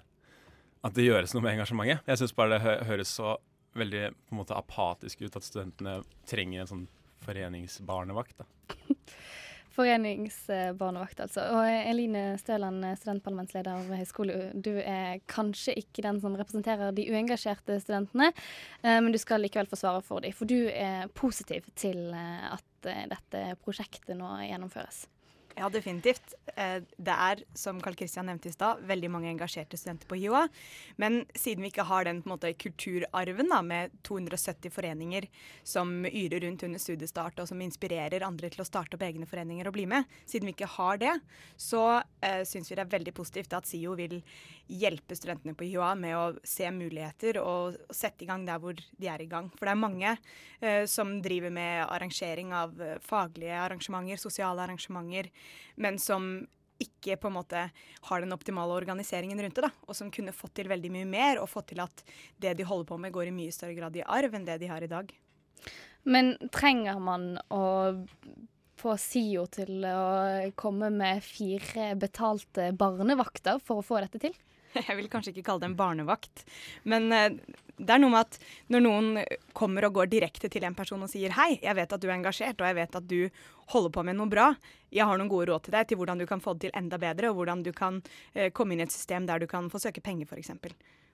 at 0.79 0.95
det 0.95 1.09
gjøres 1.09 1.33
noe 1.35 1.43
med 1.43 1.57
engasjementet. 1.57 2.05
Jeg 2.07 2.21
syns 2.21 2.35
bare 2.37 2.55
det 2.55 2.75
høres 2.87 3.11
så 3.11 3.35
veldig 3.77 4.03
på 4.15 4.33
en 4.33 4.39
måte 4.39 4.57
apatisk 4.57 5.25
ut 5.25 5.35
at 5.37 5.45
studentene 5.45 5.99
trenger 6.29 6.63
en 6.63 6.71
sånn 6.71 6.85
foreningsbarnevakt. 7.25 8.39
da. 8.39 8.47
Foreningsbarnevakt, 9.79 11.21
altså. 11.23 11.45
Og 11.55 11.67
Eline 11.69 12.23
Støland, 12.41 12.83
studentparlamentsleder 12.99 13.85
ved 13.87 14.01
Høgskole, 14.01 14.39
du 14.53 14.73
er 14.81 15.21
kanskje 15.31 15.77
ikke 15.79 16.03
den 16.03 16.19
som 16.19 16.35
representerer 16.35 16.91
de 16.95 17.05
uengasjerte 17.13 17.79
studentene, 17.83 18.33
eh, 18.83 18.97
men 18.99 19.13
du 19.15 19.19
skal 19.21 19.45
likevel 19.45 19.69
forsvare 19.71 20.03
for 20.03 20.25
dem. 20.25 20.35
For 20.35 20.49
du 20.49 20.67
er 20.67 21.07
positiv 21.15 21.69
til 21.79 22.09
eh, 22.11 22.49
at 22.51 22.91
eh, 22.91 23.05
dette 23.13 23.45
prosjektet 23.63 24.19
nå 24.19 24.33
gjennomføres. 24.49 25.05
Ja, 25.59 25.67
definitivt. 25.69 26.33
Eh, 26.55 26.81
Det 26.97 27.11
er, 27.11 27.43
som 27.53 27.81
Karl 27.81 27.95
Kristian 27.95 28.29
nevnte 28.29 28.47
i 28.47 28.53
stad, 28.53 28.79
veldig 28.87 29.09
mange 29.11 29.27
engasjerte 29.31 29.77
studenter 29.77 30.07
på 30.07 30.15
HiOA. 30.15 30.45
Men 30.95 31.25
siden 31.35 31.63
vi 31.63 31.71
ikke 31.71 31.83
har 31.83 32.05
den 32.07 32.21
måte, 32.23 32.53
kulturarven 32.53 33.49
da, 33.51 33.59
med 33.61 33.91
270 34.07 34.71
foreninger 34.71 35.27
som 35.63 36.05
yrer 36.05 36.45
rundt 36.45 36.63
under 36.63 36.79
studiestart, 36.79 37.39
og 37.39 37.49
som 37.51 37.59
inspirerer 37.61 38.23
andre 38.23 38.49
til 38.49 38.63
å 38.63 38.67
starte 38.67 38.95
opp 38.95 39.03
egne 39.03 39.27
foreninger 39.27 39.67
og 39.67 39.75
bli 39.75 39.85
med, 39.85 40.07
siden 40.25 40.47
vi 40.47 40.55
ikke 40.55 40.71
har 40.77 41.01
det, 41.01 41.17
så 41.57 41.83
uh, 41.99 42.43
syns 42.47 42.71
vi 42.71 42.79
det 42.79 42.85
er 42.85 42.95
veldig 42.95 43.15
positivt 43.19 43.55
at 43.57 43.67
SIO 43.67 43.97
vil 43.99 44.21
hjelpe 44.69 45.17
studentene 45.17 45.55
på 45.57 45.65
HiOA 45.65 45.95
med 45.97 46.15
å 46.15 46.25
se 46.45 46.69
muligheter 46.71 47.39
og 47.41 47.77
sette 47.95 48.23
i 48.23 48.29
gang 48.29 48.45
der 48.45 48.61
hvor 48.61 48.77
de 48.77 49.09
er 49.09 49.23
i 49.23 49.29
gang. 49.29 49.49
For 49.57 49.65
det 49.65 49.73
er 49.73 49.81
mange 49.81 50.11
eh, 50.61 50.83
som 50.89 51.15
driver 51.25 51.53
med 51.53 51.87
arrangering 51.87 52.53
av 52.53 52.75
eh, 52.81 52.99
faglige 53.01 53.57
arrangementer, 53.57 54.21
sosiale 54.21 54.61
arrangementer, 54.67 55.31
men 55.75 55.99
som 56.01 56.31
ikke 56.79 57.17
på 57.19 57.27
en 57.27 57.35
måte 57.35 57.63
har 58.07 58.21
den 58.23 58.33
optimale 58.33 58.75
organiseringen 58.77 59.41
rundt 59.43 59.57
det, 59.59 59.67
da, 59.67 59.71
og 59.87 59.97
som 59.97 60.11
kunne 60.13 60.35
fått 60.35 60.55
til 60.59 60.69
veldig 60.71 60.91
mye 60.93 61.07
mer, 61.09 61.41
og 61.41 61.51
fått 61.51 61.73
til 61.73 61.83
at 61.83 62.03
det 62.39 62.55
de 62.59 62.67
holder 62.67 62.87
på 62.87 62.99
med, 63.03 63.13
går 63.15 63.31
i 63.31 63.35
mye 63.35 63.55
større 63.55 63.75
grad 63.77 63.97
i 63.99 64.05
arv 64.05 64.37
enn 64.37 64.47
det 64.47 64.59
de 64.61 64.71
har 64.71 64.85
i 64.85 64.91
dag. 64.91 65.11
Men 66.07 66.37
trenger 66.55 67.01
man 67.03 67.33
å 67.51 67.65
få 68.79 68.95
SIO 68.95 69.43
til 69.51 69.83
å 69.83 70.51
komme 70.59 70.87
med 70.93 71.23
fire 71.25 71.91
betalte 71.99 72.69
barnevakter 72.79 73.59
for 73.59 73.81
å 73.81 73.85
få 73.85 73.99
dette 74.05 74.21
til? 74.23 74.37
Jeg 74.77 74.95
vil 74.95 75.09
kanskje 75.11 75.33
ikke 75.33 75.49
kalle 75.49 75.65
det 75.65 75.71
en 75.73 75.79
barnevakt, 75.79 76.45
men 76.87 77.11
eh, 77.11 77.33
det 77.79 77.95
er 77.95 78.01
noe 78.03 78.13
med 78.13 78.27
at 78.27 78.37
når 78.73 78.83
noen 78.83 79.09
kommer 79.57 79.87
og 79.87 79.95
går 79.99 80.11
direkte 80.11 80.51
til 80.51 80.65
en 80.67 80.75
person 80.77 81.03
og 81.05 81.11
sier 81.11 81.33
hei, 81.37 81.53
jeg 81.63 81.75
vet 81.77 81.95
at 81.95 82.03
du 82.03 82.07
er 82.09 82.17
engasjert, 82.17 82.59
og 82.59 82.67
jeg 82.69 82.77
vet 82.77 82.99
at 82.99 83.09
du 83.09 83.19
holder 83.73 83.93
på 83.95 84.03
med 84.05 84.19
noe 84.19 84.31
bra, 84.31 84.51
jeg 84.91 85.07
har 85.07 85.19
noen 85.19 85.31
gode 85.31 85.49
råd 85.51 85.67
til 85.67 85.77
deg 85.77 85.89
til 85.89 85.99
hvordan 85.99 86.21
du 86.21 86.27
kan 86.29 86.43
få 86.43 86.55
det 86.57 86.67
til 86.67 86.77
enda 86.79 86.99
bedre, 87.01 87.31
og 87.31 87.39
hvordan 87.39 87.63
du 87.65 87.71
kan 87.75 88.01
eh, 88.33 88.49
komme 88.51 88.75
inn 88.75 88.83
i 88.83 88.87
et 88.87 88.95
system 88.95 89.29
der 89.29 89.41
du 89.41 89.47
kan 89.49 89.69
få 89.71 89.81
søke 89.81 90.03
penger, 90.03 90.27
f.eks. 90.29 90.51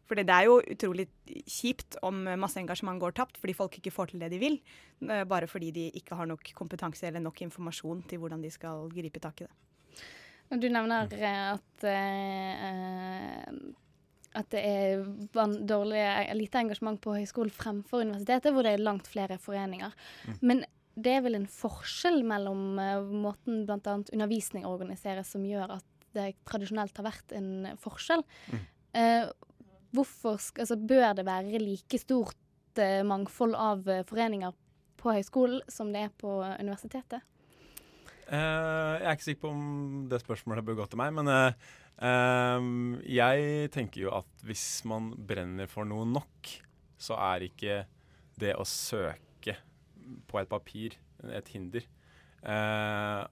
For 0.05 0.17
det 0.17 0.29
er 0.29 0.45
jo 0.45 0.59
utrolig 0.61 1.07
kjipt 1.49 1.97
om 2.05 2.27
masse 2.37 2.59
engasjement 2.61 3.01
går 3.01 3.15
tapt 3.17 3.39
fordi 3.41 3.55
folk 3.57 3.79
ikke 3.79 3.93
får 3.93 4.11
til 4.11 4.21
det 4.21 4.29
de 4.35 4.41
vil, 4.41 4.59
eh, 5.09 5.23
bare 5.25 5.49
fordi 5.49 5.71
de 5.75 5.89
ikke 5.97 6.17
har 6.17 6.29
nok 6.29 6.53
kompetanse 6.57 7.07
eller 7.07 7.23
nok 7.25 7.41
informasjon 7.45 8.05
til 8.09 8.21
hvordan 8.21 8.43
de 8.45 8.53
skal 8.53 8.89
gripe 8.93 9.21
tak 9.21 9.41
i 9.41 9.49
det. 9.49 9.53
Du 10.61 10.67
nevner 10.69 11.09
eh, 11.09 11.53
at, 11.55 11.85
eh, 11.89 13.49
at 14.35 14.51
det 14.53 14.61
er 14.67 15.03
dårlig, 15.67 16.01
lite 16.35 16.61
engasjement 16.61 16.99
på 17.01 17.15
høyskolen 17.15 17.53
fremfor 17.53 18.03
universitetet, 18.03 18.53
hvor 18.53 18.65
det 18.65 18.75
er 18.75 18.83
langt 18.83 19.07
flere 19.09 19.37
foreninger. 19.41 19.93
Mm. 20.27 20.37
Men 20.41 20.63
det 20.95 21.17
er 21.17 21.25
vel 21.25 21.37
en 21.39 21.49
forskjell 21.51 22.21
mellom 22.27 22.79
uh, 22.79 23.03
måten 23.25 23.65
bl.a. 23.67 23.97
undervisning 23.99 24.67
organiseres 24.67 25.33
som 25.35 25.43
gjør 25.47 25.77
at 25.77 25.91
det 26.15 26.29
tradisjonelt 26.47 26.95
har 26.95 27.09
vært 27.09 27.35
en 27.35 27.69
forskjell. 27.83 28.23
Mm. 28.51 28.65
Uh, 28.95 29.53
hvorfor 29.95 30.39
altså, 30.39 30.79
bør 30.79 31.09
det 31.17 31.27
være 31.27 31.63
like 31.63 31.99
stort 31.99 32.81
uh, 32.81 33.01
mangfold 33.07 33.55
av 33.59 33.87
foreninger 34.09 34.55
på 34.99 35.15
høyskolen 35.17 35.63
som 35.71 35.91
det 35.93 36.07
er 36.07 36.13
på 36.19 36.37
universitetet? 36.59 37.23
Jeg 38.25 39.03
er 39.05 39.11
ikke 39.11 39.27
sikker 39.27 39.43
på 39.43 39.49
om 39.53 39.65
det 40.09 40.17
spørsmålet 40.23 40.65
bør 40.65 40.79
gå 40.79 40.85
til 40.89 40.97
meg, 40.97 41.11
men 41.13 41.27
ehm, 42.03 42.99
jeg 43.07 43.69
tenker 43.75 44.05
jo 44.07 44.13
at 44.17 44.45
hvis 44.47 44.83
man 44.89 45.13
brenner 45.27 45.69
for 45.71 45.87
noe 45.87 46.07
nok, 46.09 46.51
så 46.97 47.17
er 47.33 47.47
ikke 47.47 47.81
det 48.39 48.55
å 48.57 48.65
søke 48.67 49.55
på 50.27 50.39
et 50.41 50.51
papir 50.51 50.97
et 51.33 51.51
hinder. 51.53 51.85
Uh, 52.45 53.25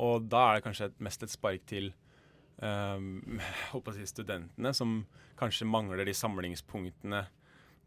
og 0.00 0.26
da 0.30 0.44
er 0.46 0.58
det 0.58 0.64
kanskje 0.66 0.90
mest 1.02 1.24
et 1.24 1.32
spark 1.32 1.64
til 1.68 1.90
um, 2.64 3.40
si 3.96 4.06
studentene, 4.08 4.74
som 4.76 5.00
kanskje 5.40 5.68
mangler 5.68 6.04
de 6.04 6.14
samlingspunktene 6.16 7.22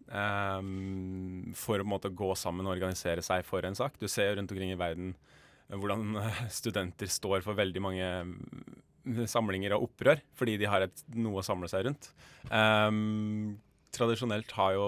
um, 0.09 1.51
for 1.57 1.83
å 1.83 1.99
gå 2.09 2.31
sammen 2.39 2.65
og 2.65 2.75
organisere 2.75 3.21
seg 3.25 3.45
for 3.45 3.65
en 3.67 3.77
sak. 3.77 3.99
Du 4.01 4.07
ser 4.09 4.31
jo 4.31 4.39
rundt 4.39 4.53
omkring 4.53 4.73
i 4.73 4.79
verden 4.79 5.13
eh, 5.69 5.77
hvordan 5.77 6.17
studenter 6.59 7.11
står 7.11 7.45
for 7.45 7.59
veldig 7.59 7.85
mange 7.85 8.09
samlinger 9.29 9.75
og 9.75 9.89
opprør, 9.89 10.21
fordi 10.37 10.57
de 10.61 10.69
har 10.69 10.85
et, 10.85 11.05
noe 11.15 11.41
å 11.41 11.45
samle 11.45 11.69
seg 11.71 11.87
rundt. 11.87 12.09
Um, 12.49 13.59
tradisjonelt 13.93 14.51
har 14.57 14.75
jo, 14.77 14.87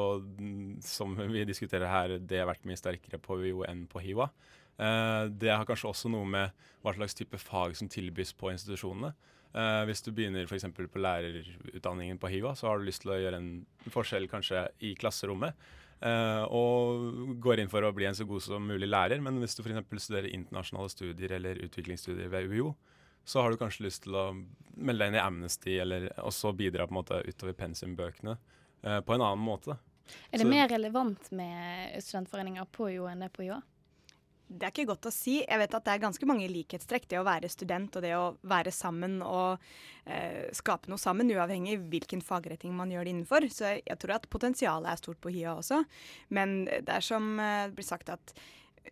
som 0.86 1.16
vi 1.20 1.46
diskuterer 1.48 1.92
her, 1.92 2.18
det 2.20 2.46
vært 2.48 2.66
mye 2.68 2.80
sterkere 2.80 3.20
på 3.22 3.40
UiO 3.44 3.66
enn 3.68 3.86
på 3.92 4.02
HiWA. 4.04 4.30
Uh, 4.76 5.32
det 5.32 5.54
har 5.54 5.68
kanskje 5.68 5.92
også 5.92 6.12
noe 6.12 6.28
med 6.28 6.68
hva 6.84 6.94
slags 6.96 7.16
type 7.18 7.40
fag 7.40 7.78
som 7.80 7.92
tilbys 7.92 8.34
på 8.38 8.52
institusjonene. 8.54 9.14
Uh, 9.56 9.86
hvis 9.88 10.04
du 10.04 10.12
begynner 10.12 10.50
f.eks. 10.50 10.68
på 10.76 11.00
lærerutdanningen 11.00 12.20
på 12.20 12.32
HiWA, 12.34 12.56
så 12.60 12.68
har 12.68 12.80
du 12.80 12.90
lyst 12.90 13.06
til 13.06 13.16
å 13.16 13.22
gjøre 13.22 13.40
en 13.40 13.52
forskjell 13.94 14.28
kanskje 14.32 14.66
i 14.84 14.96
klasserommet. 15.00 15.56
Uh, 16.04 16.44
og 16.52 17.38
går 17.42 17.62
inn 17.62 17.72
for 17.72 17.86
å 17.88 17.94
bli 17.96 18.08
en 18.10 18.18
så 18.18 18.28
god 18.28 18.44
som 18.44 18.68
mulig 18.68 18.90
lærer. 18.90 19.22
Men 19.24 19.40
hvis 19.40 19.56
du 19.56 19.64
f.eks. 19.64 19.80
studerer 20.04 20.34
internasjonale 20.34 20.92
studier 20.92 21.38
eller 21.38 21.62
utviklingsstudier 21.68 22.32
ved 22.34 22.52
UiO, 22.52 22.74
så 23.26 23.42
har 23.42 23.52
du 23.52 23.58
kanskje 23.58 23.88
lyst 23.88 24.06
til 24.06 24.16
å 24.16 24.26
melde 24.76 25.02
deg 25.02 25.14
inn 25.14 25.20
i 25.20 25.24
Amnesty 25.24 25.78
eller 25.82 26.08
også 26.22 26.54
bidra 26.56 26.86
på 26.88 26.94
en 26.94 27.02
måte 27.02 27.22
utover 27.26 27.56
pensumbøkene 27.58 28.36
eh, 28.38 29.00
på 29.02 29.16
en 29.16 29.24
annen 29.26 29.44
måte. 29.44 29.78
Er 30.30 30.38
det 30.38 30.46
Så- 30.46 30.50
mer 30.50 30.68
relevant 30.70 31.32
med 31.32 32.04
studentforeninger 32.04 32.66
på 32.72 32.92
UiO 32.92 33.08
enn 33.10 33.26
det 33.26 33.34
på 33.34 33.44
UiA? 33.44 33.62
Det 34.48 34.64
er 34.68 34.72
ikke 34.72 34.86
godt 34.94 35.08
å 35.10 35.12
si. 35.12 35.40
Jeg 35.42 35.58
vet 35.58 35.74
at 35.74 35.86
det 35.86 35.94
er 35.96 36.04
ganske 36.04 36.28
mange 36.30 36.48
likhetstrekk. 36.48 37.08
Det 37.10 37.18
å 37.18 37.26
være 37.26 37.50
student 37.50 37.96
og 37.96 38.04
det 38.06 38.12
å 38.14 38.38
være 38.46 38.72
sammen 38.72 39.24
og 39.26 39.58
eh, 40.06 40.52
skape 40.54 40.88
noe 40.88 41.02
sammen, 41.02 41.32
uavhengig 41.34 41.80
hvilken 41.90 42.22
fagretning 42.22 42.76
man 42.78 42.92
gjør 42.94 43.06
det 43.06 43.16
innenfor. 43.16 43.50
Så 43.50 43.82
jeg, 43.82 43.98
tror 43.98 44.20
at 44.20 44.30
potensialet 44.30 44.92
er 44.92 45.02
stort 45.02 45.20
på 45.20 45.34
HiA 45.34 45.56
også. 45.58 45.84
Men 46.30 46.66
det 46.66 46.94
er 46.94 47.02
som 47.02 47.40
eh, 47.40 47.66
det 47.72 47.80
blir 47.80 47.90
sagt 47.90 48.14
at 48.14 48.36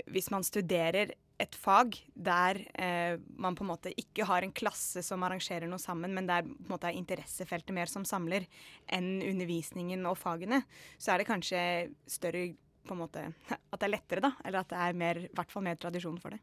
hvis 0.10 0.32
man 0.34 0.42
studerer 0.42 1.14
et 1.42 1.56
fag 1.58 1.96
der 2.14 2.60
eh, 2.78 3.16
man 3.42 3.56
på 3.58 3.66
en 3.66 3.72
måte 3.72 3.94
ikke 4.00 4.26
har 4.30 4.46
en 4.46 4.54
klasse 4.56 5.02
som 5.06 5.24
arrangerer 5.26 5.68
noe 5.70 5.82
sammen, 5.82 6.14
men 6.16 6.30
der 6.30 6.46
på 6.46 6.54
en 6.54 6.74
måte 6.76 6.90
er 6.90 7.00
interessefeltet 7.00 7.74
mer 7.76 7.90
som 7.92 8.06
samler 8.08 8.46
enn 8.94 9.18
undervisningen 9.26 10.06
og 10.10 10.20
fagene, 10.22 10.62
så 10.98 11.14
er 11.14 11.22
det 11.22 11.30
kanskje 11.32 11.64
større 12.10 12.52
på 12.84 12.96
en 12.96 13.00
måte, 13.00 13.22
At 13.48 13.80
det 13.80 13.88
er 13.88 13.94
lettere, 13.94 14.24
da. 14.24 14.34
Eller 14.44 14.60
at 14.60 14.72
det 14.72 14.80
er 14.86 14.96
mer, 15.00 15.20
i 15.24 15.34
hvert 15.34 15.52
fall 15.52 15.64
mer 15.64 15.78
tradisjon 15.80 16.20
for 16.20 16.36
det. 16.36 16.42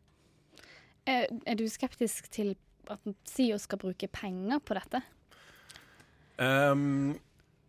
Er, 1.09 1.27
er 1.47 1.57
du 1.59 1.67
skeptisk 1.69 2.31
til 2.33 2.55
at 2.91 3.05
SIO 3.29 3.59
skal 3.61 3.81
bruke 3.81 4.09
penger 4.09 4.63
på 4.65 4.77
dette? 4.79 5.03
Um, 6.41 7.19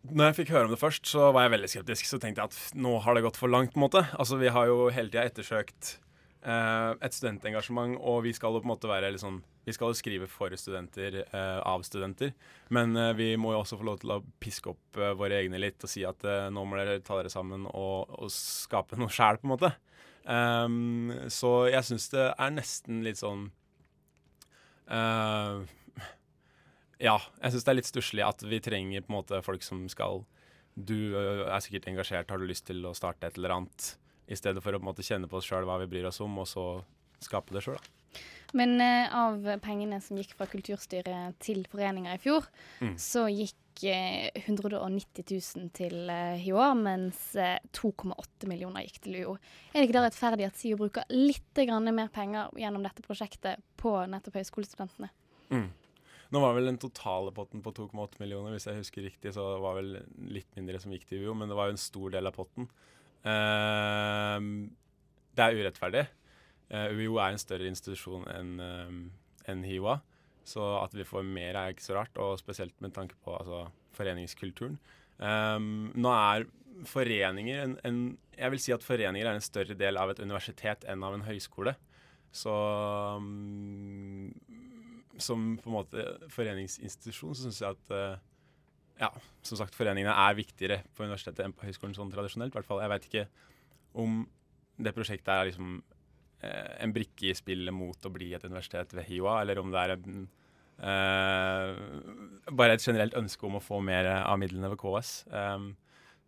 når 0.08 0.32
jeg 0.32 0.38
fikk 0.40 0.54
høre 0.56 0.70
om 0.70 0.74
det 0.74 0.80
først, 0.80 1.04
så 1.12 1.30
var 1.36 1.46
jeg 1.46 1.56
veldig 1.58 1.72
skeptisk. 1.74 2.08
Så 2.08 2.20
tenkte 2.22 2.46
jeg 2.46 2.54
at 2.54 2.80
nå 2.80 2.96
har 3.04 3.18
det 3.18 3.26
gått 3.26 3.40
for 3.40 3.52
langt. 3.52 3.74
på 3.74 3.82
en 3.82 3.86
måte. 3.86 4.06
Altså, 4.18 4.40
Vi 4.40 4.48
har 4.48 4.72
jo 4.72 4.90
hele 4.90 5.12
tida 5.12 5.28
ettersøkt 5.28 5.98
eh, 5.98 6.11
et 6.42 7.14
studentengasjement, 7.14 8.00
og 8.02 8.24
vi 8.26 8.32
skal 8.34 8.56
jo 8.56 8.62
på 8.64 8.66
en 8.66 8.72
måte 8.72 8.90
være 8.90 9.12
litt 9.14 9.22
sånn 9.22 9.44
Vi 9.68 9.76
skal 9.76 9.92
jo 9.92 9.98
skrive 10.00 10.26
for 10.26 10.50
studenter 10.58 11.20
eh, 11.22 11.60
av 11.70 11.84
studenter, 11.86 12.32
men 12.74 12.98
eh, 12.98 13.12
vi 13.14 13.28
må 13.38 13.52
jo 13.54 13.60
også 13.60 13.78
få 13.78 13.86
lov 13.86 14.00
til 14.02 14.16
å 14.16 14.24
piske 14.42 14.72
opp 14.74 14.98
eh, 14.98 15.14
våre 15.14 15.38
egne 15.38 15.60
litt 15.62 15.86
og 15.86 15.92
si 15.92 16.02
at 16.08 16.26
eh, 16.26 16.48
nå 16.50 16.64
må 16.66 16.80
dere 16.80 16.98
ta 17.06 17.20
dere 17.20 17.30
sammen 17.30 17.68
og, 17.70 18.10
og 18.18 18.34
skape 18.34 18.98
noe 18.98 19.14
sjæl, 19.14 19.38
på 19.38 19.46
en 19.46 19.54
måte. 19.54 19.72
Um, 20.26 21.14
så 21.34 21.68
jeg 21.70 21.86
syns 21.86 22.10
det 22.14 22.26
er 22.32 22.52
nesten 22.54 23.00
litt 23.06 23.18
sånn 23.22 23.48
uh, 24.90 25.62
ja, 27.02 27.16
jeg 27.42 27.54
syns 27.54 27.66
det 27.66 27.72
er 27.74 27.80
litt 27.80 27.90
stusslig 27.90 28.26
at 28.26 28.46
vi 28.46 28.62
trenger 28.62 29.02
på 29.02 29.10
en 29.10 29.18
måte 29.18 29.42
folk 29.46 29.66
som 29.66 29.88
skal 29.90 30.22
Du 30.74 31.18
er 31.18 31.58
sikkert 31.62 31.90
engasjert, 31.90 32.30
har 32.30 32.38
du 32.42 32.46
lyst 32.50 32.68
til 32.70 32.86
å 32.86 32.94
starte 32.98 33.30
et 33.30 33.38
eller 33.38 33.58
annet? 33.58 33.96
I 34.32 34.38
stedet 34.40 34.64
for 34.64 34.72
å 34.74 34.80
på 34.80 34.86
en 34.86 34.92
måte 34.94 35.04
kjenne 35.06 35.28
på 35.28 35.40
oss 35.42 35.48
sjøl 35.50 35.68
hva 35.68 35.80
vi 35.82 35.90
bryr 35.92 36.08
oss 36.08 36.22
om, 36.24 36.38
og 36.40 36.48
så 36.48 36.66
skape 37.22 37.54
det 37.56 37.64
sjøl. 37.66 37.80
Men 38.58 38.76
eh, 38.84 39.08
av 39.16 39.44
pengene 39.64 40.02
som 40.04 40.18
gikk 40.20 40.34
fra 40.36 40.48
Kulturstyret 40.52 41.38
til 41.44 41.64
foreninger 41.72 42.18
i 42.18 42.20
fjor, 42.20 42.48
Mm. 42.82 42.96
så 43.00 43.28
gikk 43.32 43.84
eh, 43.88 44.28
190 44.42 45.24
000 45.56 45.70
til 45.78 46.10
eh, 46.12 46.40
HiOA, 46.42 46.72
mens 46.76 47.36
eh, 47.40 47.60
2,8 47.78 48.50
millioner 48.52 48.84
gikk 48.88 49.00
til 49.06 49.20
UiO. 49.22 49.36
Er 49.72 49.80
det 49.80 49.88
ikke 49.88 50.00
da 50.00 50.04
rettferdig 50.08 50.48
at 50.50 50.60
SIO 50.60 50.80
bruker 50.82 51.08
litt 51.16 51.62
grann 51.64 51.88
mer 51.96 52.12
penger 52.12 52.52
gjennom 52.60 52.84
dette 52.84 53.06
prosjektet 53.06 53.64
på 53.80 53.94
nettopp 54.12 54.42
høyskolestudentene? 54.42 55.12
Mm. 55.52 55.70
Nå 56.32 56.40
var 56.40 56.56
vel 56.56 56.70
den 56.72 56.80
totale 56.80 57.32
potten 57.36 57.64
på 57.64 57.72
2,8 57.76 58.20
millioner, 58.24 58.56
hvis 58.56 58.68
jeg 58.68 58.80
husker 58.80 59.04
riktig, 59.08 59.34
så 59.36 59.48
det 59.56 59.64
var 59.64 59.80
vel 59.80 59.94
litt 60.32 60.52
mindre 60.56 60.80
som 60.80 60.92
gikk 60.96 61.08
til 61.10 61.24
UiO, 61.24 61.36
men 61.36 61.52
det 61.52 61.56
var 61.60 61.68
jo 61.72 61.76
en 61.76 61.86
stor 61.88 62.12
del 62.14 62.28
av 62.28 62.36
potten. 62.36 62.68
Ehm, 63.28 64.72
det 65.38 65.46
er 65.46 65.60
urettferdig. 65.60 66.06
Eh, 66.72 66.96
UiO 66.96 67.20
er 67.20 67.34
en 67.34 67.42
større 67.42 67.68
institusjon 67.70 68.26
enn 68.32 68.56
ehm, 68.64 69.04
enn 69.50 69.66
HiOA, 69.66 69.98
så 70.48 70.64
at 70.82 70.96
vi 70.96 71.06
får 71.08 71.26
mer 71.26 71.58
er 71.58 71.74
ikke 71.74 71.86
så 71.86 71.98
rart, 71.98 72.18
og 72.22 72.40
spesielt 72.40 72.76
med 72.84 72.94
tanke 72.96 73.18
på 73.26 73.34
altså, 73.36 73.66
foreningskulturen. 73.98 74.78
Um, 75.18 75.92
nå 75.94 76.12
er 76.14 76.48
foreninger 76.90 77.60
en, 77.62 77.74
en 77.86 77.98
Jeg 78.34 78.52
vil 78.54 78.62
si 78.64 78.72
at 78.74 78.86
foreninger 78.86 79.28
er 79.28 79.38
en 79.38 79.44
større 79.44 79.76
del 79.78 80.00
av 80.02 80.10
et 80.10 80.22
universitet 80.24 80.86
enn 80.90 81.04
av 81.06 81.14
en 81.14 81.26
høyskole. 81.28 81.76
Så 82.34 82.54
um, 83.22 84.32
som 85.22 85.58
på 85.62 85.70
en 85.70 85.76
måte 85.76 86.06
foreningsinstitusjon 86.34 87.36
så 87.36 87.46
syns 87.46 87.62
jeg 87.62 87.76
at 87.76 87.94
eh, 87.94 88.22
ja, 89.02 89.10
som 89.46 89.60
sagt, 89.60 89.76
foreningene 89.78 90.14
er 90.14 90.38
viktigere 90.38 90.82
på 90.96 91.06
universitetet 91.06 91.44
enn 91.46 91.56
på 91.56 91.66
høyskolen 91.68 91.96
sånn 91.98 92.12
tradisjonelt. 92.14 92.54
hvert 92.56 92.68
fall. 92.68 92.84
Jeg 92.84 92.94
veit 92.94 93.08
ikke 93.10 93.26
om 94.02 94.22
det 94.82 94.94
prosjektet 94.96 95.32
er 95.34 95.50
liksom 95.50 95.80
eh, 96.46 96.76
en 96.86 96.94
brikke 96.96 97.32
i 97.32 97.38
spillet 97.38 97.76
mot 97.76 98.08
å 98.08 98.14
bli 98.14 98.32
et 98.38 98.46
universitet 98.46 98.94
ved 98.96 99.10
HiOA, 99.10 99.42
eller 99.42 99.62
om 99.62 99.74
det 99.74 99.82
er 99.82 99.96
en, 99.96 100.20
eh, 100.92 102.52
bare 102.52 102.78
et 102.78 102.86
generelt 102.86 103.18
ønske 103.18 103.48
om 103.50 103.58
å 103.60 103.64
få 103.64 103.82
mer 103.84 104.10
av 104.22 104.38
midlene 104.42 104.72
ved 104.72 104.80
KS. 104.82 105.16
Um, 105.34 105.74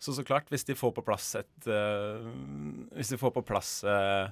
så 0.03 0.15
så 0.17 0.25
klart, 0.27 0.49
hvis 0.51 0.67
de 0.67 0.75
får 0.75 0.91
på 0.97 1.05
plass 1.05 1.29
et 1.39 1.67
uh, 1.71 2.25
Hvis 2.91 3.13
de 3.13 3.17
får 3.21 3.31
på 3.37 3.43
plass 3.47 3.77
uh, 3.87 4.27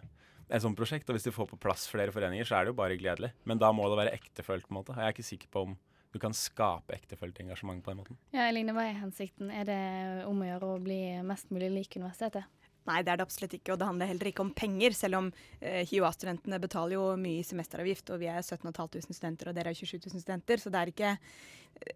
et 0.52 0.64
sånt 0.64 0.78
prosjekt. 0.78 1.08
Og 1.10 1.16
hvis 1.16 1.28
de 1.28 1.34
får 1.34 1.48
på 1.54 1.60
plass 1.62 1.88
flere 1.92 2.12
foreninger, 2.12 2.48
så 2.48 2.58
er 2.58 2.66
det 2.66 2.74
jo 2.74 2.80
bare 2.82 3.00
gledelig. 3.00 3.32
Men 3.48 3.62
da 3.62 3.72
må 3.76 3.88
det 3.90 4.00
være 4.02 4.16
ektefølt, 4.18 4.68
på 4.68 4.74
en 4.74 4.80
måte. 4.82 4.98
Jeg 4.98 5.08
er 5.08 5.16
ikke 5.16 5.28
sikker 5.28 5.52
på 5.54 5.66
om 5.70 5.78
du 6.12 6.20
kan 6.20 6.34
skape 6.36 6.96
ektefølt 6.96 7.40
engasjement 7.44 7.84
på 7.84 7.94
den 7.94 8.02
måten. 8.02 8.18
Ja, 8.36 8.50
Eline, 8.50 8.76
hva 8.76 8.88
er 8.88 9.00
hensikten? 9.00 9.52
Er 9.54 9.68
det 9.68 9.84
om 10.28 10.42
å 10.44 10.50
gjøre 10.50 10.74
å 10.74 10.82
bli 10.84 11.00
mest 11.28 11.54
mulig 11.54 11.72
lik 11.72 11.96
universitetet? 11.96 12.50
Nei, 12.90 13.04
det 13.06 13.12
er 13.14 13.20
det 13.20 13.26
absolutt 13.28 13.54
ikke, 13.54 13.76
og 13.76 13.78
det 13.78 13.86
handler 13.86 14.10
heller 14.10 14.28
ikke 14.32 14.42
om 14.42 14.54
penger. 14.58 14.96
Selv 14.98 15.20
om 15.20 15.28
eh, 15.60 15.84
HiOA-studentene 15.86 16.58
betaler 16.64 16.98
jo 16.98 17.04
mye 17.22 17.44
i 17.44 17.46
semesteravgift, 17.46 18.10
og 18.10 18.24
vi 18.24 18.30
er 18.32 18.42
17 18.42 18.72
500 18.74 19.14
studenter 19.14 19.52
og 19.52 19.58
dere 19.58 19.74
er 19.74 19.78
27 19.78 20.00
000 20.08 20.24
studenter, 20.24 20.62
så 20.64 20.74
det 20.74 20.82
er, 20.82 20.92
ikke, 20.96 21.12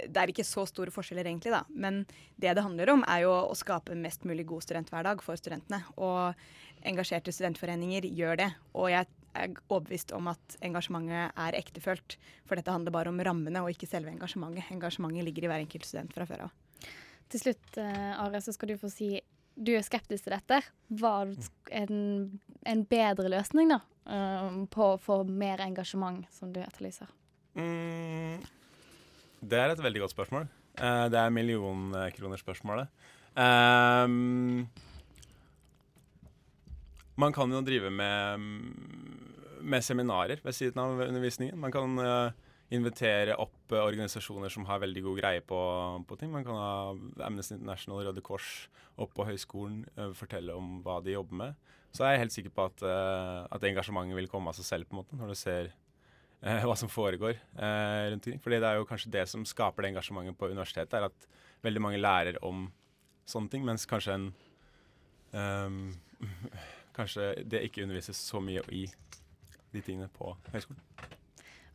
det 0.06 0.22
er 0.22 0.34
ikke 0.34 0.46
så 0.46 0.68
store 0.70 0.94
forskjeller 0.94 1.26
egentlig, 1.26 1.56
da. 1.56 1.64
Men 1.74 2.04
det 2.38 2.54
det 2.54 2.66
handler 2.68 2.94
om, 2.94 3.06
er 3.10 3.26
jo 3.26 3.34
å 3.34 3.58
skape 3.58 3.98
mest 3.98 4.30
mulig 4.30 4.46
god 4.52 4.68
studenthverdag 4.68 5.26
for 5.26 5.42
studentene. 5.42 5.82
Og 5.98 6.38
engasjerte 6.86 7.34
studentforeninger 7.34 8.06
gjør 8.14 8.44
det. 8.44 8.52
Og 8.78 8.92
jeg 8.94 9.10
er 9.36 9.54
overbevist 9.68 10.14
om 10.16 10.30
at 10.32 10.58
engasjementet 10.66 11.36
er 11.46 11.58
ektefølt, 11.60 12.18
for 12.48 12.60
dette 12.60 12.74
handler 12.74 12.96
bare 12.96 13.12
om 13.12 13.22
rammene 13.28 13.64
og 13.64 13.72
ikke 13.74 13.90
selve 13.90 14.14
engasjementet. 14.14 14.72
Engasjementet 14.74 15.28
ligger 15.28 15.46
i 15.46 15.52
hver 15.52 15.64
enkelt 15.66 15.88
student 15.88 16.16
fra 16.16 16.28
før 16.30 16.48
av. 16.48 16.92
Til 17.32 17.42
slutt, 17.42 17.70
uh, 17.78 18.22
Are, 18.24 18.42
så 18.44 18.54
skal 18.56 18.72
du 18.72 18.78
få 18.82 18.92
si 18.94 19.16
du 19.56 19.72
er 19.76 19.86
skeptisk 19.88 20.28
til 20.28 20.36
dette. 20.36 20.60
Hva 21.00 21.14
er 21.72 21.88
en, 21.88 22.40
en 22.68 22.82
bedre 22.92 23.32
løsning 23.32 23.72
da, 23.72 23.80
um, 24.04 24.66
på 24.72 24.92
å 24.94 25.00
få 25.02 25.22
mer 25.28 25.64
engasjement, 25.64 26.26
som 26.36 26.52
du 26.54 26.60
etterlyser? 26.64 27.10
Mm, 27.56 28.44
det 29.40 29.62
er 29.62 29.74
et 29.74 29.84
veldig 29.84 30.04
godt 30.04 30.16
spørsmål. 30.16 30.50
Uh, 30.76 31.08
det 31.12 31.22
er 31.22 31.36
millionkronerspørsmålet. 31.38 32.92
Um, 33.36 34.68
man 37.16 37.34
kan 37.36 37.52
jo 37.52 37.62
drive 37.64 37.92
med, 37.94 38.44
med, 39.62 39.84
seminarer 39.84 40.42
ved 40.44 40.56
siden 40.56 40.82
av 40.82 41.00
undervisningen. 41.08 41.58
Man 41.60 41.74
kan 41.74 42.00
uh, 42.00 42.32
invitere 42.76 43.38
opp 43.40 43.72
uh, 43.72 43.84
organisasjoner 43.86 44.52
som 44.52 44.68
har 44.68 44.84
veldig 44.84 45.04
god 45.06 45.22
greie 45.22 45.44
på, 45.46 45.60
på, 46.08 46.18
ting. 46.20 46.34
Man 46.34 46.46
kan 46.48 46.60
ha 46.60 47.28
Amnesty 47.28 47.56
International, 47.56 48.04
Røde 48.08 48.24
Kors 48.26 48.68
opp 49.00 49.16
på 49.16 49.28
høyskolen, 49.28 49.86
uh, 50.00 50.12
fortelle 50.18 50.56
om 50.56 50.82
hva 50.86 51.00
de 51.04 51.16
jobber 51.16 51.42
med. 51.46 51.72
Så 51.96 52.04
er 52.04 52.16
jeg 52.16 52.26
helt 52.26 52.36
sikker 52.36 52.52
på 52.52 52.64
at, 52.68 52.82
at 53.56 53.64
engasjementet 53.64 54.18
vil 54.18 54.26
komme 54.28 54.52
av 54.52 54.58
seg 54.58 54.66
selv, 54.68 54.88
på 54.90 54.98
en 54.98 55.00
måte, 55.00 55.16
når 55.16 55.30
du 55.32 55.38
ser 55.40 55.70
hva 56.68 56.74
som 56.76 56.90
foregår 56.92 57.38
rundt 57.56 58.26
omkring. 58.28 58.42
Fordi 58.44 58.58
det 58.60 58.68
er 58.68 58.82
jo 58.82 58.88
kanskje 58.90 59.12
det 59.14 59.22
som 59.32 59.46
skaper 59.48 59.86
det 59.86 59.94
engasjementet 59.94 60.36
på 60.36 60.50
universitetet, 60.52 60.98
er 61.00 61.08
at 61.08 61.30
veldig 61.64 61.84
mange 61.86 62.02
lærer 62.02 62.36
om 62.44 62.66
sånne 63.32 63.54
ting, 63.54 63.64
mens 63.64 63.88
kanskje 63.88 64.18
en 64.18 64.28
um, 65.32 65.80
kanskje 66.96 67.34
det 67.44 67.66
ikke 67.68 67.84
undervises 67.86 68.20
så 68.20 68.42
mye 68.44 68.64
i 68.74 68.86
de 69.76 69.84
tingene 69.84 70.10
på 70.16 70.34
høyskolen. 70.54 70.82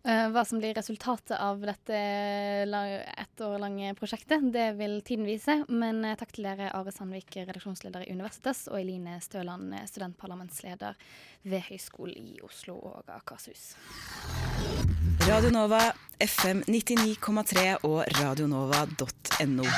Uh, 0.00 0.30
hva 0.32 0.46
som 0.48 0.56
blir 0.62 0.72
resultatet 0.72 1.34
av 1.36 1.58
dette 1.60 1.96
ett 2.00 3.42
år 3.44 3.58
lange 3.60 3.90
prosjektet, 3.98 4.46
det 4.48 4.70
vil 4.78 5.02
tiden 5.04 5.26
vise. 5.28 5.58
Men 5.68 6.00
uh, 6.06 6.14
takk 6.16 6.32
til 6.32 6.48
dere, 6.48 6.70
Are 6.72 6.94
Sandvik, 6.94 7.36
redaksjonsleder 7.36 8.06
i 8.06 8.14
Universitas, 8.16 8.64
og 8.72 8.80
Eline 8.80 9.18
Støland, 9.20 9.74
studentparlamentsleder 9.92 10.96
ved 11.44 11.66
Høgskolen 11.68 12.32
i 12.32 12.40
Oslo 12.46 12.78
og 12.80 13.12
Akershus. 13.12 13.74
Radio 15.28 15.52
Nova, 15.52 15.82
FM 16.16 16.64
99,3 16.64 17.84
og 17.84 18.00
radionova.no. 18.22 19.68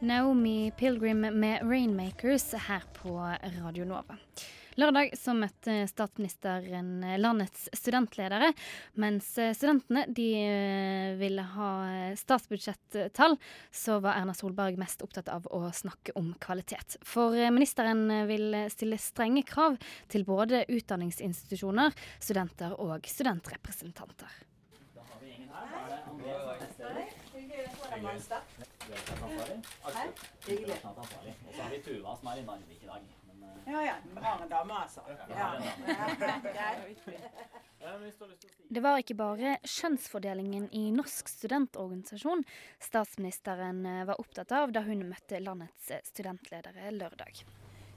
Naomi 0.00 0.72
Pilgrim 0.76 1.20
med 1.20 1.62
'Rainmakers' 1.62 2.56
her 2.56 2.82
på 2.92 3.36
Radio 3.62 3.84
Nova. 3.84 4.16
Lørdag 4.78 5.10
så 5.18 5.32
møtte 5.34 5.88
statsministeren 5.90 7.02
landets 7.18 7.64
studentledere, 7.74 8.52
mens 8.94 9.32
studentene 9.34 10.04
de 10.14 10.28
ville 11.18 11.42
ha 11.56 11.70
statsbudsjettall, 12.14 13.34
så 13.74 13.98
var 13.98 14.20
Erna 14.20 14.36
Solberg 14.38 14.78
mest 14.78 15.02
opptatt 15.02 15.32
av 15.34 15.50
å 15.50 15.64
snakke 15.74 16.14
om 16.14 16.30
kvalitet. 16.38 16.94
For 17.02 17.34
ministeren 17.50 18.06
vil 18.30 18.54
stille 18.70 19.00
strenge 19.02 19.42
krav 19.50 19.80
til 20.06 20.22
både 20.28 20.62
utdanningsinstitusjoner, 20.70 21.90
studenter 22.22 22.78
og 22.78 23.10
studentrepresentanter. 23.10 24.30
Da 24.94 25.02
har 25.10 25.18
vi 25.24 25.34
ingen 25.34 25.50
her. 25.50 27.07
Hyggelig. 30.46 30.78
Og 30.84 31.54
så 31.54 31.62
har 31.62 31.70
vi 31.70 31.78
Tuva 31.82 32.16
som 32.16 32.28
er 32.32 32.42
i 32.42 32.44
Narvik 32.46 32.82
i 32.82 32.86
dag. 32.86 33.02
Uh... 33.28 33.72
Ja 33.72 33.82
ja, 33.84 33.94
vi 34.14 34.48
dame, 34.50 34.74
altså. 34.82 35.00
Det 38.68 38.82
var 38.82 38.98
ikke 38.98 39.14
bare 39.14 39.56
kjønnsfordelingen 39.64 40.68
i 40.72 40.90
Norsk 40.94 41.28
studentorganisasjon 41.30 42.44
statsministeren 42.82 43.86
eh, 43.86 44.04
var 44.08 44.20
opptatt 44.20 44.52
av 44.52 44.72
da 44.74 44.82
hun 44.86 45.06
møtte 45.08 45.40
landets 45.40 45.90
eh, 45.94 46.02
studentledere 46.04 46.90
lørdag. 46.96 47.44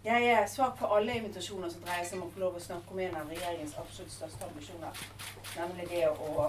Jeg 0.06 0.30
er 0.34 0.48
svak 0.50 0.80
på 0.80 0.88
alle 0.96 1.18
invitasjoner 1.20 1.70
som 1.70 1.84
dreier 1.86 2.06
seg 2.10 2.18
om 2.18 2.26
å 2.26 2.32
få 2.34 2.42
lov 2.42 2.56
å 2.58 2.64
snakke 2.64 2.94
om 2.94 3.02
en 3.06 3.20
av 3.20 3.30
regjeringens 3.30 3.76
absolutt 3.78 4.14
største 4.16 4.48
ambisjoner, 4.48 5.04
nemlig 5.60 5.86
det 5.92 6.08
å 6.10 6.48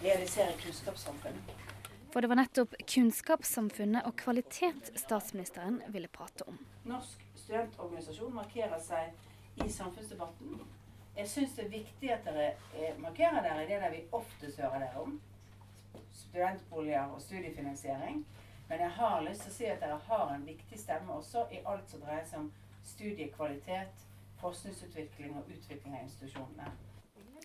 realisere 0.00 0.56
kunnskapssamfunnet. 0.62 1.63
For 2.14 2.22
det 2.22 2.28
var 2.30 2.38
nettopp 2.38 2.74
kunnskapssamfunnet 2.86 4.06
og 4.06 4.14
kvalitet 4.14 4.92
statsministeren 4.94 5.80
ville 5.90 6.06
prate 6.06 6.44
om. 6.46 6.60
Norsk 6.86 7.24
studentorganisasjon 7.34 8.36
markerer 8.36 8.78
seg 8.78 9.64
i 9.64 9.66
samfunnsdebatten. 9.66 10.60
Jeg 11.16 11.32
syns 11.32 11.56
det 11.56 11.64
er 11.64 11.72
viktig 11.72 12.12
at 12.14 12.22
dere 12.28 12.46
eh, 12.78 12.94
markerer 13.02 13.42
dere 13.42 13.64
i 13.64 13.66
det 13.66 13.80
der 13.82 13.90
vi 13.96 14.04
oftest 14.14 14.62
hører 14.62 14.84
dere 14.84 15.02
om. 15.02 15.18
Studentboliger 16.20 17.10
og 17.16 17.18
studiefinansiering. 17.26 18.22
Men 18.70 18.86
jeg 18.86 18.94
har 19.02 19.26
lyst 19.26 19.48
til 19.48 19.50
å 19.56 19.58
si 19.58 19.70
at 19.74 19.82
dere 19.82 19.98
har 20.06 20.34
en 20.36 20.46
viktig 20.46 20.78
stemme 20.86 21.18
også 21.18 21.48
i 21.50 21.64
alt 21.66 21.90
som 21.90 22.06
dreier 22.06 22.30
seg 22.30 22.44
om 22.44 22.50
studiekvalitet, 22.94 24.06
forskningsutvikling 24.38 25.34
og 25.42 25.50
utvikling 25.50 25.98
av 25.98 26.06
institusjonene. 26.06 26.70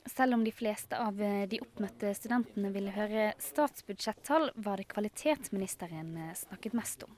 Selv 0.10 0.34
om 0.34 0.43
de 0.43 0.51
fleste 0.51 0.97
av 0.97 1.22
eh, 1.22 1.47
de 1.49 1.60
oppmøtte 1.62 2.10
studentene 2.18 2.72
ville 2.74 2.93
høre 2.95 3.28
statsbudsjettall, 3.43 4.49
var 4.55 4.82
det 4.82 4.88
kvalitetsministeren 4.89 6.16
eh, 6.18 6.32
snakket 6.39 6.78
mest 6.78 7.05
om. 7.05 7.14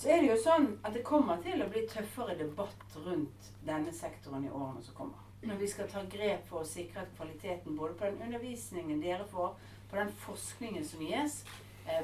Så 0.00 0.08
er 0.14 0.22
det 0.22 0.30
jo 0.30 0.38
sånn 0.40 0.68
at 0.80 0.96
det 0.96 1.02
kommer 1.04 1.42
til 1.44 1.60
å 1.60 1.68
bli 1.68 1.82
tøffere 1.90 2.38
debatt 2.38 2.96
rundt 3.04 3.50
denne 3.66 3.92
sektoren 3.92 4.46
i 4.48 4.52
årene 4.52 4.80
som 4.86 4.96
kommer. 4.96 5.20
Når 5.44 5.60
vi 5.60 5.68
skal 5.74 5.90
ta 5.92 6.04
grep 6.08 6.46
for 6.48 6.62
å 6.62 6.70
sikre 6.70 7.04
at 7.04 7.12
kvaliteten 7.18 7.76
både 7.76 7.98
på 7.98 8.08
den 8.08 8.22
undervisningen 8.30 9.02
dere 9.02 9.26
får, 9.28 9.52
på 9.90 9.98
den 9.98 10.14
forskningen 10.24 10.86
som 10.88 11.04
gis, 11.04 11.42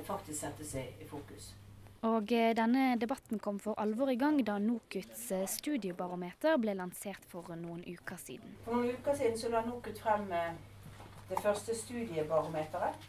faktisk 0.05 0.41
setter 0.43 0.67
seg 0.67 1.01
i 1.01 1.07
fokus. 1.09 1.53
Og 2.07 2.31
eh, 2.31 2.53
denne 2.55 2.93
debatten 3.01 3.41
kom 3.43 3.57
for 3.59 3.79
alvor 3.83 4.13
i 4.13 4.19
gang 4.19 4.39
da 4.47 4.55
NOKUTs 4.63 5.25
eh, 5.35 5.47
studiebarometer 5.51 6.59
ble 6.63 6.77
lansert 6.79 7.25
for 7.27 7.51
noen 7.59 7.81
uker 7.83 8.21
siden. 8.23 8.55
For 8.67 8.79
noen 8.79 8.93
uker 8.95 9.19
siden 9.19 9.39
så 9.41 9.51
la 9.51 9.65
NOKUT 9.67 9.99
frem 10.05 10.29
eh, 10.31 10.53
det 11.29 11.41
første 11.43 11.75
studiebarometeret. 11.75 13.09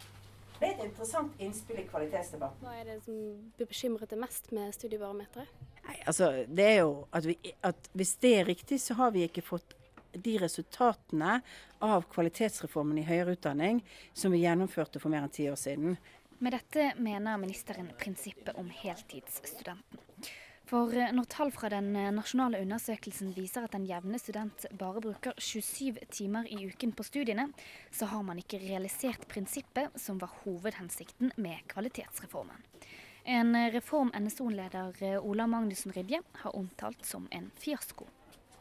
Det 0.60 0.68
er 0.68 0.74
et 0.74 0.88
interessant 0.90 1.38
innspill 1.40 1.84
i 1.84 1.86
kvalitetsdebatten. 1.88 2.66
Hva 2.66 2.74
er 2.82 2.90
det 2.90 2.98
som 3.06 3.20
bekymret 3.62 4.10
deg 4.12 4.20
mest 4.20 4.50
med 4.58 4.74
studiebarometeret? 4.76 5.68
Nei, 5.86 6.00
altså, 6.10 6.32
det 6.50 6.66
er 6.66 6.80
jo 6.82 6.96
at, 7.16 7.30
vi, 7.30 7.38
at 7.66 7.94
Hvis 7.94 8.18
det 8.26 8.34
er 8.40 8.50
riktig, 8.50 8.82
så 8.82 8.98
har 8.98 9.14
vi 9.16 9.24
ikke 9.30 9.46
fått 9.46 9.78
de 10.14 10.34
resultatene 10.42 11.40
av 11.86 12.08
kvalitetsreformen 12.12 12.98
i 12.98 13.06
høyere 13.08 13.38
utdanning 13.38 13.84
som 14.18 14.34
vi 14.34 14.42
gjennomførte 14.42 15.00
for 15.00 15.14
mer 15.14 15.28
enn 15.28 15.34
ti 15.38 15.46
år 15.52 15.60
siden. 15.60 16.00
Med 16.40 16.54
dette 16.56 16.94
mener 16.96 17.38
ministeren 17.38 17.92
prinsippet 18.00 18.56
om 18.56 18.70
heltidsstudenten. 18.72 20.00
For 20.70 20.94
eh, 20.96 21.10
når 21.12 21.26
tall 21.28 21.50
fra 21.52 21.68
den 21.74 21.90
eh, 21.98 22.12
nasjonale 22.16 22.62
undersøkelsen 22.64 23.34
viser 23.36 23.66
at 23.66 23.76
en 23.76 23.88
jevne 23.90 24.20
student 24.22 24.68
bare 24.80 25.02
bruker 25.04 25.36
27 25.36 26.00
timer 26.14 26.48
i 26.48 26.62
uken 26.70 26.94
på 26.96 27.04
studiene, 27.04 27.50
så 27.92 28.08
har 28.14 28.24
man 28.24 28.40
ikke 28.40 28.62
realisert 28.62 29.28
prinsippet 29.28 29.98
som 30.00 30.22
var 30.22 30.32
hovedhensikten 30.46 31.34
med 31.36 31.66
kvalitetsreformen. 31.74 32.64
En 33.26 33.52
eh, 33.58 33.72
reform 33.76 34.14
NSO-leder 34.16 35.20
Ola 35.20 35.50
Magnussen 35.50 35.92
Rydje 35.92 36.22
har 36.46 36.56
omtalt 36.56 37.04
som 37.04 37.28
en 37.36 37.52
fiasko. 37.60 38.08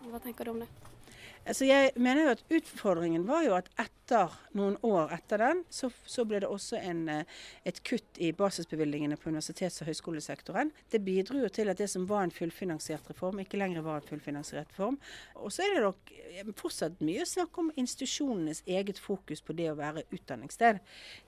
Hva 0.08 0.18
tenker 0.24 0.48
du 0.48 0.56
om 0.56 0.64
det? 0.64 0.97
Altså 1.46 1.68
jeg 1.68 1.92
mener 1.96 2.24
jo 2.24 2.32
at 2.34 2.42
Utfordringen 2.58 3.26
var 3.28 3.44
jo 3.46 3.54
at 3.56 3.68
etter 3.80 4.32
noen 4.56 4.76
år 4.84 5.12
etter 5.16 5.40
den, 5.42 5.62
så, 5.72 5.90
så 6.08 6.24
ble 6.28 6.40
det 6.42 6.48
også 6.50 6.80
en, 6.80 7.04
eh, 7.12 7.38
et 7.68 7.80
kutt 7.86 8.20
i 8.22 8.30
basisbevilgningene 8.36 9.18
på 9.20 9.30
universitets- 9.30 9.82
og 9.82 9.90
høyskolesektoren. 9.90 10.72
Det 10.92 11.02
bidro 11.04 11.38
jo 11.42 11.50
til 11.52 11.70
at 11.72 11.80
det 11.80 11.88
som 11.92 12.06
var 12.08 12.26
en 12.26 12.34
fullfinansiert 12.34 13.08
reform, 13.10 13.40
ikke 13.42 13.60
lenger 13.60 13.84
var 13.86 14.00
en 14.00 14.08
fullfinansiert 14.08 14.72
reform. 14.72 14.98
Og 15.36 15.52
så 15.54 15.64
er 15.64 15.76
det 15.76 15.84
nok 15.86 16.12
eh, 16.16 16.52
fortsatt 16.58 17.00
mye 17.04 17.26
snakk 17.28 17.60
om 17.62 17.72
institusjonenes 17.76 18.64
eget 18.66 19.00
fokus 19.00 19.44
på 19.44 19.56
det 19.56 19.70
å 19.72 19.78
være 19.78 20.06
utdanningssted. 20.12 20.80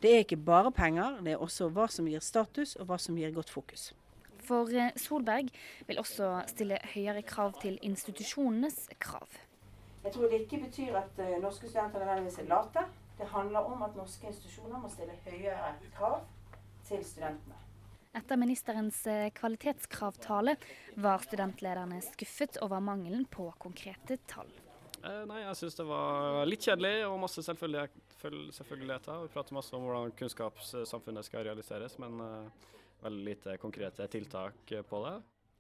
Det 0.03 0.15
er 0.15 0.25
ikke 0.25 0.41
bare 0.51 0.73
penger, 0.75 1.21
det 1.25 1.37
er 1.37 1.45
også 1.45 1.71
hva 1.75 1.89
som 1.93 2.09
gir 2.11 2.25
status, 2.25 2.77
og 2.81 2.91
hva 2.91 3.01
som 3.01 3.19
gir 3.21 3.33
godt 3.37 3.53
fokus. 3.53 3.91
For 4.47 4.73
eh, 4.75 4.91
Solberg 4.99 5.53
vil 5.89 6.01
også 6.03 6.41
stille 6.51 6.81
høyere 6.95 7.23
krav 7.27 7.55
til 7.63 7.79
institusjonenes 7.87 8.89
krav. 8.99 9.29
Jeg 10.05 10.13
tror 10.15 10.31
det 10.33 10.41
ikke 10.45 10.63
betyr 10.65 10.97
at 10.97 11.19
eh, 11.21 11.37
norske 11.43 11.69
studenter 11.69 12.01
nødvendigvis 12.01 12.39
er 12.41 12.49
late. 12.49 12.85
Det 13.19 13.27
handler 13.29 13.67
om 13.69 13.83
at 13.85 13.97
norske 13.99 14.27
institusjoner 14.31 14.81
må 14.81 14.89
stille 14.89 15.17
høyere 15.27 15.75
krav 15.97 16.23
til 16.89 17.03
studentene. 17.05 17.59
Etter 18.17 18.41
ministerens 18.41 19.03
eh, 19.07 19.29
kvalitetskravtale 19.37 20.57
var 20.99 21.23
studentlederne 21.23 22.01
skuffet 22.03 22.57
over 22.65 22.81
mangelen 22.83 23.27
på 23.31 23.51
konkrete 23.63 24.17
tall. 24.27 24.49
Eh, 25.05 25.21
nei, 25.29 25.43
jeg 25.45 25.59
syns 25.61 25.77
det 25.79 25.87
var 25.89 26.41
litt 26.49 26.65
kjedelig 26.65 26.95
og 27.07 27.21
masse 27.23 27.45
selvfølgelighet- 27.45 28.17
føl- 28.21 28.51
selvfølgeligheter. 28.57 29.23
Vi 29.27 29.35
prater 29.37 29.57
masse 29.57 29.77
om 29.77 29.85
hvordan 29.87 30.17
kunnskapssamfunnet 30.19 31.29
skal 31.29 31.47
realiseres, 31.47 31.99
men 32.03 32.19
eh, 32.25 32.73
veldig 33.05 33.25
lite 33.29 33.59
konkrete 33.63 34.09
tiltak 34.13 34.75
på 34.89 35.05
det. 35.07 35.15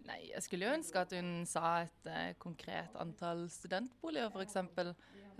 Nei, 0.08 0.30
jeg 0.32 0.42
skulle 0.42 0.66
jo 0.66 0.72
ønske 0.78 1.02
at 1.02 1.12
hun 1.14 1.44
sa 1.46 1.82
et 1.84 2.08
eh, 2.10 2.32
konkret 2.40 2.94
antall 3.00 3.44
studentboliger, 3.52 4.30
f.eks. 4.32 4.56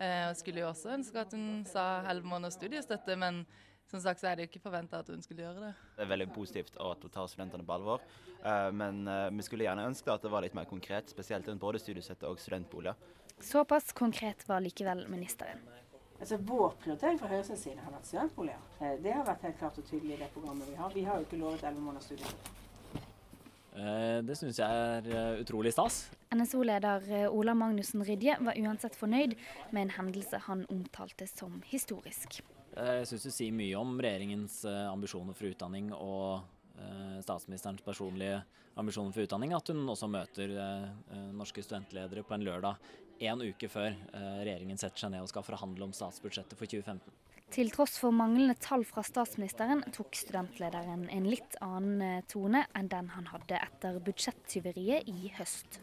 Eh, 0.01 0.29
og 0.29 0.37
skulle 0.39 0.63
jo 0.63 0.69
også 0.71 0.93
ønske 0.95 1.21
at 1.21 1.33
hun 1.37 1.65
sa 1.69 2.03
elleve 2.09 2.29
måneders 2.29 2.59
studiestøtte, 2.61 3.17
men 3.21 3.45
som 3.91 4.01
sagt 4.05 4.21
så 4.23 4.29
er 4.31 4.37
det 4.39 4.45
jo 4.47 4.51
ikke 4.53 4.63
forventa 4.63 5.01
at 5.03 5.09
hun 5.11 5.23
skulle 5.25 5.43
gjøre 5.43 5.65
det. 5.65 5.73
Det 5.97 6.05
er 6.05 6.11
veldig 6.13 6.29
positivt 6.35 6.77
at 6.79 7.03
hun 7.03 7.11
tar 7.17 7.27
studentene 7.33 7.67
på 7.67 7.75
alvor, 7.75 8.05
eh, 8.45 8.69
men 8.77 9.03
eh, 9.11 9.27
vi 9.35 9.47
skulle 9.49 9.67
gjerne 9.67 9.89
ønske 9.91 10.13
at 10.15 10.23
det 10.23 10.31
var 10.31 10.45
litt 10.47 10.55
mer 10.55 10.69
konkret, 10.71 11.11
spesielt 11.11 11.49
rundt 11.51 11.63
både 11.65 11.83
studiestøtte 11.83 12.31
og 12.31 12.39
studentboliger. 12.39 12.95
Såpass 13.41 13.91
konkret 13.97 14.45
var 14.49 14.61
likevel 14.63 15.07
ministeren. 15.09 15.65
Altså 16.21 16.37
Vår 16.45 16.75
prioritering 16.83 17.17
fra 17.17 17.31
Høyres 17.33 17.49
side 17.57 17.81
har 17.81 17.95
vært 17.97 18.07
studentboliger. 18.07 18.65
Eh, 18.81 18.97
Det 19.03 19.13
har 19.17 19.25
vært 19.25 19.49
helt 19.49 19.59
klart 19.59 19.79
og 19.81 19.85
tydelig 19.89 20.19
i 20.19 20.23
det 20.23 20.31
programmet 20.37 20.69
vi 20.69 20.77
har. 20.77 20.93
Vi 20.95 21.05
har 21.09 21.17
jo 21.19 21.27
ikke 21.27 21.41
lovet 21.41 21.65
11 21.65 21.81
måneders 21.81 22.05
studiestøtte. 22.13 22.60
Eh, 23.77 24.19
Det 24.27 24.37
syns 24.39 24.59
jeg 24.59 24.67
er 24.67 25.11
eh, 25.11 25.41
utrolig 25.43 25.73
stas. 25.75 26.03
NSO-leder 26.35 27.07
eh, 27.11 27.27
Ola 27.31 27.55
Magnussen 27.55 28.03
Rydje 28.07 28.37
var 28.43 28.59
uansett 28.59 28.97
fornøyd 28.99 29.37
med 29.71 29.85
en 29.87 29.93
hendelse 29.99 30.43
han 30.47 30.65
omtalte 30.73 31.29
som 31.31 31.61
historisk. 31.71 32.41
Jeg 32.71 33.07
syns 33.11 33.27
det 33.27 33.35
sier 33.35 33.55
mye 33.55 33.79
om 33.79 33.97
regjeringens 33.99 34.63
ambisjoner 34.71 35.35
for 35.35 35.51
utdanning 35.51 35.89
og 35.97 36.47
statsministerens 37.27 37.83
personlige 37.85 38.39
ambisjoner 38.79 39.13
for 39.13 39.27
utdanning 39.27 39.53
at 39.57 39.73
hun 39.73 39.83
også 39.91 40.07
møter 40.09 40.55
norske 41.35 41.65
studentledere 41.67 42.23
på 42.25 42.37
en 42.37 42.47
lørdag 42.47 42.79
en 43.27 43.43
uke 43.43 43.69
før 43.69 43.91
regjeringen 44.15 44.79
setter 44.81 45.03
seg 45.03 45.13
ned 45.13 45.27
og 45.27 45.33
skal 45.33 45.45
forhandle 45.45 45.89
om 45.89 45.93
statsbudsjettet 45.93 46.55
for 46.55 46.71
2015. 46.71 47.11
Til 47.51 47.73
tross 47.75 47.97
for 47.99 48.15
manglende 48.15 48.55
tall 48.63 48.85
fra 48.87 49.03
statsministeren 49.03 49.81
tok 49.91 50.15
studentlederen 50.15 51.09
en 51.11 51.25
litt 51.27 51.57
annen 51.67 52.05
eh, 52.07 52.21
tone 52.31 52.63
enn 52.79 52.91
den 52.93 53.09
han 53.11 53.27
hadde 53.33 53.59
etter 53.59 53.99
budsjettyveriet 54.07 55.11
i 55.11 55.33
høst. 55.35 55.81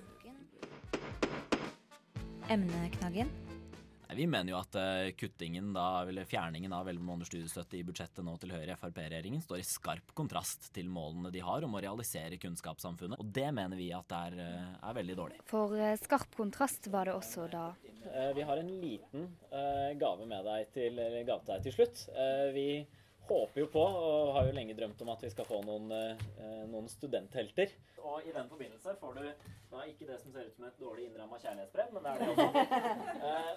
Emneknaggen. 2.48 3.47
Vi 4.16 4.28
mener 4.28 4.54
jo 4.54 4.58
at 4.60 4.76
eh, 4.80 5.10
kuttingen 5.20 5.74
da, 5.76 6.02
eller 6.08 6.26
fjerningen 6.30 6.74
av 6.74 6.88
11 6.90 7.04
måneders 7.04 7.28
studiestøtte 7.32 7.78
i 7.80 7.84
budsjettet 7.88 8.24
nå 8.24 8.38
til 8.40 8.54
Høyre-Frp-regjeringen 8.56 9.42
står 9.44 9.60
i 9.60 9.66
skarp 9.68 10.14
kontrast 10.18 10.70
til 10.76 10.88
målene 10.92 11.32
de 11.34 11.42
har 11.44 11.66
om 11.68 11.76
å 11.76 11.82
realisere 11.84 12.40
kunnskapssamfunnet. 12.42 13.20
Og 13.20 13.34
det 13.36 13.50
mener 13.56 13.80
vi 13.80 13.90
at 13.96 14.16
er, 14.16 14.38
eh, 14.46 14.70
er 14.90 14.98
veldig 15.00 15.18
dårlig. 15.20 15.42
For 15.52 15.76
eh, 15.76 15.98
skarp 16.00 16.32
kontrast 16.40 16.88
var 16.94 17.12
det 17.12 17.18
også 17.18 17.50
da 17.52 17.66
Vi 18.38 18.42
har 18.48 18.58
en 18.62 18.70
liten 18.80 19.28
eh, 19.52 19.92
gave 20.00 20.26
med 20.26 20.46
deg 20.48 20.72
til, 20.72 20.96
eller 20.96 21.28
gave 21.28 21.44
til 21.44 21.54
deg 21.58 21.68
til 21.68 21.76
slutt. 21.76 22.08
Eh, 22.16 22.48
Vi 22.56 22.70
håper 23.28 23.60
jo 23.60 23.68
på, 23.68 23.82
og 23.84 24.34
har 24.38 24.48
jo 24.48 24.56
lenge 24.56 24.72
drømt 24.78 25.02
om, 25.04 25.10
at 25.12 25.26
vi 25.26 25.30
skal 25.34 25.44
få 25.44 25.58
noen, 25.68 25.90
noen 26.72 26.86
studenthelter. 26.88 27.74
Og 28.08 28.24
i 28.24 28.32
den 28.32 28.48
forbindelse 28.48 28.94
får 29.02 29.18
du 29.18 29.26
da 29.68 29.82
ikke 29.84 30.08
det 30.08 30.16
som 30.22 30.32
ser 30.32 30.48
ut 30.48 30.56
som 30.56 30.64
et 30.64 30.80
dårlig 30.80 31.10
innramma 31.10 31.36
kjærlighetsbrev, 31.42 31.90
men 31.92 32.06
det 32.06 32.14
er 32.14 32.22
det 32.22 32.30
også. 32.32 32.48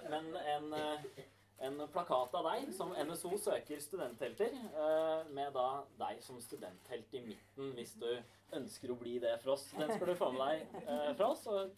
plakat 1.87 2.35
av 2.37 2.47
deg 2.49 2.71
som 2.75 2.93
NSO 2.93 3.37
søker 3.41 3.79
studenthelter, 3.81 4.53
eh, 4.53 5.29
med 5.33 5.53
da 5.55 5.83
deg 5.99 6.21
som 6.23 6.39
studenthelt 6.41 7.13
i 7.13 7.21
midten, 7.25 7.71
hvis 7.77 7.93
du 8.01 8.09
ønsker 8.57 8.91
å 8.91 8.97
bli 8.99 9.17
det 9.23 9.37
for 9.43 9.55
oss. 9.55 9.69
Den 9.77 9.93
skal 9.93 10.11
du 10.11 10.15
få 10.19 10.31
med 10.35 10.41
deg 10.41 10.83
eh, 10.85 11.13
fra 11.17 11.31
oss. 11.31 11.47
Og 11.47 11.71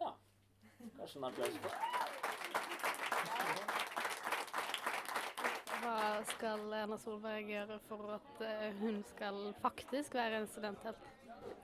ja, 0.00 0.12
kanskje 0.98 1.20
en 1.20 1.28
applaus 1.30 1.60
Hva 5.76 5.98
skal 6.32 6.72
Erna 6.74 6.96
Solberg 6.98 7.52
gjøre 7.52 7.78
for 7.86 8.16
at 8.16 8.40
eh, 8.46 8.72
hun 8.80 9.04
skal 9.12 9.52
faktisk 9.62 10.14
være 10.18 10.42
en 10.42 10.50
studenthelt? 10.50 11.15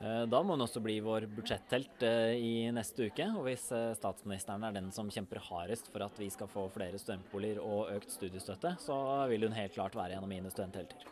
Eh, 0.03 0.23
Da 0.27 0.43
må 0.43 0.57
hun 0.57 0.65
også 0.65 0.83
bli 0.83 0.97
vår 1.05 1.29
budsjetthelt 1.37 2.03
eh, 2.07 2.35
i 2.37 2.53
neste 2.75 3.09
uke. 3.11 3.27
Og 3.39 3.47
hvis 3.47 3.69
eh, 3.75 3.93
statsministeren 3.99 4.65
er 4.67 4.77
den 4.77 4.91
som 4.95 5.11
kjemper 5.13 5.43
hardest 5.49 5.91
for 5.93 6.05
at 6.07 6.19
vi 6.19 6.31
skal 6.33 6.51
få 6.51 6.67
flere 6.75 6.99
studentboliger 6.99 7.63
og 7.63 7.93
økt 7.95 8.11
studiestøtte, 8.15 8.77
så 8.83 8.97
vil 9.31 9.47
hun 9.47 9.57
helt 9.57 9.75
klart 9.77 9.99
være 9.99 10.19
en 10.19 10.27
av 10.27 10.31
mine 10.33 10.51
studenthelter. 10.51 11.07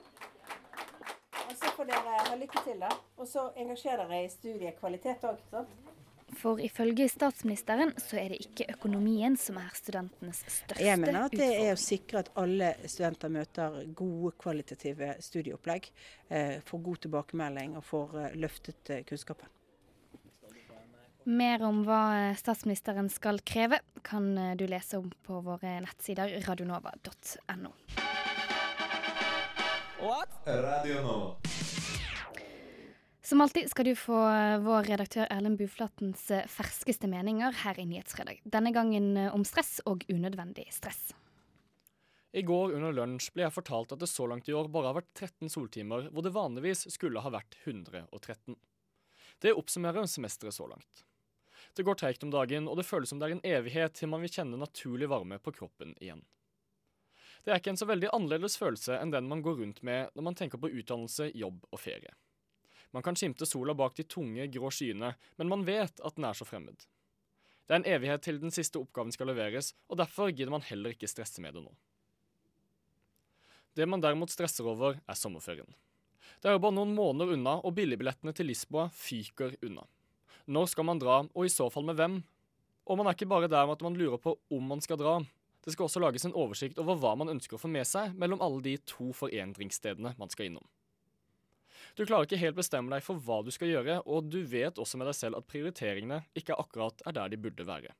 Og 1.46 1.56
så 1.58 1.70
får 1.76 1.90
dere 1.90 2.18
ha 2.28 2.36
lykke 2.38 2.64
til, 2.66 2.82
da. 2.82 2.90
Og 3.18 3.26
så 3.28 3.48
engasjer 3.58 4.02
dere 4.02 4.24
i 4.24 4.30
studiekvalitet 4.30 5.26
òg, 5.30 5.40
sant? 5.50 5.78
For 6.38 6.60
ifølge 6.62 7.08
statsministeren 7.10 7.92
så 7.98 8.18
er 8.20 8.32
det 8.32 8.40
ikke 8.44 8.68
økonomien 8.76 9.36
som 9.40 9.58
er 9.60 9.70
studentenes 9.74 10.42
største 10.44 10.76
utfordring. 10.76 10.88
Jeg 10.88 11.00
mener 11.02 11.26
at 11.26 11.36
det 11.36 11.48
er 11.50 11.70
å 11.74 11.80
sikre 11.80 12.22
at 12.22 12.30
alle 12.40 12.72
studenter 12.84 13.32
møter 13.34 13.78
gode 13.98 14.34
kvalitative 14.40 15.14
studieopplegg, 15.24 15.90
eh, 16.28 16.58
får 16.66 16.84
god 16.86 17.02
tilbakemelding 17.06 17.78
og 17.80 17.86
får 17.86 18.18
eh, 18.22 18.36
løftet 18.44 18.92
eh, 18.94 19.02
kunnskapen. 19.08 19.50
Mer 21.30 21.62
om 21.66 21.82
hva 21.84 22.32
statsministeren 22.40 23.10
skal 23.12 23.42
kreve, 23.46 23.82
kan 24.02 24.32
du 24.56 24.64
lese 24.66 24.98
om 24.98 25.10
på 25.26 25.42
våre 25.44 25.76
nettsider 25.84 26.32
radionova.no. 26.46 27.74
Radio 30.46 31.02
Nova. 31.04 31.59
Som 33.30 33.40
alltid 33.40 33.70
skal 33.70 33.84
du 33.84 33.94
få 33.94 34.16
eh, 34.26 34.56
vår 34.58 34.88
redaktør 34.90 35.28
Erlend 35.30 35.54
Buflatens 35.58 36.24
eh, 36.34 36.48
ferskeste 36.50 37.06
meninger 37.06 37.54
her 37.60 37.78
i 37.78 37.84
Nyhetsfredag. 37.86 38.40
Denne 38.42 38.72
gangen 38.74 39.04
eh, 39.14 39.28
om 39.30 39.44
stress 39.46 39.76
og 39.86 40.02
unødvendig 40.10 40.64
stress. 40.74 41.12
I 42.34 42.42
går 42.42 42.74
under 42.74 42.96
lunsj 42.96 43.28
ble 43.36 43.44
jeg 43.44 43.54
fortalt 43.54 43.94
at 43.94 44.00
det 44.02 44.08
så 44.10 44.26
langt 44.26 44.48
i 44.50 44.56
år 44.58 44.66
bare 44.74 44.90
har 44.90 44.96
vært 44.96 45.12
13 45.14 45.46
soltimer, 45.54 46.08
hvor 46.10 46.26
det 46.26 46.32
vanligvis 46.34 46.88
skulle 46.90 47.22
ha 47.22 47.30
vært 47.30 47.54
113. 47.62 48.56
Det 49.38 49.52
oppsummerer 49.54 50.08
semesteret 50.10 50.56
så 50.56 50.66
langt. 50.66 51.04
Det 51.78 51.86
går 51.86 52.00
treigt 52.00 52.26
om 52.26 52.32
dagen, 52.34 52.66
og 52.66 52.80
det 52.80 52.88
føles 52.88 53.14
som 53.14 53.20
det 53.22 53.28
er 53.28 53.36
en 53.36 53.44
evighet 53.46 53.94
til 53.94 54.10
man 54.10 54.24
vil 54.26 54.32
kjenne 54.40 54.58
naturlig 54.58 55.06
varme 55.12 55.38
på 55.38 55.54
kroppen 55.54 55.94
igjen. 56.00 56.24
Det 57.46 57.54
er 57.54 57.62
ikke 57.62 57.76
en 57.76 57.78
så 57.78 57.86
veldig 57.86 58.10
annerledes 58.10 58.58
følelse 58.58 58.98
enn 58.98 59.14
den 59.14 59.30
man 59.30 59.46
går 59.46 59.62
rundt 59.62 59.84
med 59.86 60.10
når 60.18 60.28
man 60.32 60.40
tenker 60.42 60.58
på 60.58 60.72
utdannelse, 60.82 61.30
jobb 61.30 61.62
og 61.70 61.78
ferie. 61.78 62.18
Man 62.90 63.04
kan 63.06 63.16
skimte 63.18 63.46
sola 63.46 63.74
bak 63.74 63.94
de 63.96 64.04
tunge, 64.04 64.46
grå 64.50 64.70
skyene, 64.74 65.12
men 65.38 65.50
man 65.50 65.62
vet 65.66 66.00
at 66.02 66.16
den 66.16 66.26
er 66.26 66.34
så 66.34 66.46
fremmed. 66.48 66.86
Det 67.66 67.76
er 67.76 67.82
en 67.82 67.92
evighet 67.92 68.24
til 68.26 68.40
den 68.42 68.50
siste 68.50 68.80
oppgaven 68.80 69.14
skal 69.14 69.30
leveres, 69.30 69.74
og 69.86 70.00
derfor 70.00 70.32
gidder 70.34 70.50
man 70.56 70.66
heller 70.66 70.96
ikke 70.96 71.10
stresse 71.10 71.42
med 71.42 71.54
det 71.54 71.62
nå. 71.62 71.70
Det 73.78 73.86
man 73.86 74.02
derimot 74.02 74.32
stresser 74.34 74.66
over, 74.66 74.98
er 75.06 75.18
sommerferien. 75.18 75.70
Det 76.42 76.50
er 76.50 76.56
jo 76.56 76.62
bare 76.64 76.74
noen 76.74 76.96
måneder 76.96 77.36
unna, 77.36 77.58
og 77.62 77.76
billigbillettene 77.76 78.34
til 78.34 78.50
Lisboa 78.50 78.88
fyker 78.90 79.54
unna. 79.62 79.84
Når 80.50 80.72
skal 80.72 80.88
man 80.88 80.98
dra, 80.98 81.20
og 81.30 81.46
i 81.46 81.52
så 81.52 81.68
fall 81.70 81.86
med 81.86 82.00
hvem? 82.00 82.18
Og 82.90 82.98
man 82.98 83.06
er 83.06 83.14
ikke 83.14 83.30
bare 83.30 83.46
der 83.46 83.68
med 83.68 83.78
at 83.78 83.86
man 83.86 83.98
lurer 84.00 84.18
på 84.18 84.34
om 84.50 84.66
man 84.72 84.82
skal 84.82 84.98
dra. 84.98 85.20
Det 85.62 85.74
skal 85.74 85.86
også 85.86 86.02
lages 86.02 86.24
en 86.26 86.34
oversikt 86.34 86.80
over 86.82 86.98
hva 86.98 87.14
man 87.20 87.30
ønsker 87.36 87.54
å 87.54 87.62
få 87.62 87.70
med 87.70 87.86
seg 87.86 88.16
mellom 88.18 88.42
alle 88.42 88.62
de 88.64 88.74
to 88.88 89.12
for-én-drinkstedene 89.14 90.16
man 90.18 90.32
skal 90.32 90.48
innom. 90.48 90.66
Du 91.98 92.04
klarer 92.06 92.26
ikke 92.26 92.40
helt 92.40 92.58
bestemme 92.58 92.92
deg 92.92 93.02
for 93.04 93.18
hva 93.18 93.40
du 93.44 93.50
skal 93.54 93.70
gjøre, 93.72 94.00
og 94.06 94.30
du 94.30 94.40
vet 94.46 94.78
også 94.78 95.00
med 95.00 95.10
deg 95.10 95.18
selv 95.18 95.40
at 95.40 95.48
prioriteringene 95.50 96.22
ikke 96.38 96.58
akkurat 96.58 97.02
er 97.06 97.16
der 97.16 97.32
de 97.32 97.40
burde 97.40 97.66
være. 97.66 97.92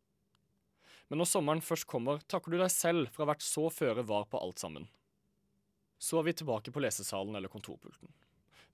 Men 1.10 1.22
når 1.22 1.30
sommeren 1.32 1.62
først 1.64 1.88
kommer, 1.90 2.22
takker 2.30 2.54
du 2.54 2.60
deg 2.60 2.70
selv 2.70 3.10
for 3.10 3.22
å 3.22 3.26
ha 3.26 3.32
vært 3.32 3.46
så 3.46 3.66
føre 3.74 4.06
var 4.06 4.28
på 4.30 4.38
alt 4.38 4.62
sammen. 4.62 4.86
Så 6.00 6.20
er 6.20 6.28
vi 6.28 6.36
tilbake 6.38 6.72
på 6.72 6.82
lesesalen 6.82 7.34
eller 7.36 7.50
kontorpulten. 7.52 8.12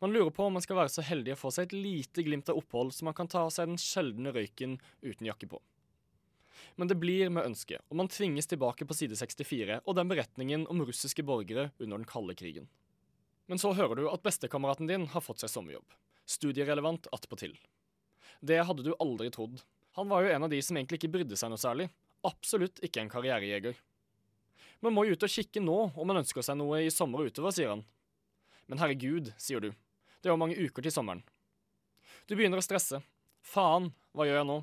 Man 0.04 0.12
lurer 0.12 0.30
på 0.30 0.44
om 0.44 0.52
man 0.52 0.62
skal 0.62 0.76
være 0.76 0.92
så 0.92 1.02
heldig 1.06 1.32
å 1.32 1.38
få 1.40 1.50
seg 1.54 1.70
et 1.70 1.78
lite 1.78 2.22
glimt 2.26 2.50
av 2.52 2.60
opphold, 2.60 2.92
så 2.92 3.08
man 3.08 3.16
kan 3.16 3.30
ta 3.32 3.46
av 3.46 3.54
seg 3.54 3.70
den 3.70 3.80
sjeldne 3.80 4.34
røyken 4.36 4.76
uten 5.00 5.30
jakke 5.30 5.48
på. 5.48 5.62
Men 6.76 6.90
det 6.90 6.98
blir 7.00 7.32
med 7.32 7.48
ønske, 7.48 7.80
og 7.88 7.96
man 8.00 8.12
tvinges 8.12 8.48
tilbake 8.50 8.84
på 8.84 8.96
side 8.96 9.16
64 9.16 9.80
og 9.82 9.96
den 9.96 10.12
beretningen 10.12 10.68
om 10.72 10.84
russiske 10.84 11.24
borgere 11.24 11.70
under 11.78 11.96
den 11.96 12.08
kalde 12.08 12.36
krigen. 12.36 12.68
Men 13.46 13.60
så 13.62 13.72
hører 13.78 14.00
du 14.00 14.08
at 14.10 14.24
bestekameraten 14.26 14.88
din 14.90 15.06
har 15.12 15.22
fått 15.22 15.42
seg 15.42 15.52
sommerjobb. 15.52 15.86
Studierelevant 16.26 17.06
attpåtil. 17.14 17.54
Det 18.40 18.58
hadde 18.66 18.84
du 18.86 18.92
aldri 18.98 19.30
trodd. 19.30 19.60
Han 19.96 20.10
var 20.10 20.26
jo 20.26 20.32
en 20.34 20.46
av 20.46 20.50
de 20.52 20.58
som 20.62 20.76
egentlig 20.76 20.98
ikke 21.00 21.12
brydde 21.14 21.38
seg 21.38 21.52
noe 21.52 21.60
særlig. 21.60 21.88
Absolutt 22.26 22.82
ikke 22.84 23.04
en 23.04 23.12
karrierejeger. 23.12 23.78
Man 24.84 24.92
må 24.92 25.06
jo 25.06 25.16
ut 25.16 25.24
og 25.24 25.32
kikke 25.32 25.62
nå 25.62 25.76
om 25.94 26.10
man 26.10 26.20
ønsker 26.20 26.44
seg 26.44 26.58
noe 26.58 26.82
i 26.84 26.92
sommer 26.92 27.22
og 27.22 27.30
utover, 27.30 27.54
sier 27.54 27.72
han. 27.72 27.86
Men 28.66 28.82
herregud, 28.82 29.30
sier 29.40 29.62
du. 29.62 29.70
Det 30.20 30.28
er 30.28 30.34
jo 30.34 30.42
mange 30.42 30.58
uker 30.58 30.84
til 30.84 30.92
sommeren. 30.92 31.22
Du 32.26 32.34
begynner 32.34 32.60
å 32.60 32.66
stresse. 32.66 33.00
Faen, 33.46 33.92
hva 34.12 34.26
gjør 34.26 34.40
jeg 34.42 34.50
nå? 34.50 34.58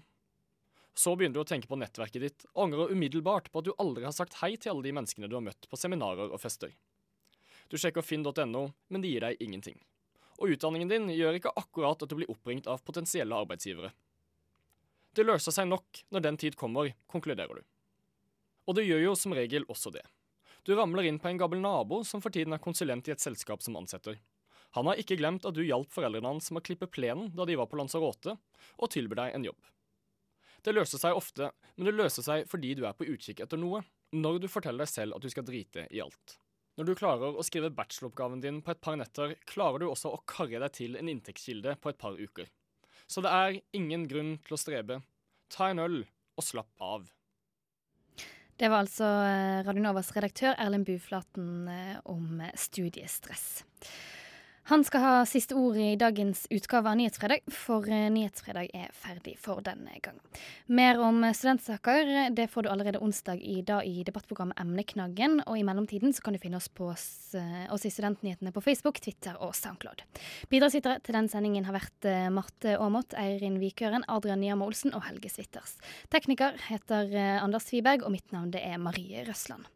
Så 0.94 1.16
begynner 1.18 1.40
du 1.40 1.42
å 1.42 1.50
tenke 1.50 1.70
på 1.72 1.80
nettverket 1.80 2.22
ditt, 2.22 2.46
og 2.54 2.68
angrer 2.68 2.92
umiddelbart 2.94 3.48
på 3.50 3.64
at 3.64 3.70
du 3.70 3.74
aldri 3.82 4.04
har 4.06 4.14
sagt 4.14 4.42
hei 4.44 4.54
til 4.58 4.76
alle 4.76 4.86
de 4.86 4.94
menneskene 4.94 5.30
du 5.32 5.38
har 5.40 5.46
møtt 5.46 5.70
på 5.72 5.80
seminarer 5.80 6.30
og 6.30 6.42
fester. 6.44 6.76
Du 7.70 7.78
sjekker 7.80 8.06
finn.no, 8.06 8.64
men 8.88 9.04
det 9.04 9.12
gir 9.12 9.26
deg 9.26 9.42
ingenting. 9.44 9.78
Og 10.42 10.56
utdanningen 10.56 10.90
din 10.90 11.12
gjør 11.14 11.38
ikke 11.38 11.54
akkurat 11.60 12.02
at 12.02 12.10
du 12.10 12.18
blir 12.18 12.32
oppringt 12.32 12.68
av 12.68 12.82
potensielle 12.86 13.38
arbeidsgivere. 13.38 13.94
Det 15.14 15.26
løser 15.28 15.54
seg 15.54 15.70
nok 15.70 16.04
når 16.10 16.26
den 16.26 16.40
tid 16.42 16.58
kommer, 16.58 16.90
konkluderer 17.08 17.62
du. 17.62 17.64
Og 18.66 18.78
det 18.78 18.88
gjør 18.88 19.04
jo 19.10 19.16
som 19.20 19.36
regel 19.36 19.68
også 19.70 19.92
det. 19.94 20.04
Du 20.64 20.74
ramler 20.76 21.06
inn 21.10 21.20
på 21.20 21.28
en 21.30 21.40
gammel 21.40 21.60
nabo 21.62 22.02
som 22.08 22.22
for 22.24 22.34
tiden 22.34 22.56
er 22.56 22.64
konsulent 22.64 23.08
i 23.10 23.14
et 23.14 23.22
selskap 23.22 23.62
som 23.62 23.76
ansetter. 23.78 24.18
Han 24.74 24.88
har 24.90 24.98
ikke 24.98 25.20
glemt 25.20 25.46
at 25.46 25.54
du 25.54 25.62
hjalp 25.62 25.92
foreldrene 25.94 26.32
hans 26.32 26.50
med 26.50 26.64
å 26.64 26.66
klippe 26.66 26.90
plenen 26.90 27.30
da 27.38 27.46
de 27.46 27.58
var 27.60 27.68
på 27.70 27.78
Lanzarote, 27.78 28.34
og 28.82 28.90
tilbyr 28.90 29.20
deg 29.20 29.36
en 29.36 29.46
jobb. 29.52 29.60
Det 30.64 30.74
løser 30.74 31.02
seg 31.02 31.18
ofte, 31.20 31.52
men 31.76 31.90
det 31.90 31.94
løser 31.94 32.26
seg 32.26 32.48
fordi 32.50 32.72
du 32.80 32.86
er 32.88 32.96
på 32.98 33.06
utkikk 33.06 33.44
etter 33.44 33.60
noe, 33.60 33.84
når 34.16 34.40
du 34.42 34.48
forteller 34.50 34.88
deg 34.88 34.94
selv 34.94 35.18
at 35.18 35.22
du 35.22 35.30
skal 35.30 35.46
drite 35.46 35.86
i 35.92 36.02
alt. 36.02 36.38
Når 36.74 36.88
du 36.88 36.96
klarer 36.98 37.36
å 37.38 37.44
skrive 37.46 37.70
bacheloroppgaven 37.78 38.42
din 38.42 38.62
på 38.66 38.74
et 38.74 38.82
par 38.82 38.96
netter, 38.98 39.36
klarer 39.50 39.84
du 39.84 39.92
også 39.92 40.10
å 40.10 40.22
karre 40.26 40.58
deg 40.64 40.74
til 40.74 40.96
en 40.98 41.12
inntektskilde 41.12 41.76
på 41.82 41.92
et 41.92 42.00
par 42.02 42.18
uker. 42.18 42.48
Så 43.06 43.22
det 43.22 43.30
er 43.30 43.60
ingen 43.78 44.08
grunn 44.10 44.38
til 44.48 44.56
å 44.56 44.62
strebe. 44.62 45.04
Ta 45.54 45.70
en 45.70 45.84
øl 45.84 46.00
og 46.02 46.46
slapp 46.48 46.82
av. 46.82 47.12
Det 48.58 48.70
var 48.70 48.84
altså 48.84 49.06
eh, 49.06 49.62
Radionovas 49.66 50.10
redaktør 50.16 50.58
Erlend 50.62 50.88
Buflaten 50.90 51.70
eh, 51.70 51.96
om 52.10 52.42
studiestress. 52.58 53.64
Han 54.66 54.84
skal 54.88 55.02
ha 55.04 55.16
siste 55.28 55.58
ord 55.60 55.76
i 55.76 55.98
dagens 56.00 56.46
utgave 56.48 56.88
av 56.88 56.96
Nyhetsfredag, 56.96 57.42
for 57.52 57.84
eh, 57.92 58.06
Nyhetsfredag 58.08 58.70
er 58.72 58.94
ferdig 58.96 59.34
for 59.36 59.60
denne 59.60 59.98
gang. 60.00 60.22
Mer 60.72 61.02
om 61.04 61.18
studentsaker 61.36 62.32
det 62.32 62.46
får 62.48 62.64
du 62.64 62.70
allerede 62.72 63.02
onsdag 63.04 63.44
i 63.44 63.58
dag 63.68 63.84
i 63.84 64.06
debattprogrammet 64.08 64.62
Emneknaggen. 64.64 65.42
Og 65.52 65.60
i 65.60 65.66
mellomtiden 65.68 66.16
så 66.16 66.24
kan 66.24 66.38
du 66.38 66.40
finne 66.40 66.62
oss, 66.62 66.70
på, 66.72 66.88
oss 66.96 67.84
i 67.84 67.92
Studentnyhetene 67.92 68.54
på 68.56 68.64
Facebook, 68.64 69.02
Twitter 69.04 69.36
og 69.44 69.52
Soundcloud. 69.60 70.06
Bidragsytere 70.48 71.04
til 71.04 71.20
den 71.20 71.28
sendingen 71.28 71.68
har 71.68 71.76
vært 71.76 72.08
eh, 72.08 72.32
Marte 72.32 72.78
Aamodt, 72.78 73.18
Eirin 73.20 73.60
Vikøren, 73.60 74.08
Adrian 74.08 74.40
Nyhammer 74.46 74.72
Olsen 74.72 74.96
og 74.96 75.04
Helge 75.10 75.34
Switters. 75.34 75.76
Tekniker 76.08 76.56
heter 76.70 77.12
eh, 77.12 77.36
Anders 77.44 77.68
Wiberg, 77.76 78.08
og 78.08 78.16
mitt 78.16 78.32
navn 78.32 78.56
det 78.56 78.64
er 78.64 78.80
Marie 78.80 79.28
Røsland. 79.28 79.68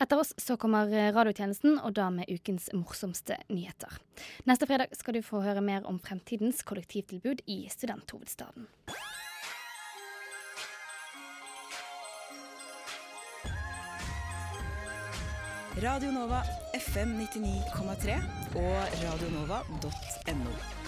Etter 0.00 0.24
oss 0.24 0.32
så 0.40 0.56
kommer 0.56 0.88
radiotjenesten, 0.88 1.76
og 1.84 1.92
da 2.00 2.08
med 2.08 2.32
ukens 2.32 2.72
morsomste 2.72 3.36
nyheter. 3.52 4.00
Neste 4.48 4.66
fredag 4.66 4.96
skal 4.98 5.18
du 5.18 5.22
få 5.24 5.42
høre 5.44 5.62
mer 5.64 5.86
om 5.88 6.00
fremtidens 6.02 6.62
kollektivtilbud 6.66 7.44
i 7.46 7.62
studenthovedstaden. 7.72 8.68
Radio 15.80 16.10
Nova 16.10 16.42
FM 16.74 17.14
99,3 17.20 18.18
og 18.58 19.00
radionova.no. 19.04 20.79